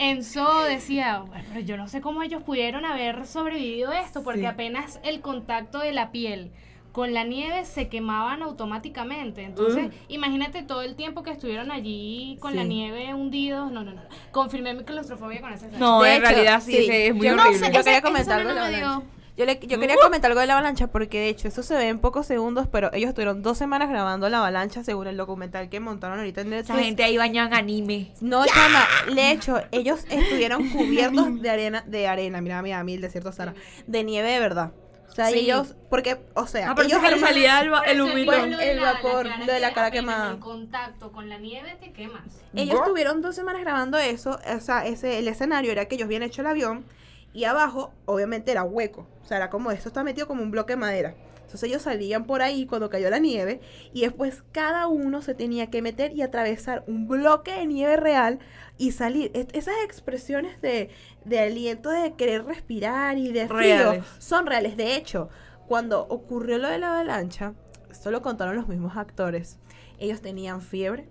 Enzo 0.00 0.64
decía, 0.64 1.18
bueno, 1.26 1.44
pero 1.48 1.60
yo 1.60 1.76
no 1.76 1.86
sé 1.86 2.00
cómo 2.00 2.22
ellos 2.22 2.42
pudieron 2.42 2.84
haber 2.86 3.26
sobrevivido 3.26 3.92
esto, 3.92 4.22
porque 4.24 4.40
Sí. 4.40 4.46
apenas 4.46 4.98
el 5.02 5.20
contacto 5.20 5.78
de 5.78 5.92
la 5.92 6.10
piel 6.10 6.50
con 6.92 7.12
la 7.14 7.22
nieve 7.22 7.66
se 7.66 7.88
quemaban 7.88 8.42
automáticamente. 8.42 9.44
Entonces, 9.44 9.88
Mm. 9.88 9.90
imagínate 10.08 10.62
todo 10.62 10.82
el 10.82 10.96
tiempo 10.96 11.22
que 11.22 11.30
estuvieron 11.30 11.70
allí 11.70 12.36
con 12.40 12.56
la 12.56 12.64
nieve 12.64 13.14
hundidos. 13.14 13.70
No, 13.70 13.84
no, 13.84 13.92
no. 13.92 14.02
Confirmé 14.32 14.74
mi 14.74 14.82
claustrofobia 14.84 15.40
con 15.40 15.52
esa 15.52 15.68
no 15.78 16.02
De 16.02 16.14
en 16.14 16.22
hecho, 16.22 16.30
realidad 16.32 16.60
sí, 16.60 16.72
sí. 16.72 16.88
es 16.90 17.14
muy 17.14 17.26
Yo 17.26 17.36
no 17.36 17.42
horrible 17.42 17.58
sé, 17.58 17.64
Yo 17.66 17.80
ese- 17.80 17.84
quería 17.84 17.98
ese 17.98 18.02
comentar 18.02 18.38
solo 18.40 18.50
algo 18.50 18.64
de 18.76 18.80
no 18.82 19.02
Yo, 19.36 19.46
le, 19.46 19.58
yo 19.62 19.78
quería 19.80 19.96
comentar 20.02 20.30
algo 20.30 20.40
de 20.40 20.46
la 20.46 20.54
avalancha 20.54 20.88
porque 20.88 21.18
de 21.20 21.28
hecho 21.28 21.48
eso 21.48 21.62
se 21.62 21.74
ve 21.74 21.88
en 21.88 21.98
pocos 21.98 22.26
segundos, 22.26 22.68
pero 22.70 22.92
ellos 22.92 23.08
estuvieron 23.08 23.42
dos 23.42 23.56
semanas 23.56 23.88
grabando 23.88 24.28
la 24.28 24.38
avalancha 24.38 24.84
según 24.84 25.06
el 25.06 25.16
documental 25.16 25.68
que 25.70 25.80
montaron 25.80 26.18
ahorita 26.18 26.42
en 26.42 26.50
Netflix. 26.50 26.70
Esa 26.76 26.84
gente 26.84 27.04
ahí 27.04 27.16
bañada 27.16 27.48
en 27.48 27.54
anime. 27.54 28.12
No, 28.20 28.44
chama, 28.44 28.84
de 29.14 29.30
hecho, 29.30 29.62
ellos 29.72 30.04
estuvieron 30.10 30.68
cubiertos 30.72 31.40
de 31.40 31.48
arena, 31.50 31.84
de 31.86 32.06
arena, 32.08 32.40
mira, 32.42 32.60
mira, 32.60 32.80
a 32.80 32.84
mí 32.84 32.94
el 32.94 33.00
desierto 33.00 33.32
Sahara, 33.32 33.54
de 33.86 34.04
nieve 34.04 34.30
de 34.30 34.40
verdad. 34.40 34.72
O 35.08 35.12
sea, 35.12 35.26
Sí. 35.26 35.40
ellos, 35.40 35.74
porque, 35.88 36.18
o 36.34 36.46
sea, 36.46 36.70
Ah, 36.70 36.74
ellos 36.84 37.00
arman- 37.02 37.18
salía 37.18 37.60
el, 37.60 37.72
el 37.86 38.14
digo 38.14 38.30
lo 38.32 38.38
de 38.58 38.70
El 38.72 38.76
la- 38.76 38.82
la 38.82 38.92
vapor, 38.92 39.26
cara 39.28 39.46
de 39.54 39.60
la 39.60 39.72
cara 39.72 39.90
quemada. 39.90 40.30
En 40.32 40.38
contacto 40.38 41.10
con 41.10 41.28
la 41.28 41.38
nieve 41.38 41.76
te 41.80 41.92
quemas. 41.92 42.22
Ellos 42.54 42.76
Bro. 42.78 42.88
tuvieron 42.90 43.20
dos 43.22 43.34
semanas 43.34 43.62
grabando 43.62 43.98
eso, 43.98 44.38
o 44.56 44.60
sea, 44.60 44.86
ese, 44.86 45.18
el 45.18 45.26
escenario 45.26 45.72
era 45.72 45.86
que 45.86 45.96
ellos 45.96 46.06
habían 46.06 46.22
hecho 46.22 46.42
el 46.42 46.46
avión 46.46 46.84
y 47.32 47.44
abajo, 47.44 47.92
obviamente, 48.06 48.50
era 48.52 48.64
hueco. 48.64 49.06
O 49.22 49.26
sea, 49.26 49.36
era 49.36 49.50
como 49.50 49.70
esto 49.70 49.88
está 49.88 50.02
metido 50.04 50.26
como 50.26 50.42
un 50.42 50.50
bloque 50.50 50.72
de 50.74 50.78
madera. 50.78 51.14
Entonces 51.36 51.64
ellos 51.68 51.82
salían 51.82 52.26
por 52.26 52.42
ahí 52.42 52.64
cuando 52.66 52.88
cayó 52.90 53.10
la 53.10 53.18
nieve 53.18 53.60
y 53.92 54.02
después 54.02 54.44
cada 54.52 54.86
uno 54.86 55.20
se 55.20 55.34
tenía 55.34 55.68
que 55.68 55.82
meter 55.82 56.12
y 56.12 56.22
atravesar 56.22 56.84
un 56.86 57.08
bloque 57.08 57.52
de 57.52 57.66
nieve 57.66 57.96
real 57.96 58.38
y 58.78 58.92
salir. 58.92 59.32
Es- 59.34 59.48
esas 59.52 59.74
expresiones 59.84 60.60
de, 60.60 60.90
de 61.24 61.40
aliento, 61.40 61.90
de 61.90 62.12
querer 62.14 62.44
respirar 62.44 63.18
y 63.18 63.32
de 63.32 63.48
frío 63.48 63.58
Reales. 63.58 64.04
son 64.20 64.46
reales. 64.46 64.76
De 64.76 64.94
hecho, 64.94 65.28
cuando 65.66 66.02
ocurrió 66.08 66.56
lo 66.58 66.68
de 66.68 66.78
la 66.78 66.92
avalancha, 66.94 67.54
esto 67.90 68.12
lo 68.12 68.22
contaron 68.22 68.54
los 68.54 68.68
mismos 68.68 68.96
actores. 68.96 69.58
Ellos 69.98 70.20
tenían 70.22 70.60
fiebre, 70.62 71.08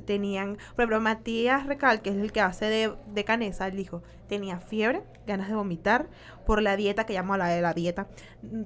tenían, 0.00 0.56
por 0.74 0.82
ejemplo, 0.84 1.00
Matías 1.00 1.66
Recal, 1.66 2.02
que 2.02 2.10
es 2.10 2.16
el 2.16 2.32
que 2.32 2.40
hace 2.40 2.66
de, 2.66 2.92
de 3.12 3.24
Canesa, 3.24 3.66
él 3.66 3.76
dijo, 3.76 4.02
tenía 4.28 4.58
fiebre, 4.60 5.02
ganas 5.26 5.48
de 5.48 5.54
vomitar, 5.54 6.08
por 6.46 6.62
la 6.62 6.76
dieta, 6.76 7.04
que 7.04 7.12
llamo 7.12 7.36
la 7.36 7.48
de 7.48 7.60
la 7.60 7.74
dieta, 7.74 8.06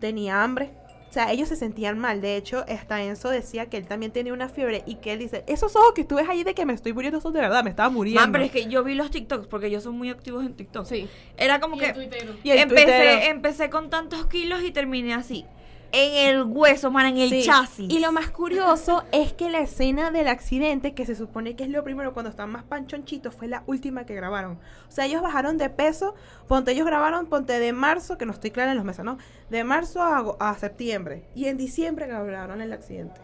tenía 0.00 0.42
hambre. 0.42 0.70
O 1.08 1.12
sea, 1.16 1.30
ellos 1.32 1.48
se 1.48 1.56
sentían 1.56 1.98
mal. 1.98 2.20
De 2.20 2.36
hecho, 2.36 2.64
hasta 2.68 3.02
Enzo 3.02 3.30
decía 3.30 3.66
que 3.70 3.78
él 3.78 3.86
también 3.86 4.12
tenía 4.12 4.34
una 4.34 4.48
fiebre 4.48 4.82
y 4.86 4.96
que 4.96 5.12
él 5.12 5.20
dice, 5.20 5.44
esos 5.46 5.74
ojos 5.74 5.92
que 5.94 6.04
tú 6.04 6.16
ves 6.16 6.28
ahí 6.28 6.44
de 6.44 6.52
que 6.54 6.66
me 6.66 6.74
estoy 6.74 6.92
muriendo 6.92 7.20
son 7.20 7.32
de 7.32 7.40
verdad, 7.40 7.64
me 7.64 7.70
estaba 7.70 7.88
muriendo. 7.88 8.20
Man, 8.20 8.32
pero 8.32 8.44
es 8.44 8.50
que 8.50 8.66
yo 8.66 8.84
vi 8.84 8.94
los 8.94 9.10
TikToks 9.10 9.46
porque 9.46 9.68
ellos 9.68 9.82
son 9.84 9.96
muy 9.96 10.10
activos 10.10 10.44
en 10.44 10.54
TikTok. 10.54 10.84
Sí. 10.84 11.08
Era 11.38 11.58
como 11.60 11.76
Y 11.76 11.78
que 11.78 11.86
el 11.86 11.94
tuitero. 11.94 12.34
Y 12.42 12.50
el 12.50 12.58
empecé, 12.58 12.84
tuitero. 12.84 13.30
empecé 13.30 13.70
con 13.70 13.88
tantos 13.88 14.26
kilos 14.26 14.62
y 14.62 14.72
terminé 14.72 15.14
así. 15.14 15.46
En 15.92 16.29
el 16.37 16.42
hueso, 16.42 16.90
man, 16.90 17.07
en 17.07 17.18
el 17.18 17.31
Sí. 17.31 17.42
chasis. 17.44 17.90
Y 17.90 18.01
lo 18.01 18.12
más 18.12 18.31
curioso 18.31 19.05
es 19.12 19.33
que 19.33 19.49
la 19.51 19.61
escena 19.61 20.11
del 20.11 20.29
accidente, 20.29 20.94
que 20.94 21.07
se 21.07 21.14
supone 21.14 21.57
que 21.57 21.64
es 21.64 21.70
lo 21.70 21.83
primero 21.85 22.12
cuando 22.12 22.29
están 22.31 22.51
más 22.51 22.64
panchonchitos, 22.64 23.35
fue 23.35 23.46
la 23.49 23.62
última 23.66 24.05
que 24.05 24.14
grabaron. 24.14 24.59
O 24.88 24.90
sea, 24.90 25.07
ellos 25.07 25.22
bajaron 25.22 25.59
de 25.59 25.70
peso, 25.70 26.14
ponte, 26.49 26.72
ellos 26.72 26.87
grabaron, 26.87 27.27
ponte 27.27 27.59
de 27.59 27.72
marzo, 27.72 28.18
que 28.18 28.27
no 28.27 28.33
estoy 28.33 28.51
clara 28.51 28.72
en 28.72 28.77
los 28.77 28.85
meses, 28.85 29.05
¿no? 29.05 29.16
De 29.49 29.64
marzo 29.64 30.03
a, 30.03 30.37
a 30.51 30.55
septiembre. 30.59 31.29
Y 31.35 31.46
en 31.46 31.57
diciembre 31.57 32.07
grabaron 32.07 32.61
el 32.61 32.72
accidente. 32.72 33.20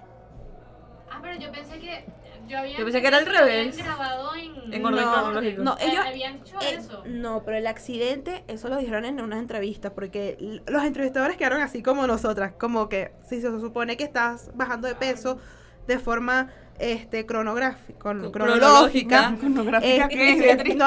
Ah, 1.11 1.19
pero 1.21 1.39
yo 1.39 1.53
pensé 1.53 1.79
que. 1.79 2.07
Yo, 2.53 2.59
había 2.59 2.77
Yo 2.79 2.85
pensé 2.85 3.01
que 3.01 3.07
era 3.09 3.17
al 3.17 3.27
revés. 3.27 3.77
grabado 3.79 4.35
en. 4.37 4.53
En 4.75 4.85
orden 4.87 5.05
No, 5.05 5.13
cronológico. 5.13 5.63
no, 5.63 5.73
Eh, 5.79 5.87
ellos- 5.87 6.07
Habían 6.07 6.37
hecho 6.37 6.57
Eh, 6.61 6.75
eso. 6.79 7.03
no, 7.07 7.43
pero 7.45 7.57
el 7.57 7.67
accidente, 7.67 8.45
eso 8.49 8.69
lo 8.69 8.77
dijeron 8.77 9.05
en 9.05 9.21
unas 9.21 9.39
entrevistas, 9.39 9.93
porque 9.95 10.37
los 10.67 10.85
entrevistadores 10.85 11.37
quedaron 11.37 11.61
así 11.63 11.83
como 11.83 12.07
nosotras, 12.07 12.53
como 12.59 12.89
que 12.89 13.13
si 13.29 13.41
se 13.41 13.49
supone 13.61 13.97
que 13.97 14.05
estás 14.05 14.51
bajando 14.55 14.87
de 14.89 14.95
peso 14.95 15.39
de 15.87 15.99
forma 15.99 16.51
este 16.79 17.27
cronográfica, 17.27 17.99
Cronológica. 18.33 19.31
no, 19.31 19.37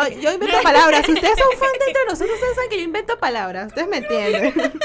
yo 0.10 0.34
invento 0.34 0.62
palabras. 0.64 1.06
Si 1.06 1.14
ustedes 1.14 1.38
son 1.38 1.60
fan 1.60 1.70
de 1.80 1.86
entre 1.88 2.06
nosotros, 2.10 2.32
ustedes 2.36 2.56
saben 2.56 2.70
que 2.70 2.78
yo 2.78 2.84
invento 2.84 3.18
palabras. 3.20 3.68
Ustedes 3.68 3.88
me 3.88 3.98
entienden. 3.98 4.54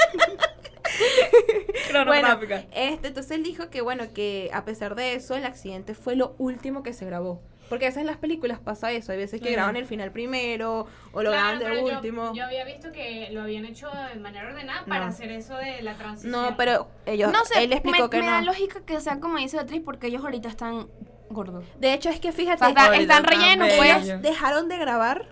Bueno, 1.91 2.11
Cronográfica. 2.11 2.63
este, 2.73 3.07
entonces 3.09 3.31
él 3.31 3.43
dijo 3.43 3.69
que 3.69 3.81
bueno, 3.81 4.05
que 4.13 4.49
a 4.53 4.65
pesar 4.65 4.95
de 4.95 5.13
eso, 5.15 5.35
el 5.35 5.45
accidente 5.45 5.93
fue 5.93 6.15
lo 6.15 6.35
último 6.37 6.83
que 6.83 6.93
se 6.93 7.05
grabó. 7.05 7.41
Porque 7.69 7.85
a 7.85 7.87
veces 7.87 8.01
en 8.01 8.07
las 8.07 8.17
películas 8.17 8.59
pasa 8.59 8.91
eso, 8.91 9.13
hay 9.13 9.17
veces 9.17 9.39
que 9.39 9.47
Ujú. 9.47 9.53
graban 9.55 9.77
el 9.77 9.85
final 9.85 10.11
primero 10.11 10.87
o 11.13 11.23
lo 11.23 11.31
Claro, 11.31 11.31
graban 11.31 11.59
de 11.59 11.65
pero 11.65 11.87
yo- 11.87 11.95
último. 11.95 12.33
Yo, 12.33 12.43
había 12.43 12.65
visto 12.65 12.91
que 12.91 13.29
lo 13.31 13.43
habían 13.43 13.63
hecho 13.63 13.87
de 14.13 14.19
manera 14.19 14.49
ordenada 14.49 14.83
para 14.85 15.05
No. 15.05 15.07
hacer 15.07 15.31
eso 15.31 15.55
de 15.55 15.81
la 15.81 15.93
transición. 15.95 16.33
No, 16.33 16.57
pero 16.57 16.89
ellos, 17.05 17.31
No 17.31 17.45
sé, 17.45 17.63
él 17.63 17.71
explicó 17.71 18.03
me, 18.03 18.09
que 18.09 18.17
me 18.19 18.25
no. 18.25 18.31
da 18.33 18.41
lógica 18.41 18.81
que 18.85 18.99
sea 18.99 19.21
como 19.21 19.37
dice 19.37 19.55
Beatriz 19.55 19.81
porque 19.85 20.07
ellos 20.07 20.21
ahorita 20.21 20.49
están 20.49 20.87
gordos. 21.29 21.63
De 21.79 21.93
hecho, 21.93 22.09
es 22.09 22.19
que 22.19 22.29
O 22.29 22.33
fíjate, 22.33 22.57
sea, 22.59 22.93
están, 22.97 23.23
rellenos, 23.23 23.69
pues. 23.77 24.03
ellos 24.05 24.21
dejaron 24.21 24.67
de 24.67 24.77
grabar 24.77 25.29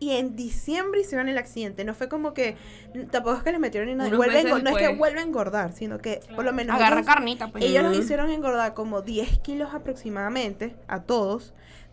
y 0.00 0.12
en 0.12 0.34
diciembre 0.34 1.02
hicieron 1.02 1.28
el 1.28 1.38
accidente. 1.38 1.84
No 1.84 1.94
fue 1.94 2.08
como 2.08 2.34
que, 2.34 2.56
tampoco 3.12 3.36
es 3.36 3.42
que 3.44 3.52
les 3.52 3.60
metieron 3.60 3.88
ni 3.88 3.94
nada. 3.94 4.08
Unos 4.08 4.16
vuelve 4.18 4.40
a 4.40 4.42
meses 4.42 4.58
engor- 4.58 4.62
no 4.64 4.70
es 4.70 4.76
que 4.88 4.96
vuelve 4.96 5.20
a 5.20 5.22
engordar, 5.22 5.72
sino 5.72 5.98
que 5.98 6.20
por 6.34 6.44
lo 6.44 6.52
menos 6.52 6.74
Agarra 6.74 6.96
ellos, 6.96 7.06
carnita, 7.06 7.48
pues. 7.52 7.62
ellos 7.62 7.82
los 7.84 7.92
Ujú. 7.92 8.02
hicieron 8.02 8.30
engordar 8.30 8.74
como 8.74 9.02
10 9.02 9.38
kilos 9.40 9.72
aproximadamente 9.74 10.74
a 10.88 11.02
todos. 11.02 11.52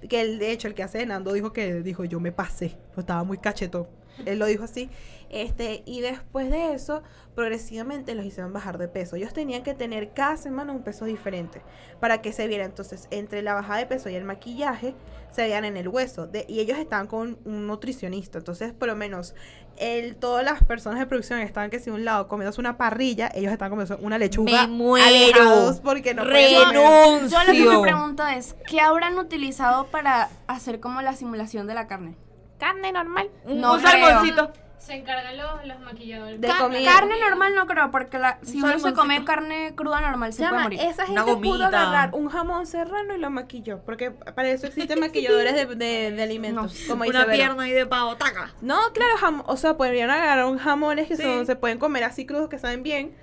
Que 0.10 0.22
el, 0.22 0.40
de 0.40 0.52
hecho 0.52 0.68
el 0.68 0.74
que 0.76 0.84
hace 0.84 1.06
Nando 1.06 1.34
dijo 1.34 1.52
que 1.54 1.82
dijo 1.82 2.06
yo 2.06 2.20
me 2.20 2.32
pasé, 2.32 2.78
pues 2.94 3.00
estaba 3.04 3.24
muy 3.24 3.40
cachetón. 3.40 3.88
Él 4.26 4.40
lo 4.40 4.46
dijo 4.46 4.64
así. 4.64 4.90
Este, 5.30 5.84
y 5.86 6.02
después 6.02 6.50
de 6.50 6.74
eso, 6.74 7.04
progresivamente 7.36 8.16
los 8.16 8.26
hicieron 8.26 8.54
bajar 8.54 8.78
de 8.78 8.88
peso. 8.88 9.16
Ellos 9.16 9.34
tenían 9.34 9.64
que 9.64 9.74
tener 9.74 10.14
cada 10.14 10.38
semana 10.38 10.72
un 10.72 10.84
peso 10.84 11.06
diferente 11.06 11.62
para 12.00 12.22
que 12.22 12.32
se 12.32 12.48
viera. 12.48 12.66
Entonces, 12.66 13.08
entre 13.12 13.42
la 13.42 13.54
bajada 13.54 13.80
de 13.80 13.86
peso 13.86 14.10
y 14.10 14.16
el 14.16 14.24
maquillaje, 14.24 14.96
se 15.32 15.42
veían 15.42 15.66
en 15.66 15.76
el 15.76 15.90
hueso. 15.90 16.28
De, 16.28 16.46
y 16.48 16.60
ellos 16.60 16.78
estaban 16.78 17.08
con 17.08 17.38
un 17.44 17.68
nutricionista. 17.68 18.38
Entonces, 18.38 18.72
por 18.74 18.88
lo 18.88 18.96
menos, 18.96 19.36
el, 19.76 20.16
todas 20.16 20.46
las 20.46 20.64
personas 20.64 21.00
de 21.00 21.06
producción 21.06 21.40
estaban 21.40 21.70
que 21.70 21.80
si 21.80 21.90
un 21.90 22.06
lado 22.06 22.28
comiéndose 22.28 22.62
una 22.62 22.78
parrilla, 22.78 23.30
ellos 23.36 23.52
estaban 23.52 23.72
comiendo 23.72 23.98
una 23.98 24.18
lechuga. 24.18 24.66
Me 24.66 24.74
muero. 24.74 25.06
alejados 25.06 25.82
porque 25.82 26.14
no. 26.14 26.24
Renuncio. 26.24 27.38
Yo 27.38 27.44
lo 27.46 27.54
que 27.54 27.78
me 27.78 27.82
pregunto 27.82 28.26
es, 28.26 28.56
¿qué 28.66 28.80
habrán 28.80 29.20
utilizado 29.20 29.88
para 29.88 30.30
hacer 30.48 30.80
como 30.80 31.02
la 31.02 31.14
simulación 31.14 31.68
de 31.68 31.74
la 31.74 31.88
carne? 31.88 32.16
Carne 32.60 32.92
normal. 32.92 33.30
Un, 33.46 33.62
No 33.62 33.74
un 33.76 33.80
creo. 33.82 33.92
salmoncito. 33.92 34.52
Se 34.78 34.94
encargan 34.94 35.36
los, 35.36 35.66
los 35.66 35.80
maquilladores. 35.82 36.40
De 36.40 36.48
Ca- 36.48 36.60
comida. 36.60 36.90
Carne 36.94 37.16
normal 37.20 37.54
no 37.56 37.68
creo, 37.68 37.92
porque 37.92 38.20
la, 38.20 38.40
si 38.42 38.60
Un 38.60 38.64
uno 38.70 38.80
se 38.80 38.94
come 38.94 39.26
carne 39.26 39.74
cruda 39.76 40.00
normal 40.00 40.32
se 40.32 40.38
puede 40.38 40.52
Llama, 40.52 40.64
morir. 40.64 40.80
esa 40.82 41.06
Una 41.12 41.24
gente 41.26 41.42
pudo 41.44 41.66
agarrar 41.66 42.12
un 42.16 42.30
jamón 42.30 42.66
serrano 42.66 43.14
y 43.14 43.20
lo 43.20 43.30
maquilló. 43.30 43.82
Porque 43.86 44.12
para 44.12 44.48
eso 44.48 44.66
existen 44.68 45.02
maquilladores 45.02 45.56
de, 45.56 45.66
de- 45.76 46.12
de 46.12 46.24
alimentos. 46.24 46.74
No. 46.84 46.88
como 46.88 47.04
Una 47.10 47.26
pierna 47.26 47.64
ahí 47.64 47.72
de 47.74 47.86
pavo, 47.86 48.16
taca. 48.16 48.54
No, 48.62 48.80
claro, 48.94 49.18
jam- 49.20 49.44
o 49.46 49.58
sea, 49.58 49.76
podrían 49.76 50.10
agarrar 50.10 50.46
un 50.46 50.58
jamones 50.58 51.08
que 51.10 51.18
Sí. 51.18 51.24
son, 51.24 51.46
se 51.46 51.58
pueden 51.58 51.80
comer 51.80 52.06
así 52.06 52.26
crudos 52.26 52.48
que 52.48 52.58
saben 52.58 52.82
bien. 52.82 53.14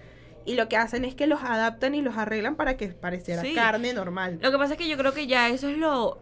Y 0.44 0.57
lo 0.57 0.68
que 0.68 0.77
hacen 0.77 1.07
es 1.07 1.14
que 1.14 1.27
los 1.27 1.42
adaptan 1.42 1.94
y 1.94 2.03
los 2.03 2.18
arreglan 2.18 2.57
para 2.57 2.77
que 2.77 2.88
pareciera 2.88 3.40
Sí. 3.40 3.55
carne 3.55 3.94
normal. 3.94 4.38
Lo 4.42 4.51
que 4.51 4.59
pasa 4.59 4.75
es 4.75 4.79
que 4.79 4.87
yo 4.87 4.99
creo 4.99 5.14
que 5.14 5.27
ya 5.27 5.49
eso 5.49 5.68
es 5.68 5.79
lo, 5.79 6.18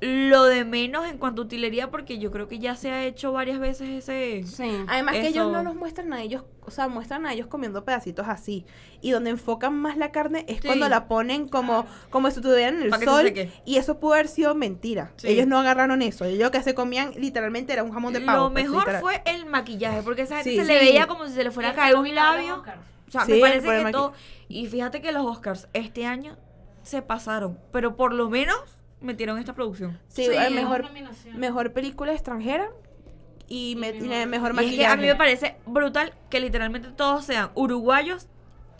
lo 0.00 0.44
de 0.44 0.64
menos 0.64 1.06
en 1.06 1.16
cuanto 1.16 1.42
a 1.42 1.44
utilería, 1.46 1.90
porque 1.90 2.18
yo 2.18 2.30
creo 2.30 2.48
que 2.48 2.58
ya 2.58 2.76
se 2.76 2.90
ha 2.90 3.04
hecho 3.04 3.32
varias 3.32 3.58
veces 3.58 3.88
ese. 4.08 4.44
Sí. 4.46 4.84
Además 4.88 5.14
que 5.14 5.28
ellos 5.28 5.46
Eso. 5.46 5.52
no 5.52 5.62
nos 5.62 5.74
muestran 5.74 6.12
a 6.12 6.20
ellos, 6.22 6.44
o 6.60 6.70
sea, 6.70 6.88
muestran 6.88 7.24
a 7.24 7.32
ellos 7.32 7.46
comiendo 7.46 7.84
pedacitos 7.84 8.28
así. 8.28 8.66
Y 9.00 9.12
donde 9.12 9.30
enfocan 9.30 9.74
más 9.74 9.96
la 9.96 10.12
carne 10.12 10.44
es 10.48 10.60
Sí. 10.60 10.66
cuando 10.66 10.88
la 10.90 11.08
ponen 11.08 11.48
como, 11.48 11.86
como 12.10 12.30
si 12.30 12.40
estuvieran 12.40 12.76
en 12.76 12.82
el 12.82 12.90
Pa' 12.90 12.98
que 12.98 13.04
se 13.06 13.10
sol. 13.10 13.32
Y 13.64 13.76
eso 13.76 13.98
pudo 13.98 14.14
haber 14.14 14.28
sido 14.28 14.54
mentira. 14.54 15.12
Sí. 15.16 15.28
Ellos 15.28 15.46
no 15.46 15.58
agarraron 15.58 16.02
eso. 16.02 16.26
Ellos 16.26 16.42
lo 16.42 16.50
que 16.50 16.62
se 16.62 16.74
comían 16.74 17.12
literalmente 17.16 17.72
era 17.72 17.82
un 17.82 17.92
jamón 17.92 18.12
de 18.12 18.20
pavo. 18.20 18.48
Lo 18.48 18.52
pues, 18.52 18.68
mejor 18.68 19.00
fue 19.00 19.22
el 19.24 19.46
maquillaje, 19.46 20.02
porque 20.02 20.22
esa 20.22 20.36
gente 20.36 20.50
Sí. 20.50 20.56
se 20.56 20.64
le 20.64 20.78
veía 20.78 21.06
como 21.06 21.26
si 21.26 21.32
se 21.32 21.42
le 21.42 21.50
fuera 21.50 21.70
a 21.70 21.74
caer 21.74 21.96
un 21.96 22.14
labio. 22.14 22.62
O 23.08 23.10
sea, 23.10 23.24
Sí, 23.24 23.32
me 23.32 23.40
parece 23.40 23.84
que 23.84 23.92
todo. 23.92 24.12
Y 24.48 24.66
fíjate 24.66 25.00
que 25.00 25.12
los 25.12 25.24
Oscars 25.24 25.68
este 25.72 26.04
año 26.04 26.36
se 26.82 27.00
pasaron, 27.02 27.58
pero 27.72 27.96
por 27.96 28.12
lo 28.12 28.28
menos 28.28 28.56
metieron 29.00 29.38
esta 29.38 29.54
producción. 29.54 29.98
Sí, 30.08 30.24
Sí. 30.24 30.30
el 30.34 30.54
mejor, 31.34 31.72
película 31.72 32.12
extranjera 32.12 32.68
y, 33.48 33.72
Y 33.72 33.76
me, 33.76 33.92
mejor- 33.92 34.00
tiene 34.08 34.26
mejor 34.26 34.50
Y 34.50 34.54
es 34.54 34.58
que 34.60 34.64
maquillaje. 34.66 34.92
a 34.92 34.96
mí 34.96 35.06
me 35.06 35.14
parece 35.16 35.56
brutal 35.66 36.14
que 36.30 36.40
literalmente 36.40 36.88
todos 36.90 37.24
sean 37.24 37.50
uruguayos 37.54 38.28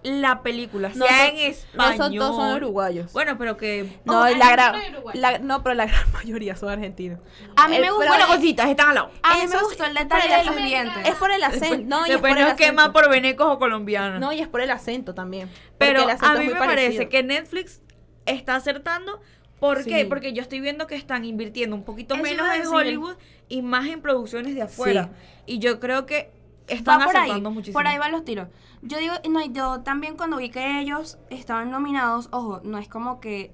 la 0.03 0.43
película, 0.43 0.91
No 0.95 1.05
sea 1.07 1.27
son- 1.27 1.37
en 1.37 1.37
no 1.37 1.49
español. 1.51 1.97
son 1.97 2.15
todos 2.17 2.37
son 2.37 2.55
uruguayos. 2.55 3.13
Bueno, 3.13 3.37
pero 3.39 3.57
que. 3.57 3.99
no, 4.05 4.23
hay 4.23 4.37
la 4.37 4.53
gran, 4.53 4.75
la- 5.15 5.39
no, 5.41 5.65
pero 5.65 5.75
la 5.75 5.87
gran 5.87 6.01
mayoría 6.13 6.55
son 6.55 6.69
argentinos. 6.69 7.19
A 7.57 7.67
mí 7.67 7.75
El- 7.77 7.83
me 7.83 7.91
gusta, 7.91 8.13
pero- 8.13 8.25
Bueno, 8.27 8.37
cositas, 8.37 8.69
están 8.71 8.91
al 8.91 8.95
lado. 8.95 9.11
a 9.25 9.35
mí 9.37 9.41
me 9.49 9.59
gustó 9.63 9.85
el 9.85 9.95
detalle 9.95 10.37
de 10.37 10.45
los 10.45 10.57
dientes. 10.57 11.09
Es 11.09 11.15
por 11.17 11.31
el 11.33 11.43
acento. 11.43 11.85
No, 11.89 12.07
y 12.07 12.11
es 12.13 12.19
por 12.19 12.31
el 12.31 12.39
acento. 12.39 12.93
por 12.93 13.11
venecos 13.11 13.47
o 13.49 13.59
colombianos. 13.59 14.21
No, 14.21 14.33
y 14.33 14.41
es 14.41 14.47
por 14.49 14.61
el 14.61 14.71
acento 14.71 15.13
también. 15.15 15.51
Pero 15.77 16.03
el 16.05 16.11
acento 16.11 16.27
a 16.27 16.33
es 16.35 16.39
mí 16.39 16.45
muy 16.47 16.55
me 16.55 16.61
parecido. 16.61 16.87
parece 16.93 17.09
que 17.09 17.23
Netflix 17.25 17.83
está 18.27 18.55
acertando. 18.57 19.21
¿Por 19.61 19.83
Sí. 19.83 19.91
qué? 19.91 20.05
Porque 20.07 20.33
yo 20.33 20.43
estoy 20.43 20.61
viendo 20.61 20.87
que 20.87 20.95
están 20.97 21.25
invirtiendo 21.25 21.75
un 21.77 21.83
poquito 21.85 22.15
Eso 22.15 22.23
menos 22.23 22.47
en. 22.55 22.67
Hollywood 22.67 23.17
y 23.49 23.63
más 23.63 23.87
en 23.87 24.01
producciones 24.03 24.55
de 24.55 24.63
afuera. 24.63 25.11
Y 25.47 25.59
yo 25.59 25.81
creo 25.81 26.05
que 26.07 26.31
están 26.67 27.03
por 27.05 27.17
ahí, 27.17 27.23
acertando 27.23 27.51
muchísimo. 27.51 27.73
por 27.75 27.87
ahí 27.87 27.97
van 27.99 28.13
los 28.13 28.25
tiros. 28.25 28.49
Yo 28.83 28.99
digo, 28.99 29.15
no, 29.31 29.45
yo 29.47 29.81
también 29.81 30.17
cuando 30.17 30.37
vi 30.37 30.51
que 30.51 30.81
ellos 30.81 31.19
estaban 31.31 31.71
nominados, 31.71 32.29
ojo, 32.33 32.61
no 32.65 32.79
es 32.79 32.89
como 32.89 33.21
que 33.21 33.53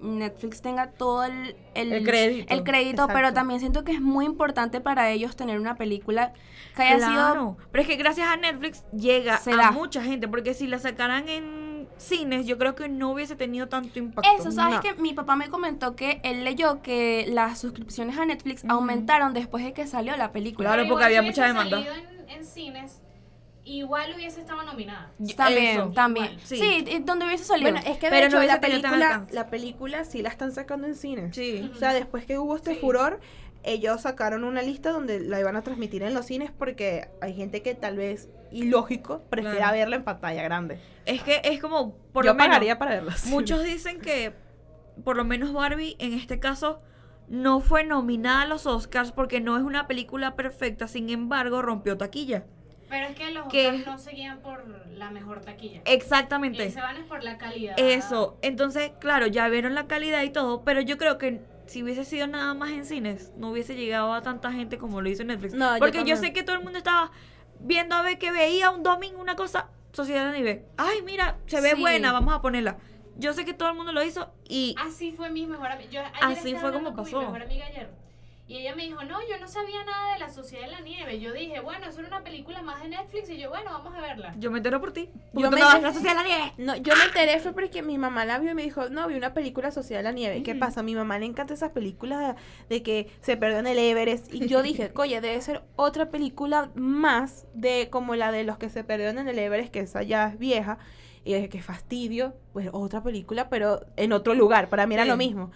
Netflix 0.00 0.62
tenga 0.62 0.92
todo 0.92 1.24
el, 1.24 1.56
el, 1.74 1.92
El 1.92 2.04
crédito. 2.04 2.54
el 2.54 2.62
crédito, 2.64 3.06
pero 3.08 3.34
también 3.34 3.60
siento 3.60 3.84
que 3.84 3.92
es 3.92 4.00
muy 4.00 4.24
importante 4.24 4.80
para 4.80 5.10
ellos 5.10 5.36
tener 5.36 5.60
una 5.60 5.74
película 5.74 6.32
que 6.74 6.82
haya 6.82 7.06
sido 7.06 7.56
pero 7.70 7.82
es 7.82 7.88
que 7.88 7.96
gracias 7.96 8.28
a 8.28 8.36
Netflix 8.36 8.84
llega 8.92 9.36
a 9.36 9.56
da. 9.56 9.70
mucha 9.72 10.02
gente, 10.02 10.26
porque 10.28 10.54
si 10.54 10.66
la 10.66 10.78
sacaran 10.78 11.28
en 11.28 11.69
cines, 12.00 12.46
yo 12.46 12.58
creo 12.58 12.74
que 12.74 12.88
no 12.88 13.10
hubiese 13.12 13.36
tenido 13.36 13.68
tanto 13.68 13.98
impacto. 13.98 14.28
Eso, 14.38 14.50
¿sabes 14.50 14.76
No. 14.76 14.80
que 14.82 14.94
Mi 15.00 15.12
papá 15.12 15.36
me 15.36 15.48
comentó 15.50 15.94
que 15.96 16.20
él 16.24 16.44
leyó 16.44 16.82
que 16.82 17.26
las 17.28 17.58
suscripciones 17.58 18.16
a 18.18 18.24
Netflix 18.24 18.64
aumentaron 18.68 19.34
después 19.34 19.64
de 19.64 19.72
que 19.72 19.86
salió 19.86 20.16
la 20.16 20.32
película. 20.32 20.72
Claro, 20.72 20.88
porque 20.88 21.04
había 21.04 21.22
mucha 21.22 21.46
demanda. 21.46 21.76
salido 21.82 21.94
En, 21.94 22.30
en 22.30 22.44
cines, 22.46 23.00
igual 23.64 24.12
hubiese 24.16 24.40
estado 24.40 24.62
nominada. 24.62 25.12
También, 25.36 25.76
eso. 25.80 25.90
también. 25.90 26.26
igual, 26.26 26.40
sí, 26.46 26.56
sí. 26.86 26.98
donde 27.04 27.26
hubiese 27.26 27.44
salido. 27.44 27.70
Bueno, 27.72 27.86
es 27.86 27.98
que 27.98 28.06
de 28.06 28.10
Pero 28.10 28.22
no 28.22 28.26
hecho 28.28 28.38
hubiese 28.38 28.54
la 28.54 28.60
película, 28.60 29.26
la 29.30 29.46
película 29.48 30.04
sí 30.04 30.22
la 30.22 30.30
están 30.30 30.52
sacando 30.52 30.86
en 30.86 30.94
cine. 30.94 31.32
Sí. 31.32 31.70
O 31.74 31.78
sea, 31.78 31.92
después 31.92 32.24
que 32.24 32.38
hubo 32.38 32.56
este 32.56 32.74
Sí. 32.74 32.80
furor, 32.80 33.20
ellos 33.62 34.00
sacaron 34.02 34.44
una 34.44 34.62
lista 34.62 34.90
donde 34.90 35.20
la 35.20 35.38
iban 35.40 35.56
a 35.56 35.62
transmitir 35.62 36.02
en 36.02 36.14
los 36.14 36.26
cines 36.26 36.50
porque 36.50 37.08
hay 37.20 37.34
gente 37.34 37.62
que 37.62 37.74
tal 37.74 37.96
vez, 37.96 38.28
ilógico, 38.50 39.22
prefiera 39.30 39.56
Claro. 39.58 39.76
verla 39.76 39.96
en 39.96 40.04
pantalla 40.04 40.42
grande. 40.42 40.78
Es 41.06 41.22
que 41.22 41.40
es 41.44 41.60
como, 41.60 41.94
por 42.12 42.24
Yo 42.24 42.30
lo 42.32 42.34
menos, 42.36 42.48
pagaría 42.48 42.78
para 42.78 42.92
verla. 42.92 43.14
muchos 43.26 43.62
dicen 43.64 44.00
que, 44.00 44.32
por 45.04 45.16
lo 45.16 45.24
menos 45.24 45.52
Barbie, 45.52 45.96
en 45.98 46.14
este 46.14 46.38
caso, 46.40 46.80
no 47.28 47.60
fue 47.60 47.84
nominada 47.84 48.42
a 48.42 48.46
los 48.46 48.66
Oscars 48.66 49.12
porque 49.12 49.40
no 49.40 49.56
es 49.56 49.62
una 49.62 49.86
película 49.86 50.34
perfecta, 50.36 50.88
sin 50.88 51.10
embargo, 51.10 51.62
rompió 51.62 51.96
taquilla. 51.96 52.44
Pero 52.88 53.06
es 53.06 53.14
que 53.16 53.30
los. 53.30 53.46
Oscars 53.46 53.86
no 53.86 53.98
seguían 53.98 54.40
por 54.40 54.64
la 54.88 55.10
mejor 55.10 55.42
taquilla. 55.42 55.80
Exactamente. 55.84 56.64
Eh, 56.64 56.70
se 56.72 56.80
van 56.80 56.96
es 56.96 57.04
por 57.06 57.22
la 57.22 57.38
calidad. 57.38 57.74
Eso, 57.78 58.36
entonces, 58.42 58.90
claro, 58.98 59.28
ya 59.28 59.48
vieron 59.48 59.76
la 59.76 59.86
calidad 59.86 60.24
y 60.24 60.30
todo, 60.30 60.64
pero 60.64 60.80
yo 60.80 60.98
creo 60.98 61.16
que 61.16 61.40
si 61.70 61.84
hubiese 61.84 62.04
sido 62.04 62.26
nada 62.26 62.52
más 62.52 62.70
en 62.70 62.84
cines, 62.84 63.32
no 63.36 63.50
hubiese 63.50 63.76
llegado 63.76 64.12
a 64.12 64.22
tanta 64.22 64.50
gente 64.50 64.76
como 64.76 65.00
lo 65.00 65.08
hizo 65.08 65.22
Netflix. 65.22 65.54
No, 65.54 65.76
Porque 65.78 66.04
yo, 66.04 66.16
sé 66.16 66.32
que 66.32 66.42
todo 66.42 66.56
el 66.56 66.64
mundo 66.64 66.78
estaba 66.78 67.12
viendo 67.60 67.94
a 67.94 68.02
ver 68.02 68.18
que 68.18 68.32
veía 68.32 68.70
un 68.70 68.82
domingo 68.82 69.20
una 69.20 69.36
cosa, 69.36 69.68
Sociedad 69.92 70.32
de 70.32 70.38
Nivel. 70.38 70.64
Ay, 70.76 71.02
mira, 71.02 71.38
se 71.46 71.60
ve 71.60 71.72
Sí. 71.76 71.80
buena, 71.80 72.10
vamos 72.10 72.34
a 72.34 72.42
ponerla. 72.42 72.78
Yo 73.16 73.34
sé 73.34 73.44
que 73.44 73.54
todo 73.54 73.68
el 73.68 73.76
mundo 73.76 73.92
lo 73.92 74.02
hizo 74.02 74.32
y 74.48 74.74
Así 74.80 75.12
fue 75.12 75.30
mi 75.30 75.46
mejor 75.46 75.68
amiga. 75.68 75.90
Yo 75.90 76.00
ayer 76.00 76.38
Así 76.38 76.54
fue 76.56 76.72
como 76.72 76.94
pasó. 76.94 77.20
Mi 77.20 77.26
mejor 77.26 77.42
amiga 77.42 77.66
ayer. 77.66 77.90
Y 78.50 78.56
ella 78.58 78.74
me 78.74 78.82
dijo, 78.82 79.00
no, 79.04 79.16
yo 79.28 79.38
no 79.40 79.46
sabía 79.46 79.84
nada 79.84 80.14
de 80.14 80.18
la 80.18 80.28
Sociedad 80.28 80.64
de 80.64 80.72
la 80.72 80.80
Nieve. 80.80 81.20
Yo 81.20 81.32
dije, 81.32 81.60
bueno, 81.60 81.86
eso 81.86 82.00
era 82.00 82.08
una 82.08 82.24
película 82.24 82.62
más 82.62 82.82
de 82.82 82.88
Netflix. 82.88 83.30
Y 83.30 83.38
yo, 83.38 83.48
bueno, 83.48 83.70
vamos 83.70 83.94
a 83.96 84.00
verla. 84.00 84.34
yo 84.38 84.50
me 84.50 84.58
entero 84.58 84.80
por 84.80 84.92
ti. 84.92 85.08
Porque 85.32 85.42
Yo 85.44 85.50
tú 85.50 85.56
me 85.56 85.62
enteré- 85.62 85.76
en 85.76 85.82
la 85.84 85.92
Sociedad 85.92 86.16
de 86.16 86.22
la 86.22 86.24
Nieve. 86.28 86.52
No, 86.58 86.74
yo 86.76 86.96
me 86.96 87.04
enteré 87.04 87.38
fue 87.38 87.52
porque 87.52 87.82
mi 87.82 87.96
mamá 87.96 88.24
la 88.24 88.40
vio 88.40 88.50
y 88.50 88.54
me 88.54 88.62
dijo, 88.64 88.88
no, 88.88 89.06
vi 89.06 89.14
una 89.14 89.34
película 89.34 89.70
Sociedad 89.70 90.00
de 90.00 90.04
la 90.04 90.10
Nieve. 90.12 90.42
¿Qué 90.42 90.56
pasa? 90.56 90.80
A 90.80 90.82
mi 90.82 90.96
mamá 90.96 91.16
le 91.20 91.26
encanta 91.26 91.54
esas 91.54 91.70
películas 91.70 92.34
de, 92.68 92.74
de 92.74 92.82
que 92.82 93.08
se 93.20 93.36
perdió 93.36 93.60
en 93.60 93.68
el 93.68 93.78
Everest. 93.78 94.34
Y 94.34 94.48
yo 94.48 94.62
dije, 94.62 94.90
oye, 94.96 95.20
debe 95.20 95.40
ser 95.42 95.62
otra 95.76 96.10
película 96.10 96.72
más 96.74 97.46
de 97.54 97.88
como 97.88 98.16
la 98.16 98.32
de 98.32 98.42
los 98.42 98.58
que 98.58 98.68
se 98.68 98.82
perdieron 98.82 99.18
en 99.18 99.28
el 99.28 99.38
Everest, 99.38 99.70
que 99.72 99.78
esa 99.78 100.02
ya 100.02 100.26
es 100.26 100.38
vieja. 100.40 100.78
Y 101.24 101.34
dije, 101.34 101.48
qué 101.50 101.62
fastidio. 101.62 102.34
Pues 102.52 102.68
otra 102.72 103.00
película, 103.04 103.48
pero 103.48 103.82
en 103.96 104.12
otro 104.12 104.34
lugar. 104.34 104.68
Para 104.68 104.88
mí 104.88 104.94
era 104.94 105.04
Sí. 105.04 105.08
lo 105.08 105.16
mismo. 105.16 105.52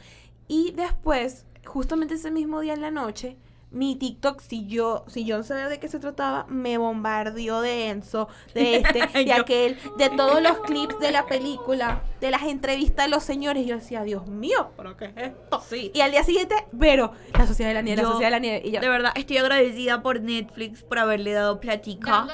Y 0.47 0.71
después, 0.77 1.45
justamente 1.65 2.15
ese 2.15 2.31
mismo 2.31 2.61
día 2.61 2.75
en 2.75 2.81
la 2.83 2.91
noche, 2.91 3.37
mi 3.75 3.97
TikTok, 3.97 4.41
si 4.41 4.67
yo, 4.67 5.05
si 5.09 5.25
yo 5.25 5.37
no 5.37 5.43
sabía 5.43 5.69
de 5.69 5.79
qué 5.79 5.89
se 5.89 5.99
trataba, 5.99 6.47
me 6.49 6.79
bombardeó 6.79 7.61
de 7.61 7.89
Enzo, 7.89 8.29
de 8.55 8.77
este, 8.77 9.07
de 9.25 9.33
aquel, 9.33 9.77
de 9.99 10.11
todos 10.11 10.41
los 10.41 10.59
clips 10.61 10.99
de 11.01 11.11
la 11.11 11.27
película, 11.27 12.03
de 12.21 12.31
las 12.31 12.45
entrevistas 12.45 13.07
de 13.07 13.11
los 13.11 13.23
señores. 13.25 13.67
Yo 13.67 13.77
decía, 13.77 14.03
Dios 14.05 14.27
mío, 14.29 14.71
¿pero 14.77 14.97
qué 14.97 15.07
es 15.07 15.13
esto? 15.17 15.61
Sí. 15.69 15.91
Y 15.93 16.01
al 16.01 16.11
día 16.13 16.23
siguiente, 16.25 16.55
pero 16.79 17.13
la 17.37 17.47
Sociedad 17.47 17.71
de 17.71 17.75
la 17.75 17.83
Nieve, 17.83 18.03
la 18.03 18.09
Sociedad 18.09 18.29
de 18.29 18.31
la 18.31 18.39
Nieve. 18.39 18.63
Y 18.65 18.71
yo, 18.71 18.81
De 18.81 18.89
verdad, 18.89 19.13
estoy 19.17 19.39
agradecida 19.39 20.03
por 20.03 20.21
Netflix 20.21 20.83
por 20.83 20.99
haberle 20.99 21.33
dado 21.33 21.61
platica. 21.61 22.27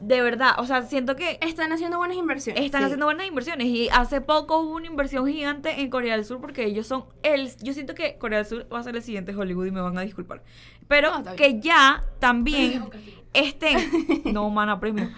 De 0.00 0.20
verdad, 0.20 0.52
o 0.58 0.66
sea, 0.66 0.82
siento 0.82 1.16
que 1.16 1.38
Están 1.40 1.72
haciendo 1.72 1.98
buenas 1.98 2.16
inversiones. 2.16 2.62
están 2.64 2.82
Sí. 2.82 2.84
haciendo 2.86 3.06
buenas 3.06 3.26
inversiones 3.26 3.66
y 3.66 3.88
hace 3.90 4.20
poco 4.20 4.58
hubo 4.60 4.74
una 4.76 4.86
inversión 4.86 5.26
gigante 5.26 5.80
en 5.80 5.90
Corea 5.90 6.16
del 6.16 6.24
Sur 6.24 6.40
porque 6.40 6.64
ellos 6.64 6.86
son 6.86 7.04
el 7.22 7.50
yo 7.62 7.72
siento 7.72 7.94
que 7.94 8.18
Corea 8.18 8.38
del 8.38 8.46
Sur 8.46 8.66
va 8.72 8.78
a 8.80 8.82
ser 8.82 8.94
el 8.96 9.02
siguiente 9.02 9.34
Hollywood 9.34 9.66
y 9.66 9.70
me 9.70 9.80
van 9.80 9.96
a 9.96 10.02
disculpar 10.02 10.42
pero 10.88 11.10
No, 11.10 11.18
está 11.18 11.36
que 11.36 11.60
ya 11.60 12.04
también 12.18 12.84
estén 13.32 13.78
no 14.32 14.48
mana 14.50 14.78
premio 14.80 15.10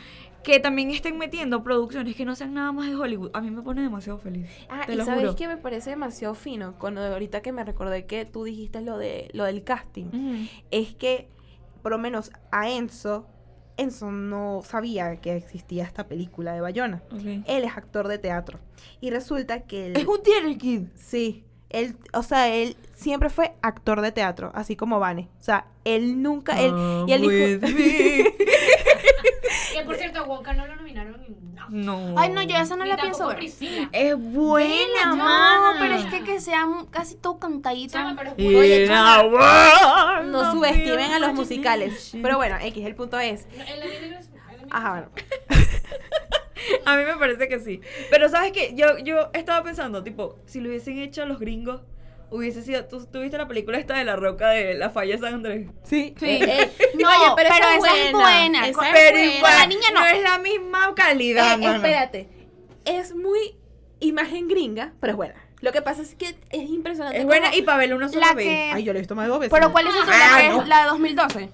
que 0.43 0.61
también 0.61 0.91
estén 0.91 1.17
metiendo 1.17 1.63
producciones 1.65 2.15
que 2.17 2.27
no 2.27 2.37
sean 2.37 2.53
nada 2.53 2.71
más 2.71 2.89
de 2.89 2.95
Hollywood 2.95 3.31
a 3.33 3.41
mí 3.41 3.51
me 3.51 3.63
pone 3.63 3.81
demasiado 3.83 4.19
feliz 4.19 4.47
Ah, 4.69 4.83
te 4.87 4.93
y 4.93 4.97
lo 4.97 5.05
sabes 5.05 5.23
juro. 5.23 5.37
que 5.37 5.49
me 5.49 5.57
parece 5.57 5.91
demasiado 5.91 6.35
fino, 6.35 6.79
cuando 6.79 7.01
ahorita 7.03 7.41
que 7.41 7.51
me 7.53 7.65
recordé 7.65 8.05
que 8.07 8.25
tú 8.27 8.45
dijiste 8.45 8.83
lo 8.83 8.99
de 8.99 9.31
lo 9.33 9.45
del 9.45 9.65
casting, 9.65 10.47
es 10.71 10.95
que 10.95 11.29
por 11.83 11.93
lo 11.93 11.99
menos 11.99 12.31
a 12.53 12.69
Enzo, 12.71 13.27
Enzo 13.79 14.11
no 14.11 14.61
sabía 14.65 15.17
que 15.17 15.35
existía 15.37 15.85
esta 15.85 16.07
película 16.09 16.53
de 16.53 16.61
Bayona. 16.61 17.03
Él 17.47 17.65
es 17.65 17.77
actor 17.77 18.07
de 18.09 18.19
teatro. 18.19 18.59
Y 19.01 19.11
resulta 19.11 19.63
que 19.65 19.87
él 19.89 19.97
es 19.97 20.07
un 20.07 20.23
Theater 20.23 20.57
Kid 20.59 20.83
Sí, 20.95 21.45
él, 21.79 21.97
o 22.13 22.23
sea, 22.23 22.49
él 22.49 22.77
siempre 22.95 23.29
fue 23.31 23.55
actor 23.63 24.01
de 24.01 24.13
teatro, 24.13 24.51
así 24.55 24.77
como 24.77 24.99
Vane. 25.01 25.29
O 25.41 25.43
sea, 25.43 25.67
él 25.85 26.23
nunca, 26.23 26.61
él, 26.61 26.73
y 27.07 27.13
él 27.13 27.23
dijo, 27.23 27.67
Que 29.75 29.83
por 29.85 29.97
cierto, 29.97 30.21
a 30.21 30.23
Wonka 30.23 30.53
no 30.55 30.67
lo 30.67 30.77
nominaron. 30.77 31.25
No. 31.69 31.69
no 31.71 32.15
Ay, 32.21 32.29
no, 32.31 32.43
yo 32.43 32.57
esa 32.57 32.77
no 32.77 32.85
Ni 32.85 32.91
la 32.91 32.97
pienso 32.97 33.27
ver. 33.27 33.37
Priscila. 33.39 33.89
es 33.93 34.17
buena 34.17 35.07
No, 35.07 35.17
mana. 35.17 35.77
pero 35.81 35.95
es 35.97 36.05
que 36.07 36.23
que 36.23 36.41
sea 36.41 36.67
mu- 36.67 36.87
casi 36.91 37.17
todo 37.17 37.39
cantadito. 37.39 37.95
Chama, 37.95 38.15
pero 38.17 38.35
es. 38.37 38.57
Oye, 38.57 38.87
no 38.87 40.53
subestimen 40.53 41.11
a 41.13 41.19
los 41.19 41.33
musicales. 41.35 42.13
Pero 42.23 42.37
bueno, 42.37 42.57
X, 42.61 42.85
el 42.87 42.95
punto 42.95 43.19
es, 43.19 43.47
No, 43.57 43.63
el 43.65 43.83
el 43.83 43.93
enemigo 43.93 44.21
ajá, 44.71 44.91
bueno, 44.91 45.09
A 46.87 46.97
mí 46.97 47.05
me 47.05 47.17
parece 47.17 47.49
que 47.49 47.59
sí. 47.61 47.81
Pero 48.11 48.29
sabes 48.29 48.53
que 48.53 48.73
yo, 48.75 48.99
yo 48.99 49.31
estaba 49.33 49.63
pensando, 49.65 50.03
tipo, 50.03 50.39
si 50.47 50.61
lo 50.61 50.69
hubiesen 50.69 50.99
hecho 50.99 51.27
los 51.27 51.39
gringos, 51.39 51.83
hubiese 52.31 52.63
sido. 52.63 52.85
¿Tú, 52.87 53.07
tú 53.07 53.21
viste 53.21 53.39
la 53.39 53.47
película 53.49 53.79
esta 53.79 53.97
de 53.97 54.05
la 54.05 54.17
roca 54.17 54.49
de 54.51 54.75
la 54.75 54.91
falla 54.91 55.15
de 55.15 55.21
San 55.21 55.35
Andrés? 55.35 55.69
sí, 55.85 56.15
Sí. 56.19 56.27
eh, 56.27 56.63
eh, 56.63 56.71
No, 57.01 57.09
oye, 57.09 57.33
pero, 57.37 57.51
pero 57.53 57.67
esa, 57.69 57.77
esa 57.77 57.97
es 58.07 58.13
buena. 58.13 58.69
esa 58.69 58.87
es 58.89 58.93
Pero 58.93 59.17
buena. 59.19 59.35
igual, 59.37 59.53
La 59.59 59.67
niña 59.67 59.89
no. 59.95 60.07
es 60.07 60.23
la 60.23 60.39
misma 60.39 60.95
calidad, 60.95 61.55
Eh, 61.55 61.59
mano. 61.59 61.77
espérate, 61.77 62.29
es 62.85 63.15
muy 63.15 63.57
imagen 64.01 64.49
gringa, 64.49 64.93
pero 65.01 65.13
es 65.13 65.17
buena. 65.17 65.35
Lo 65.61 65.73
que 65.73 65.81
pasa 65.81 66.03
es 66.03 66.15
que 66.15 66.27
es 66.51 66.69
impresionante. 66.71 67.19
Es 67.19 67.25
buena 67.25 67.55
y 67.55 67.63
para 67.63 67.79
verla 67.79 67.97
una 67.97 68.09
sola 68.11 68.27
La 68.29 68.35
vez. 68.35 68.45
que- 68.47 68.71
Ay, 68.75 68.85
yo 68.85 68.93
la 68.93 68.99
he 68.99 69.03
visto 69.03 69.15
más 69.15 69.25
de 69.25 69.31
dos 69.31 69.39
veces. 69.41 69.53
Pero 69.55 69.73
¿cuál 69.73 69.87
es 69.87 69.95
otra? 69.95 70.15
Ah, 70.15 70.43
no. 70.51 70.61
es 70.63 70.69
la 70.69 70.81
de 70.83 70.87
2012. 70.89 71.49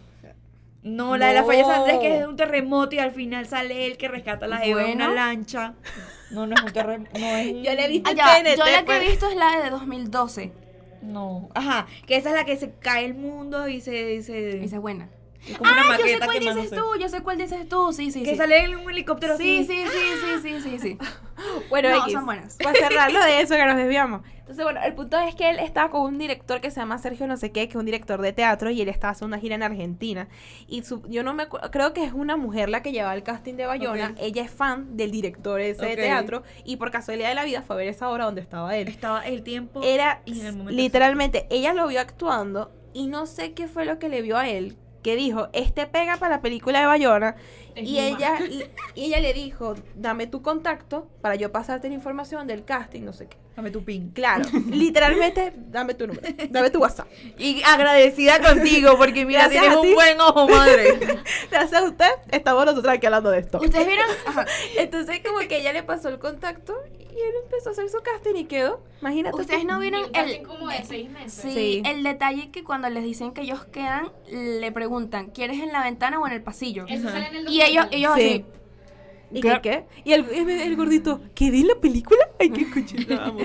No, 0.83 1.16
la 1.16 1.26
de 1.28 1.35
la 1.35 1.45
falla 1.45 1.59
de 1.59 1.64
San 1.64 1.74
Andrés 1.81 1.99
que 1.99 2.12
es 2.14 2.18
de 2.20 2.26
un 2.26 2.37
terremoto 2.37 2.95
y 2.95 2.99
al 2.99 3.12
final 3.12 3.47
sale 3.47 3.87
él 3.87 3.97
que 3.99 4.09
rescata 4.09 4.47
a 4.47 4.49
la 4.49 4.59
jeva 4.59 4.83
en 4.85 4.95
una 4.97 5.07
Bueno. 5.09 5.14
lancha. 5.22 5.74
No, 6.31 6.47
no 6.47 6.55
es 6.55 6.62
un 6.62 6.72
terremoto. 6.72 7.11
No 7.18 7.26
es 7.26 7.47
un- 7.53 7.62
Yo 7.64 7.74
la 7.74 7.85
he 7.85 7.89
visto 7.89 8.09
Ah, 8.09 8.12
en 8.12 8.16
ya, 8.16 8.24
TNT, 8.53 8.57
yo 8.59 8.64
la 8.64 8.70
que 8.72 8.78
he 8.78 8.85
pues. 8.85 9.01
visto 9.11 9.28
es 9.28 9.37
la 9.37 9.61
de 9.64 9.70
2012. 9.70 10.53
No. 11.03 11.49
Ajá, 11.55 11.87
que 12.07 12.16
esa 12.16 12.28
es 12.31 12.37
la 12.37 12.45
que 12.45 12.57
se 12.57 12.70
cae 12.78 13.05
el 13.05 13.14
mundo 13.14 13.66
y 13.68 13.81
se. 13.81 14.22
se 14.22 14.62
Esa 14.62 14.76
es 14.76 14.83
buena. 14.83 15.09
Es 15.49 15.57
como 15.59 15.70
una 15.72 15.82
Ah, 15.82 15.97
yo 15.99 16.05
sé 16.07 16.18
cuál 16.18 16.38
quemándose. 16.38 16.61
dices 16.62 16.78
tú, 16.78 16.84
yo 17.01 17.09
sé 17.09 17.20
cuál 17.22 17.38
dices 17.38 17.68
tú. 17.68 17.93
Sí, 17.93 18.11
sí, 18.11 18.22
Que 18.22 18.30
sí. 18.32 18.36
sale 18.36 18.64
en 18.64 18.76
un 18.76 18.91
helicóptero 18.91 19.36
Sí, 19.36 19.59
así. 19.59 19.66
sí, 19.66 19.84
sí, 19.91 19.99
sí, 20.43 20.61
sí, 20.61 20.61
sí, 20.70 20.78
sí. 20.78 20.99
Bueno, 21.70 21.88
No, 21.88 22.03
X, 22.03 22.12
son 22.12 22.26
buenas. 22.26 22.57
Para 22.62 22.78
cerrarlo 22.78 23.18
de 23.24 23.41
eso 23.41 23.55
que 23.55 23.64
nos 23.64 23.76
desviamos. 23.76 24.20
Entonces, 24.41 24.62
bueno, 24.64 24.80
el 24.84 24.93
punto 24.95 25.18
es 25.20 25.34
que 25.36 25.49
él 25.49 25.59
estaba 25.61 25.91
con 25.91 26.03
un 26.03 26.18
director 26.18 26.61
que 26.61 26.70
se 26.70 26.80
llama 26.80 26.99
Sergio 26.99 27.26
no 27.28 27.36
sé 27.36 27.51
qué, 27.53 27.66
que 27.68 27.70
es 27.70 27.76
un 27.76 27.86
director 27.86 28.20
de 28.20 28.32
teatro, 28.32 28.68
y 28.70 28.82
él 28.82 28.88
estaba 28.88 29.12
haciendo 29.12 29.34
una 29.36 29.41
gira 29.41 29.55
en 29.55 29.62
Argentina. 29.62 30.28
Y 30.66 30.82
su, 30.82 31.03
yo 31.09 31.22
no 31.22 31.32
me 31.34 31.49
creo 31.49 31.93
que 31.95 32.05
es 32.05 32.12
una 32.12 32.36
mujer 32.36 32.68
la 32.68 32.82
que 32.82 32.91
llevaba 32.93 33.14
el 33.14 33.22
casting 33.22 33.55
de 33.55 33.66
Bayona. 33.66 34.11
Ok. 34.11 34.18
Ella 34.20 34.43
es 34.43 34.51
fan 34.51 34.97
del 34.97 35.12
director 35.12 35.61
ese 35.61 35.80
Ok. 35.82 35.88
de 35.91 35.97
teatro, 35.97 36.43
y 36.64 36.76
por 36.76 36.91
casualidad 36.91 37.28
de 37.30 37.36
la 37.36 37.45
vida 37.45 37.62
fue 37.62 37.76
a 37.76 37.78
ver 37.78 37.88
esa 37.88 38.09
hora 38.11 38.24
donde 38.26 38.41
estaba 38.43 38.76
él. 38.76 38.88
Estaba 38.88 39.24
el 39.24 39.43
tiempo. 39.43 39.80
Era 39.84 40.20
y 40.26 40.41
en 40.41 40.47
el 40.47 40.57
momento 40.57 40.72
literalmente, 40.76 41.47
ella 41.49 41.72
lo 41.72 41.86
vio 41.86 42.01
actuando, 42.01 42.72
y 42.93 43.07
no 43.07 43.24
sé 43.26 43.53
qué 43.53 43.68
fue 43.68 43.84
lo 43.86 43.99
que 44.01 44.09
le 44.09 44.20
vio 44.20 44.36
a 44.36 44.49
él, 44.49 44.76
que 45.03 45.16
dijo, 45.16 45.48
este 45.53 45.86
pega 45.86 46.16
para 46.16 46.36
la 46.36 46.42
película 46.42 46.80
de 46.80 46.86
Bayona. 46.86 47.36
Es 47.81 47.89
Y 47.89 47.99
ella, 47.99 48.33
mala. 48.35 48.47
y, 48.47 48.64
y 48.95 49.05
ella 49.07 49.20
le 49.20 49.33
dijo, 49.33 49.74
dame 49.95 50.26
tu 50.26 50.43
contacto 50.43 51.09
para 51.20 51.35
yo 51.35 51.53
pasarte 51.53 51.89
la 51.89 51.95
información 51.95 52.47
del 52.47 52.64
casting, 52.64 53.03
no 53.03 53.12
sé 53.12 53.26
qué. 53.28 53.37
Dame 53.57 53.70
tu 53.70 53.85
pin. 53.85 54.11
Claro, 54.12 54.45
literalmente, 54.70 55.53
dame 55.57 55.95
tu 55.95 56.07
número, 56.07 56.26
dame 56.51 56.70
tu 56.70 56.78
WhatsApp. 56.81 57.09
Y 57.39 57.62
agradecida 57.66 58.41
contigo 58.41 58.97
porque 58.97 59.24
mira, 59.26 59.49
Gracias 59.49 59.62
tienes 59.62 59.78
un 59.78 59.95
buen 59.95 60.20
ojo, 60.20 60.49
madre. 60.49 60.99
Gracias 61.51 61.83
a 61.83 61.85
usted, 61.85 62.11
estamos 62.31 62.64
nosotros 62.64 62.93
aquí 62.95 63.07
hablando 63.07 63.31
de 63.31 63.41
esto. 63.41 63.59
¿Ustedes 63.59 63.87
vieron? 63.87 64.07
Ajá. 64.26 64.47
Entonces, 64.78 65.20
como 65.26 65.39
que 65.41 65.59
ella 65.59 65.72
le 65.72 65.83
pasó 65.83 66.09
el 66.09 66.18
contacto 66.18 66.74
y 67.11 67.14
él 67.14 67.35
empezó 67.45 67.70
a 67.70 67.72
hacer 67.72 67.89
su 67.91 67.99
casting 68.03 68.37
y 68.37 68.45
quedó. 68.45 68.83
Imagínate. 69.01 69.37
¿Ustedes 69.41 69.64
no 69.64 69.78
vieron 69.78 70.03
el, 70.14 70.43
como 70.43 70.68
de 70.68 70.85
seis 70.85 71.11
meses. 71.11 71.33
Sí, 71.43 71.51
Sí. 71.53 71.83
el 71.85 72.03
detalle 72.03 72.51
que 72.51 72.62
cuando 72.64 72.89
les 72.89 73.03
dicen 73.03 73.33
que 73.33 73.43
ellos 73.43 73.64
quedan, 73.66 74.11
le 74.31 74.70
preguntan, 74.72 75.31
¿quieres 75.31 75.59
en 75.61 75.72
la 75.72 75.83
ventana 75.83 76.18
o 76.20 76.26
en 76.26 76.33
el 76.35 76.43
pasillo? 76.43 76.85
Eso 76.89 77.09
sale 77.11 77.28
en 77.28 77.37
el 77.37 77.49
Y 77.49 77.61
ellos, 77.71 77.87
ellos 77.91 78.12
Sí. 78.16 78.23
así. 78.27 78.45
¿Y 79.33 79.41
¿Qué? 79.41 79.87
Y 80.05 80.12
el, 80.12 80.29
el, 80.31 80.51
el 80.51 80.77
gordito, 80.77 81.21
¿qué 81.37 81.47
en 81.49 81.68
la 81.68 81.77
película? 81.77 82.18
Ay, 82.41 82.51
qué 82.51 82.68
cuchillo. 82.71 83.16
No. 83.33 83.39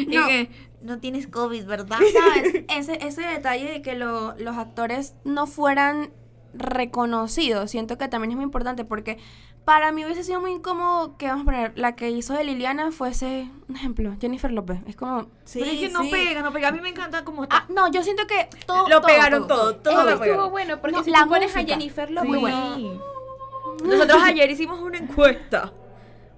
Y 0.00 0.06
que, 0.28 0.50
no 0.82 0.98
tienes 0.98 1.26
COVID, 1.26 1.64
¿verdad? 1.66 1.98
¿Sabes? 2.12 2.64
Ese, 2.68 3.06
ese 3.06 3.22
detalle 3.22 3.70
de 3.70 3.82
que 3.82 3.94
lo- 3.96 4.34
los 4.38 4.56
actores 4.56 5.14
no 5.24 5.46
fueran 5.46 6.10
reconocidos, 6.54 7.70
siento 7.70 7.98
que 7.98 8.08
también 8.08 8.30
es 8.30 8.36
muy 8.36 8.44
importante 8.44 8.84
porque 8.84 9.18
para 9.64 9.90
mí 9.92 10.04
hubiese 10.04 10.22
sido 10.22 10.40
muy 10.40 10.52
incómodo 10.52 11.16
que, 11.18 11.26
vamos 11.26 11.42
a 11.42 11.44
poner, 11.44 11.72
la 11.76 11.96
que 11.96 12.08
hizo 12.10 12.34
de 12.34 12.44
Liliana 12.44 12.92
fuese, 12.92 13.50
un 13.68 13.76
ejemplo, 13.76 14.14
Jennifer 14.20 14.50
López. 14.52 14.78
Es 14.86 14.94
como... 14.96 15.26
Sí, 15.44 15.58
Pero 15.58 15.72
es 15.72 15.80
que 15.80 15.88
no 15.88 16.02
sí. 16.04 16.10
pega, 16.10 16.40
no 16.42 16.52
pega. 16.52 16.68
A 16.68 16.72
mí 16.72 16.80
me 16.80 16.90
encanta 16.90 17.24
como 17.24 17.42
está. 17.42 17.56
Ah, 17.56 17.66
no, 17.68 17.90
yo 17.90 18.02
siento 18.04 18.26
que 18.28 18.48
todo... 18.64 18.88
Lo 18.88 19.02
pegaron 19.02 19.48
todo, 19.48 19.76
todo 19.76 19.92
Eso 20.08 20.16
lo 20.18 20.24
estuvo 20.24 20.50
bueno, 20.50 20.80
porque 20.80 20.96
No, 20.96 21.02
si 21.02 21.10
la 21.10 21.24
tú 21.24 21.30
pones 21.30 21.54
a. 21.56 21.64
Jennifer 21.64 22.10
López, 22.10 22.30
Muy 22.30 22.50
no. 22.50 23.15
Nosotros 23.84 24.22
ayer 24.24 24.50
hicimos 24.50 24.80
una 24.80 24.98
encuesta. 24.98 25.72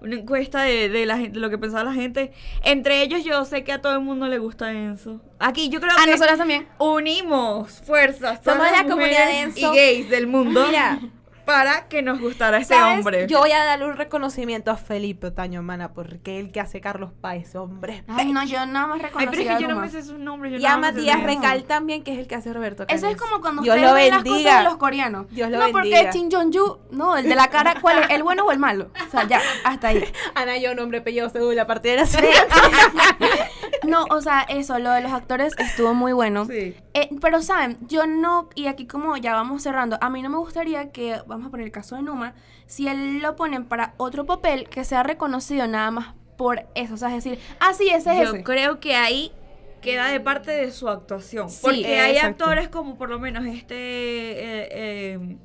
Una 0.01 0.15
encuesta 0.15 0.63
de, 0.63 0.89
de 0.89 1.07
la 1.07 1.17
gente, 1.17 1.33
de 1.33 1.41
lo 1.41 1.51
que 1.51 1.59
pensaba 1.59 1.83
la 1.83 1.93
gente. 1.93 2.33
Entre 2.63 3.03
ellos, 3.03 3.25
yo 3.25 3.45
sé 3.45 3.65
que 3.65 3.73
a 3.73 3.81
todo 3.83 3.95
el 3.95 4.01
mundo 4.01 4.29
le 4.29 4.39
gusta 4.39 4.71
Enzo. 4.71 5.21
Aquí 5.41 5.69
yo 5.71 5.81
creo 5.81 5.91
A 5.99 6.05
que 6.05 6.13
nosotras 6.13 6.39
también. 6.39 6.69
unimos 6.79 7.83
fuerzas. 7.85 8.41
todas 8.41 8.59
Somos 8.59 8.71
las 8.73 8.85
la 8.85 8.89
comunidad 8.91 9.27
de 9.27 9.41
Enzo. 9.41 9.73
Y 9.73 9.77
gays 9.77 10.09
del 10.09 10.27
mundo. 10.29 10.65
Mira. 10.67 11.01
Para 11.49 11.89
que 11.89 12.03
nos 12.03 12.21
gustara 12.21 12.59
ese 12.59 12.75
¿Sabes? 12.75 12.99
hombre. 12.99 13.27
Yo 13.27 13.39
voy 13.39 13.53
a 13.53 13.65
darle 13.65 13.87
un 13.87 13.97
reconocimiento 13.97 14.71
a 14.71 14.77
Felipe 14.77 15.29
Otaño, 15.29 15.63
mana, 15.63 15.95
porque 15.95 16.39
el 16.39 16.53
que 16.53 16.61
hace 16.61 16.83
Carlos 16.83 17.11
Páez, 17.23 17.57
hombre. 17.57 18.05
Ay, 18.07 18.35
no, 18.35 18.45
yo 18.45 18.67
nada 18.67 18.87
más 18.87 18.97
Ay, 18.97 19.07
reconocí 19.07 19.31
pero 19.31 19.43
es 19.43 19.49
a 19.49 19.57
que 19.57 19.63
yo 19.63 19.69
no 19.69 19.81
me 19.81 19.89
sé 19.89 20.03
su 20.03 20.19
nombre. 20.19 20.51
yo 20.51 20.59
Y 20.59 20.63
nada 20.63 20.75
a 20.75 20.79
Matías. 20.79 21.23
Recal 21.23 21.65
también, 21.65 22.05
que 22.05 22.13
es 22.13 22.19
el 22.19 22.27
que 22.27 22.35
hace 22.35 22.53
Roberto 22.53 22.85
Eso 22.87 23.07
es 23.07 23.17
como 23.17 23.41
cuando 23.41 23.63
Dios 23.63 23.77
ustedes 23.77 23.91
lo 23.91 23.95
ven 23.97 24.11
las 24.11 24.19
cosas 24.19 24.33
bendiga. 24.35 24.59
de 24.59 24.65
los 24.65 24.77
coreanos. 24.77 25.29
Dios 25.31 25.51
lo 25.51 25.59
no, 25.59 25.73
porque 25.73 25.89
bendiga. 25.89 26.11
Kim 26.11 26.31
Jong-un, 26.31 26.79
no, 26.91 27.17
el 27.17 27.27
de 27.27 27.35
la 27.35 27.49
cara, 27.49 27.77
¿cuál 27.81 28.01
es? 28.01 28.11
¿El 28.11 28.23
bueno 28.23 28.45
o 28.45 28.53
el 28.53 28.59
malo? 28.59 28.91
O 29.07 29.11
sea, 29.11 29.27
ya, 29.27 29.41
hasta 29.65 29.89
ahí. 29.89 30.05
Ana, 30.35 30.59
yo, 30.59 30.75
nombre, 30.75 30.99
apellido, 30.99 31.31
según 31.31 31.59
a 31.59 31.67
partir 31.67 31.93
de 31.93 32.05
la 32.05 32.07
No, 33.89 34.05
o 34.11 34.21
sea, 34.21 34.43
eso, 34.43 34.79
lo 34.79 34.91
de 34.91 35.01
los 35.01 35.13
actores 35.13 35.55
estuvo 35.59 35.95
muy 35.95 36.13
bueno. 36.13 36.45
Sí. 36.45 36.75
Eh, 36.93 37.09
pero 37.23 37.41
saben, 37.41 37.79
yo 37.83 38.07
no, 38.07 38.51
y 38.55 38.67
aquí 38.67 38.87
como 38.87 39.17
ya 39.17 39.33
vamos 39.35 39.63
cerrando, 39.63 39.97
a 40.01 40.11
mí 40.11 40.21
no 40.21 40.29
me 40.29 40.37
gustaría 40.37 40.91
que, 40.91 41.23
vamos 41.39 41.49
a 41.49 41.51
poner 41.51 41.67
el 41.67 41.73
caso 41.73 41.97
de 41.97 42.03
Numa, 42.03 42.35
si 42.67 42.89
él 42.89 43.19
lo 43.21 43.37
ponen 43.37 43.65
para 43.65 43.95
otro 43.97 44.27
papel, 44.27 44.69
que 44.69 44.85
sea 44.85 45.03
reconocido 45.03 45.67
nada 45.67 45.91
más 45.91 46.15
por 46.37 46.67
eso. 46.75 46.95
O 46.95 46.97
sea, 46.97 47.09
es 47.15 47.25
decir, 47.25 47.39
ah, 47.61 47.73
sí, 47.75 47.89
ese 47.89 48.13
es 48.13 48.29
Yo 48.29 48.35
ese. 48.35 48.45
creo 48.45 48.81
que 48.81 48.95
ahí 48.97 49.33
queda 49.81 50.09
de 50.09 50.21
parte 50.21 50.51
de 50.51 50.71
su 50.71 50.89
actuación. 50.89 51.51
Sí, 51.51 51.59
porque 51.63 51.99
hay 52.01 52.17
exacto. 52.17 52.45
actores 52.45 52.69
como 52.69 52.97
por 52.99 53.09
lo 53.11 53.19
menos 53.19 53.45
este. 53.47 53.75
eh, 53.77 54.69
eh, 54.73 55.37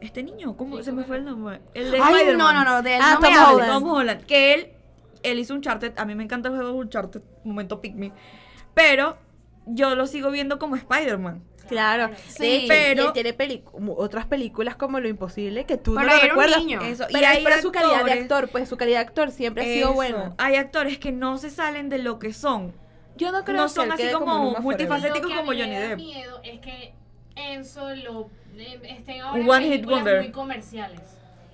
este 0.00 0.22
niño, 0.24 0.56
¿cómo 0.56 0.82
se 0.82 0.90
me 0.90 1.04
fue 1.04 1.18
el 1.18 1.24
nombre? 1.24 1.60
El 1.74 1.92
de 1.92 1.98
Ay, 2.02 2.34
no, 2.36 2.52
no, 2.52 2.64
no, 2.64 2.82
de 2.82 2.94
Ah, 2.96 3.18
no 3.20 3.20
Tom. 3.20 3.34
Holland. 3.54 3.72
Tom 3.72 3.84
Holland. 3.88 4.24
Que 4.24 4.54
él, 4.54 4.68
él 5.22 5.38
hizo 5.38 5.54
Uncharted. 5.54 5.92
A 5.96 6.04
mí 6.04 6.14
me 6.16 6.24
encanta 6.24 6.48
el 6.48 6.56
juego 6.56 6.72
de 6.72 6.78
Uncharted. 6.78 7.22
Momento 7.44 7.80
pick 7.80 7.94
me. 7.94 8.10
Pero 8.74 9.16
yo 9.66 9.94
lo 9.94 10.06
sigo 10.08 10.30
viendo 10.32 10.58
como 10.58 10.74
Spider-Man. 10.74 11.44
Claro, 11.72 12.10
Sí, 12.28 12.42
de 12.42 12.56
hecho, 12.56 12.68
pero- 12.68 13.02
y 13.02 13.06
él 13.06 13.12
tiene 13.34 13.62
otras 13.96 14.26
películas 14.26 14.76
como 14.76 15.00
Lo 15.00 15.08
Imposible 15.08 15.64
que 15.64 15.76
tú 15.76 15.94
no 15.94 16.02
lo 16.02 16.18
recuerdas. 16.18 16.58
niño. 16.58 16.80
Eso. 16.82 17.04
Pero, 17.08 17.20
y 17.20 17.24
hay 17.24 17.44
pero 17.44 17.60
su 17.60 17.72
calidad 17.72 18.04
de 18.04 18.12
actores- 18.12 18.22
actor, 18.22 18.48
pues 18.50 18.68
su 18.68 18.76
calidad 18.76 18.98
de 19.00 19.06
actor 19.06 19.30
siempre 19.30 19.62
ha 19.64 19.66
sido 19.66 19.86
Eso. 19.88 19.94
buena. 19.94 20.34
Hay 20.38 20.56
actores 20.56 20.98
que 20.98 21.12
no 21.12 21.38
se 21.38 21.50
salen 21.50 21.88
de 21.88 21.98
lo 21.98 22.18
que 22.18 22.32
son. 22.32 22.72
Yo 23.16 23.30
no 23.32 23.44
creo 23.44 23.56
No 23.58 23.64
que 23.64 23.68
son 23.70 23.92
así 23.92 24.10
como 24.12 24.56
multifacéticos. 24.60 24.88
Forever. 24.88 25.06
Estético 25.06 25.28
Lo 25.28 25.34
que 25.34 25.34
a 25.34 25.40
como 25.40 25.52
Johnny 25.52 25.76
Depp. 25.76 25.96
miedo 25.98 26.40
es 26.44 26.60
que 26.60 26.94
Enzo 27.36 27.94
lo 27.96 28.30
eh, 28.58 28.80
estén 28.98 29.20
ahora 29.22 29.40
en 29.40 29.48
one 29.48 29.66
hit 29.66 29.84
muy 29.86 30.30
comerciales 30.30 31.00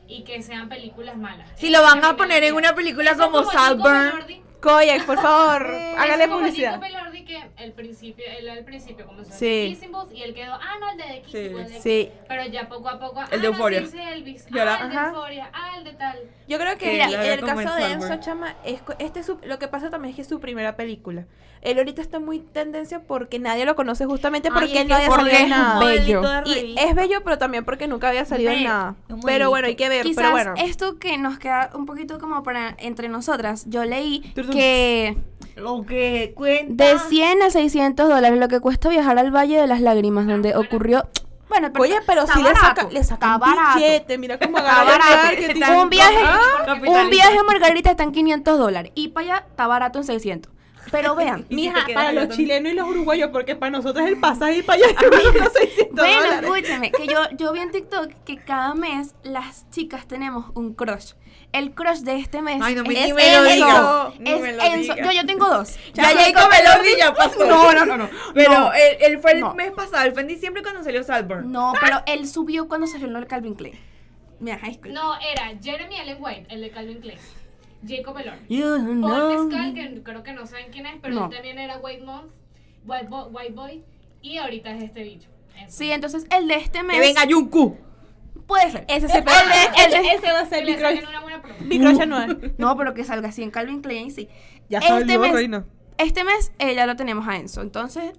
y 0.08 0.22
que 0.24 0.42
sean 0.42 0.68
películas 0.68 1.16
malas. 1.16 1.48
Si 1.56 1.68
Eso 1.68 1.76
lo 1.78 1.82
van 1.84 2.04
a 2.04 2.16
poner 2.16 2.42
en 2.44 2.54
una 2.54 2.74
película 2.74 3.12
Eso 3.12 3.30
como 3.30 3.44
Saltburn. 3.44 4.10
Belordi, 4.12 4.42
Koyak, 4.60 5.04
por 5.06 5.20
favor, 5.20 5.66
eso 5.70 5.98
hágale 5.98 6.24
como 6.26 6.38
publicidad. 6.40 6.80
Nico 6.80 6.80
Belordi 6.82 7.17
que 7.28 7.62
el 7.62 7.72
principio, 7.72 8.24
él 8.38 8.48
al 8.48 8.64
principio 8.64 9.06
comenzó 9.06 9.32
Sí. 9.32 9.66
a 9.66 9.68
Kissing 9.68 9.92
y 10.16 10.22
él 10.22 10.34
quedó, 10.34 10.54
ah, 10.54 10.74
no, 10.80 10.90
el 10.90 10.98
de 10.98 11.22
Kissing 11.22 11.42
Sí. 11.44 11.48
Booth, 11.50 11.60
el 11.66 11.72
de 11.72 11.80
Sí, 11.80 12.10
Pero 12.26 12.46
ya 12.46 12.68
poco 12.68 12.88
a 12.88 12.98
poco, 12.98 13.20
El 13.20 13.28
de 13.28 13.34
ah, 13.36 13.50
no, 13.50 13.56
Euphoria. 13.56 13.80
sí, 13.82 13.86
sí, 13.92 13.98
Elvis, 14.00 14.46
ah, 14.58 14.78
el 14.82 14.88
de. 14.90 14.96
Euphoria, 14.96 15.50
ah, 15.52 15.70
el 15.78 15.84
de 15.84 15.92
tal. 15.92 16.18
yo 16.48 16.58
creo 16.58 16.76
que 16.78 16.90
mira, 16.92 17.34
el 17.34 17.40
como 17.40 17.54
caso 17.62 17.74
de 17.76 17.92
Enzo. 17.92 18.16
Chama, 18.20 18.56
es, 18.64 18.80
este 18.98 19.20
es 19.20 19.26
su- 19.26 19.38
lo 19.44 19.58
que 19.58 19.68
pasa 19.68 19.90
también 19.90 20.10
es 20.10 20.16
que 20.16 20.22
es 20.22 20.28
su 20.28 20.40
primera 20.40 20.74
película. 20.76 21.26
Él 21.60 21.76
ahorita 21.78 22.00
está 22.00 22.20
muy 22.20 22.38
tendencia 22.38 23.00
porque 23.00 23.40
nadie 23.40 23.64
lo 23.64 23.74
conoce 23.74 24.06
justamente 24.06 24.48
porque 24.48 24.70
Ay, 24.70 24.78
él 24.78 24.88
no 24.88 24.94
había 24.94 25.08
porque 25.08 25.22
salido 25.30 25.38
en 25.38 25.44
es 25.44 25.50
nada. 25.50 25.84
bello. 25.84 26.20
de 26.22 26.56
Y 26.60 26.78
es 26.78 26.94
bello, 26.94 27.24
pero 27.24 27.36
también 27.36 27.64
porque 27.64 27.88
nunca 27.88 28.08
había 28.10 28.24
salido 28.24 28.52
en 28.52 28.62
nada. 28.64 28.94
Pero 29.26 29.50
bueno, 29.50 29.66
hay 29.66 29.74
que 29.74 29.88
ver, 29.88 30.04
Quizás 30.04 30.16
pero 30.22 30.30
bueno. 30.30 30.54
esto 30.56 30.98
que 31.00 31.18
nos 31.18 31.38
queda 31.40 31.70
un 31.74 31.84
poquito 31.84 32.20
como 32.20 32.44
para 32.44 32.76
entre 32.78 33.08
nosotras, 33.08 33.64
yo 33.68 33.84
leí 33.84 34.20
que 34.52 35.16
Lo 35.58 35.84
que 35.84 36.32
cuenta. 36.34 36.84
de 36.84 36.98
100 36.98 37.42
a 37.42 37.50
600 37.50 38.08
dólares 38.08 38.38
lo 38.38 38.48
que 38.48 38.60
cuesta 38.60 38.88
viajar 38.88 39.18
al 39.18 39.34
Valle 39.34 39.60
de 39.60 39.66
las 39.66 39.80
Lágrimas, 39.80 40.26
donde 40.26 40.56
ocurrió... 40.56 41.08
Bueno, 41.48 41.70
pero 41.72 41.82
Oye, 41.84 41.96
pero 42.06 42.26
si 42.26 42.38
le 42.42 42.52
barato, 42.52 42.66
saca, 42.82 42.88
le 42.90 43.02
saca 43.04 43.14
está 43.26 43.34
un 43.34 43.40
barato. 43.40 43.78
billete, 43.78 44.18
mira 44.18 44.38
cómo 44.38 44.58
Está 44.58 44.82
agarra. 44.82 45.82
Un 45.82 45.88
viaje, 45.88 46.18
un 46.86 47.10
viaje 47.10 47.38
a 47.38 47.42
Margarita 47.42 47.90
está 47.90 48.02
en 48.02 48.12
500 48.12 48.58
dólares 48.58 48.92
y 48.94 49.08
para 49.08 49.26
allá 49.26 49.46
está 49.48 49.66
barato 49.66 49.98
en 49.98 50.04
600. 50.04 50.52
Pero 50.90 51.14
vean, 51.16 51.46
si 51.48 51.54
Mija, 51.54 51.86
quedas 51.86 51.94
para 52.04 52.12
los 52.12 52.36
chilenos 52.36 52.72
y 52.72 52.74
los 52.74 52.86
uruguayos, 52.86 53.30
porque 53.32 53.56
para 53.56 53.70
nosotros 53.70 54.06
el 54.06 54.20
pasaje 54.20 54.58
y 54.58 54.62
para 54.62 54.84
allá 54.84 54.86
es 54.90 55.34
los 55.40 55.52
600 55.54 55.94
bueno, 55.96 56.16
dólares. 56.22 56.50
escúchame, 56.50 56.92
que 56.92 57.06
yo, 57.06 57.18
yo 57.36 57.52
vi 57.52 57.60
en 57.60 57.70
TikTok 57.70 58.10
que 58.26 58.36
cada 58.36 58.74
mes 58.74 59.14
las 59.22 59.68
chicas 59.70 60.06
tenemos 60.06 60.50
un 60.54 60.74
crush. 60.74 61.12
El 61.50 61.74
crush 61.74 62.00
de 62.00 62.16
este 62.16 62.42
mes 62.42 62.60
Ay, 62.62 62.74
no 62.74 62.84
me- 62.84 62.92
es 62.92 63.06
ni 63.06 63.12
me 63.14 63.32
lo 63.32 63.44
Enzo. 63.44 63.54
digas, 63.54 64.20
ni 64.20 64.30
Es 64.30 64.40
me 64.40 64.52
lo 64.52 64.62
Enzo. 64.62 64.94
digas. 64.94 64.98
Yo, 64.98 65.12
yo 65.22 65.26
tengo 65.26 65.48
dos. 65.48 65.76
Ya 65.94 66.04
Jacob 66.04 66.50
Elordi 66.60 66.88
ya 66.98 67.14
pasó. 67.14 67.46
No, 67.46 67.72
no, 67.72 67.86
no, 67.86 67.96
no. 67.96 68.10
Pero 68.34 68.52
No. 68.52 68.72
él, 68.74 68.96
él 69.00 69.18
fue 69.18 69.32
el 69.32 69.40
No. 69.40 69.54
mes 69.54 69.70
pasado, 69.72 70.04
él 70.04 70.12
fue 70.12 70.22
en 70.22 70.28
diciembre 70.28 70.62
cuando 70.62 70.84
salió 70.84 71.02
Saltburn. 71.02 71.50
No, 71.50 71.72
pero 71.80 72.02
él 72.06 72.28
subió 72.28 72.68
cuando 72.68 72.86
salió 72.86 73.06
el 73.16 73.26
Calvin 73.26 73.54
Klein. 73.54 73.78
Mira, 74.40 74.58
high 74.58 74.74
school. 74.74 74.92
No, 74.92 75.14
era 75.20 75.50
Jeremy 75.60 75.96
Allen 75.98 76.18
White, 76.20 76.46
el 76.50 76.60
de 76.60 76.70
Calvin 76.70 77.00
Klein. 77.00 77.18
Jacob 77.86 78.18
Elordi. 78.18 78.44
You 78.48 79.00
Paul 79.00 79.48
Mescal, 79.48 79.74
que 79.74 80.02
creo 80.02 80.22
que 80.22 80.32
no 80.32 80.46
saben 80.46 80.66
quién 80.70 80.84
es, 80.86 80.96
pero 81.00 81.14
No. 81.14 81.24
él 81.26 81.30
también 81.32 81.58
era 81.58 81.78
White 81.78 82.04
Month, 82.04 82.30
White, 82.84 83.06
Bo- 83.08 83.28
White 83.28 83.52
Boy, 83.54 83.84
y 84.20 84.36
ahorita 84.36 84.70
es 84.72 84.82
este 84.82 85.02
bicho. 85.02 85.28
Enzo. 85.56 85.76
Sí, 85.78 85.90
entonces 85.90 86.26
el 86.36 86.46
de 86.46 86.56
este 86.56 86.82
mes 86.82 86.96
Que 86.96 87.00
venga 87.00 87.22
Jungkook. 87.28 87.78
Puede 88.48 88.72
ser. 88.72 88.84
Ese, 88.88 89.06
se 89.08 89.18
El 89.18 89.24
el 89.94 90.06
ese 90.06 90.32
va 90.32 90.40
a 90.40 90.46
ser 90.46 90.64
mi 90.64 90.74
crush, 90.74 91.00
mi 91.60 91.78
crush 91.78 92.00
anual. 92.00 92.54
No, 92.58 92.76
pero 92.76 92.94
que 92.94 93.04
salga 93.04 93.28
así 93.28 93.44
en 93.44 93.52
Calvin 93.52 93.80
Klein, 93.82 94.10
sí. 94.10 94.28
Ya 94.68 94.78
Este 94.78 94.88
salió, 94.90 95.20
mes- 95.20 95.32
reina. 95.32 95.64
Este 95.98 96.24
mes 96.24 96.52
eh, 96.58 96.74
ya 96.74 96.86
lo 96.86 96.96
tenemos 96.96 97.28
a 97.28 97.36
Enzo. 97.36 97.60
Entonces, 97.62 98.12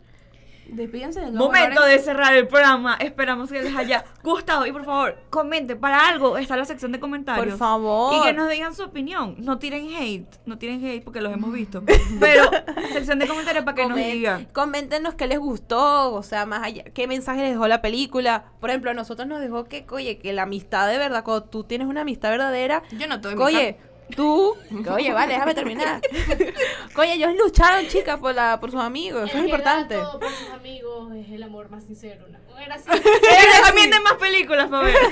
despídense. 0.73 1.31
Momento 1.31 1.83
de 1.83 1.99
cerrar 1.99 2.33
el 2.35 2.47
programa. 2.47 2.95
Esperamos 2.99 3.51
que 3.51 3.61
les 3.61 3.75
haya 3.75 4.05
gustado. 4.23 4.65
Y 4.65 4.71
por 4.71 4.85
favor, 4.85 5.17
comenten. 5.29 5.79
Para 5.79 6.07
algo 6.07 6.37
está 6.37 6.57
la 6.57 6.65
sección 6.65 6.91
de 6.91 6.99
comentarios. 6.99 7.47
Por 7.47 7.57
favor. 7.57 8.15
Y 8.15 8.21
que 8.27 8.33
nos 8.33 8.49
digan 8.49 8.73
su 8.75 8.83
opinión. 8.83 9.35
No 9.39 9.59
tiren 9.59 9.87
hate. 9.95 10.27
No 10.45 10.57
tiren 10.57 10.83
hate 10.85 11.03
porque 11.03 11.21
los 11.21 11.33
hemos 11.33 11.51
visto. 11.51 11.83
Pero 12.19 12.49
sección 12.93 13.19
de 13.19 13.27
comentarios 13.27 13.63
para 13.63 13.75
que 13.75 13.85
nos 13.87 13.97
digan. 13.97 14.45
Coméntenos 14.53 15.15
qué 15.15 15.27
les 15.27 15.39
gustó, 15.39 16.13
o 16.13 16.23
sea, 16.23 16.45
más 16.45 16.63
allá, 16.63 16.83
qué 16.93 17.07
mensaje 17.07 17.41
les 17.41 17.51
dejó 17.51 17.67
la 17.67 17.81
película. 17.81 18.45
Por 18.59 18.69
ejemplo, 18.69 18.91
a 18.91 18.93
nosotros 18.93 19.27
nos 19.27 19.39
dejó 19.39 19.65
que, 19.65 19.85
oye, 19.89 20.17
que 20.17 20.33
la 20.33 20.43
amistad 20.43 20.87
de 20.87 20.97
verdad, 20.97 21.23
cuando 21.23 21.43
tú 21.45 21.63
tienes 21.63 21.87
una 21.87 22.01
amistad 22.01 22.29
verdadera, 22.29 22.83
Yo 22.91 23.07
no 23.07 23.15
estoy 23.15 23.35
oye, 23.35 23.77
tú, 24.15 24.55
que, 24.83 24.89
oye, 24.89 25.13
vale, 25.13 25.33
déjame 25.33 25.53
terminar. 25.55 26.01
oye, 26.95 27.13
ellos 27.13 27.35
lucharon, 27.35 27.87
chicas, 27.87 28.19
por 28.19 28.33
la, 28.33 28.59
por 28.59 28.71
sus 28.71 28.81
amigos, 28.81 29.29
eso 29.29 29.37
es 29.37 29.45
importante. 29.45 29.95
todo 29.95 30.19
por 30.19 30.29
sus 30.31 30.49
amigos 30.49 31.13
es 31.15 31.31
el 31.31 31.43
amor 31.43 31.69
más 31.69 31.83
sincero. 31.83 32.25
¿no? 32.29 32.48
Era 32.57 32.75
así. 32.75 32.89
Que 32.89 33.57
recomienden 33.61 34.03
más 34.03 34.13
películas 34.13 34.69
para 34.69 34.83
ver. 34.83 34.95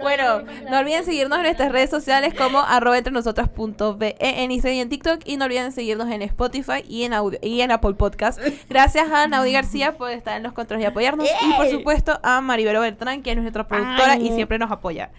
Bueno, 0.00 0.42
no 0.70 0.78
olviden 0.80 1.04
seguirnos 1.04 1.38
en 1.38 1.44
nuestras 1.44 1.72
redes 1.72 1.88
sociales 1.88 2.34
como 2.34 2.58
arroba 2.68 2.98
entre 2.98 3.12
nosotras 3.12 3.48
punto 3.48 3.96
be 3.96 4.16
en 4.18 4.50
Instagram 4.50 4.76
y 4.76 4.80
en 4.80 4.88
TikTok 4.88 5.20
y 5.24 5.36
no 5.36 5.46
olviden 5.46 5.72
seguirnos 5.72 6.10
en 6.10 6.20
Spotify 6.22 6.84
y 6.86 7.04
en 7.04 7.14
audio, 7.14 7.38
y 7.42 7.60
en 7.62 7.70
Apple 7.70 7.94
Podcast. 7.94 8.38
Gracias 8.68 9.10
a 9.10 9.26
Naudi 9.28 9.52
García 9.54 9.96
por 9.96 10.10
estar 10.10 10.36
en 10.36 10.42
los 10.42 10.52
controles 10.52 10.84
y 10.84 10.86
apoyarnos 10.86 11.28
y 11.42 11.52
por 11.54 11.68
supuesto 11.70 12.20
a 12.22 12.40
Maribel 12.40 12.78
Bertrán 12.78 13.22
que 13.22 13.30
es 13.30 13.36
nuestra 13.36 13.66
productora 13.66 14.16
y 14.16 14.30
siempre 14.32 14.58
nos 14.58 14.70
apoya. 14.70 15.10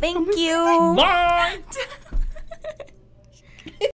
Thank 0.00 0.36
you. 0.36 0.94
Bye. 0.94 1.64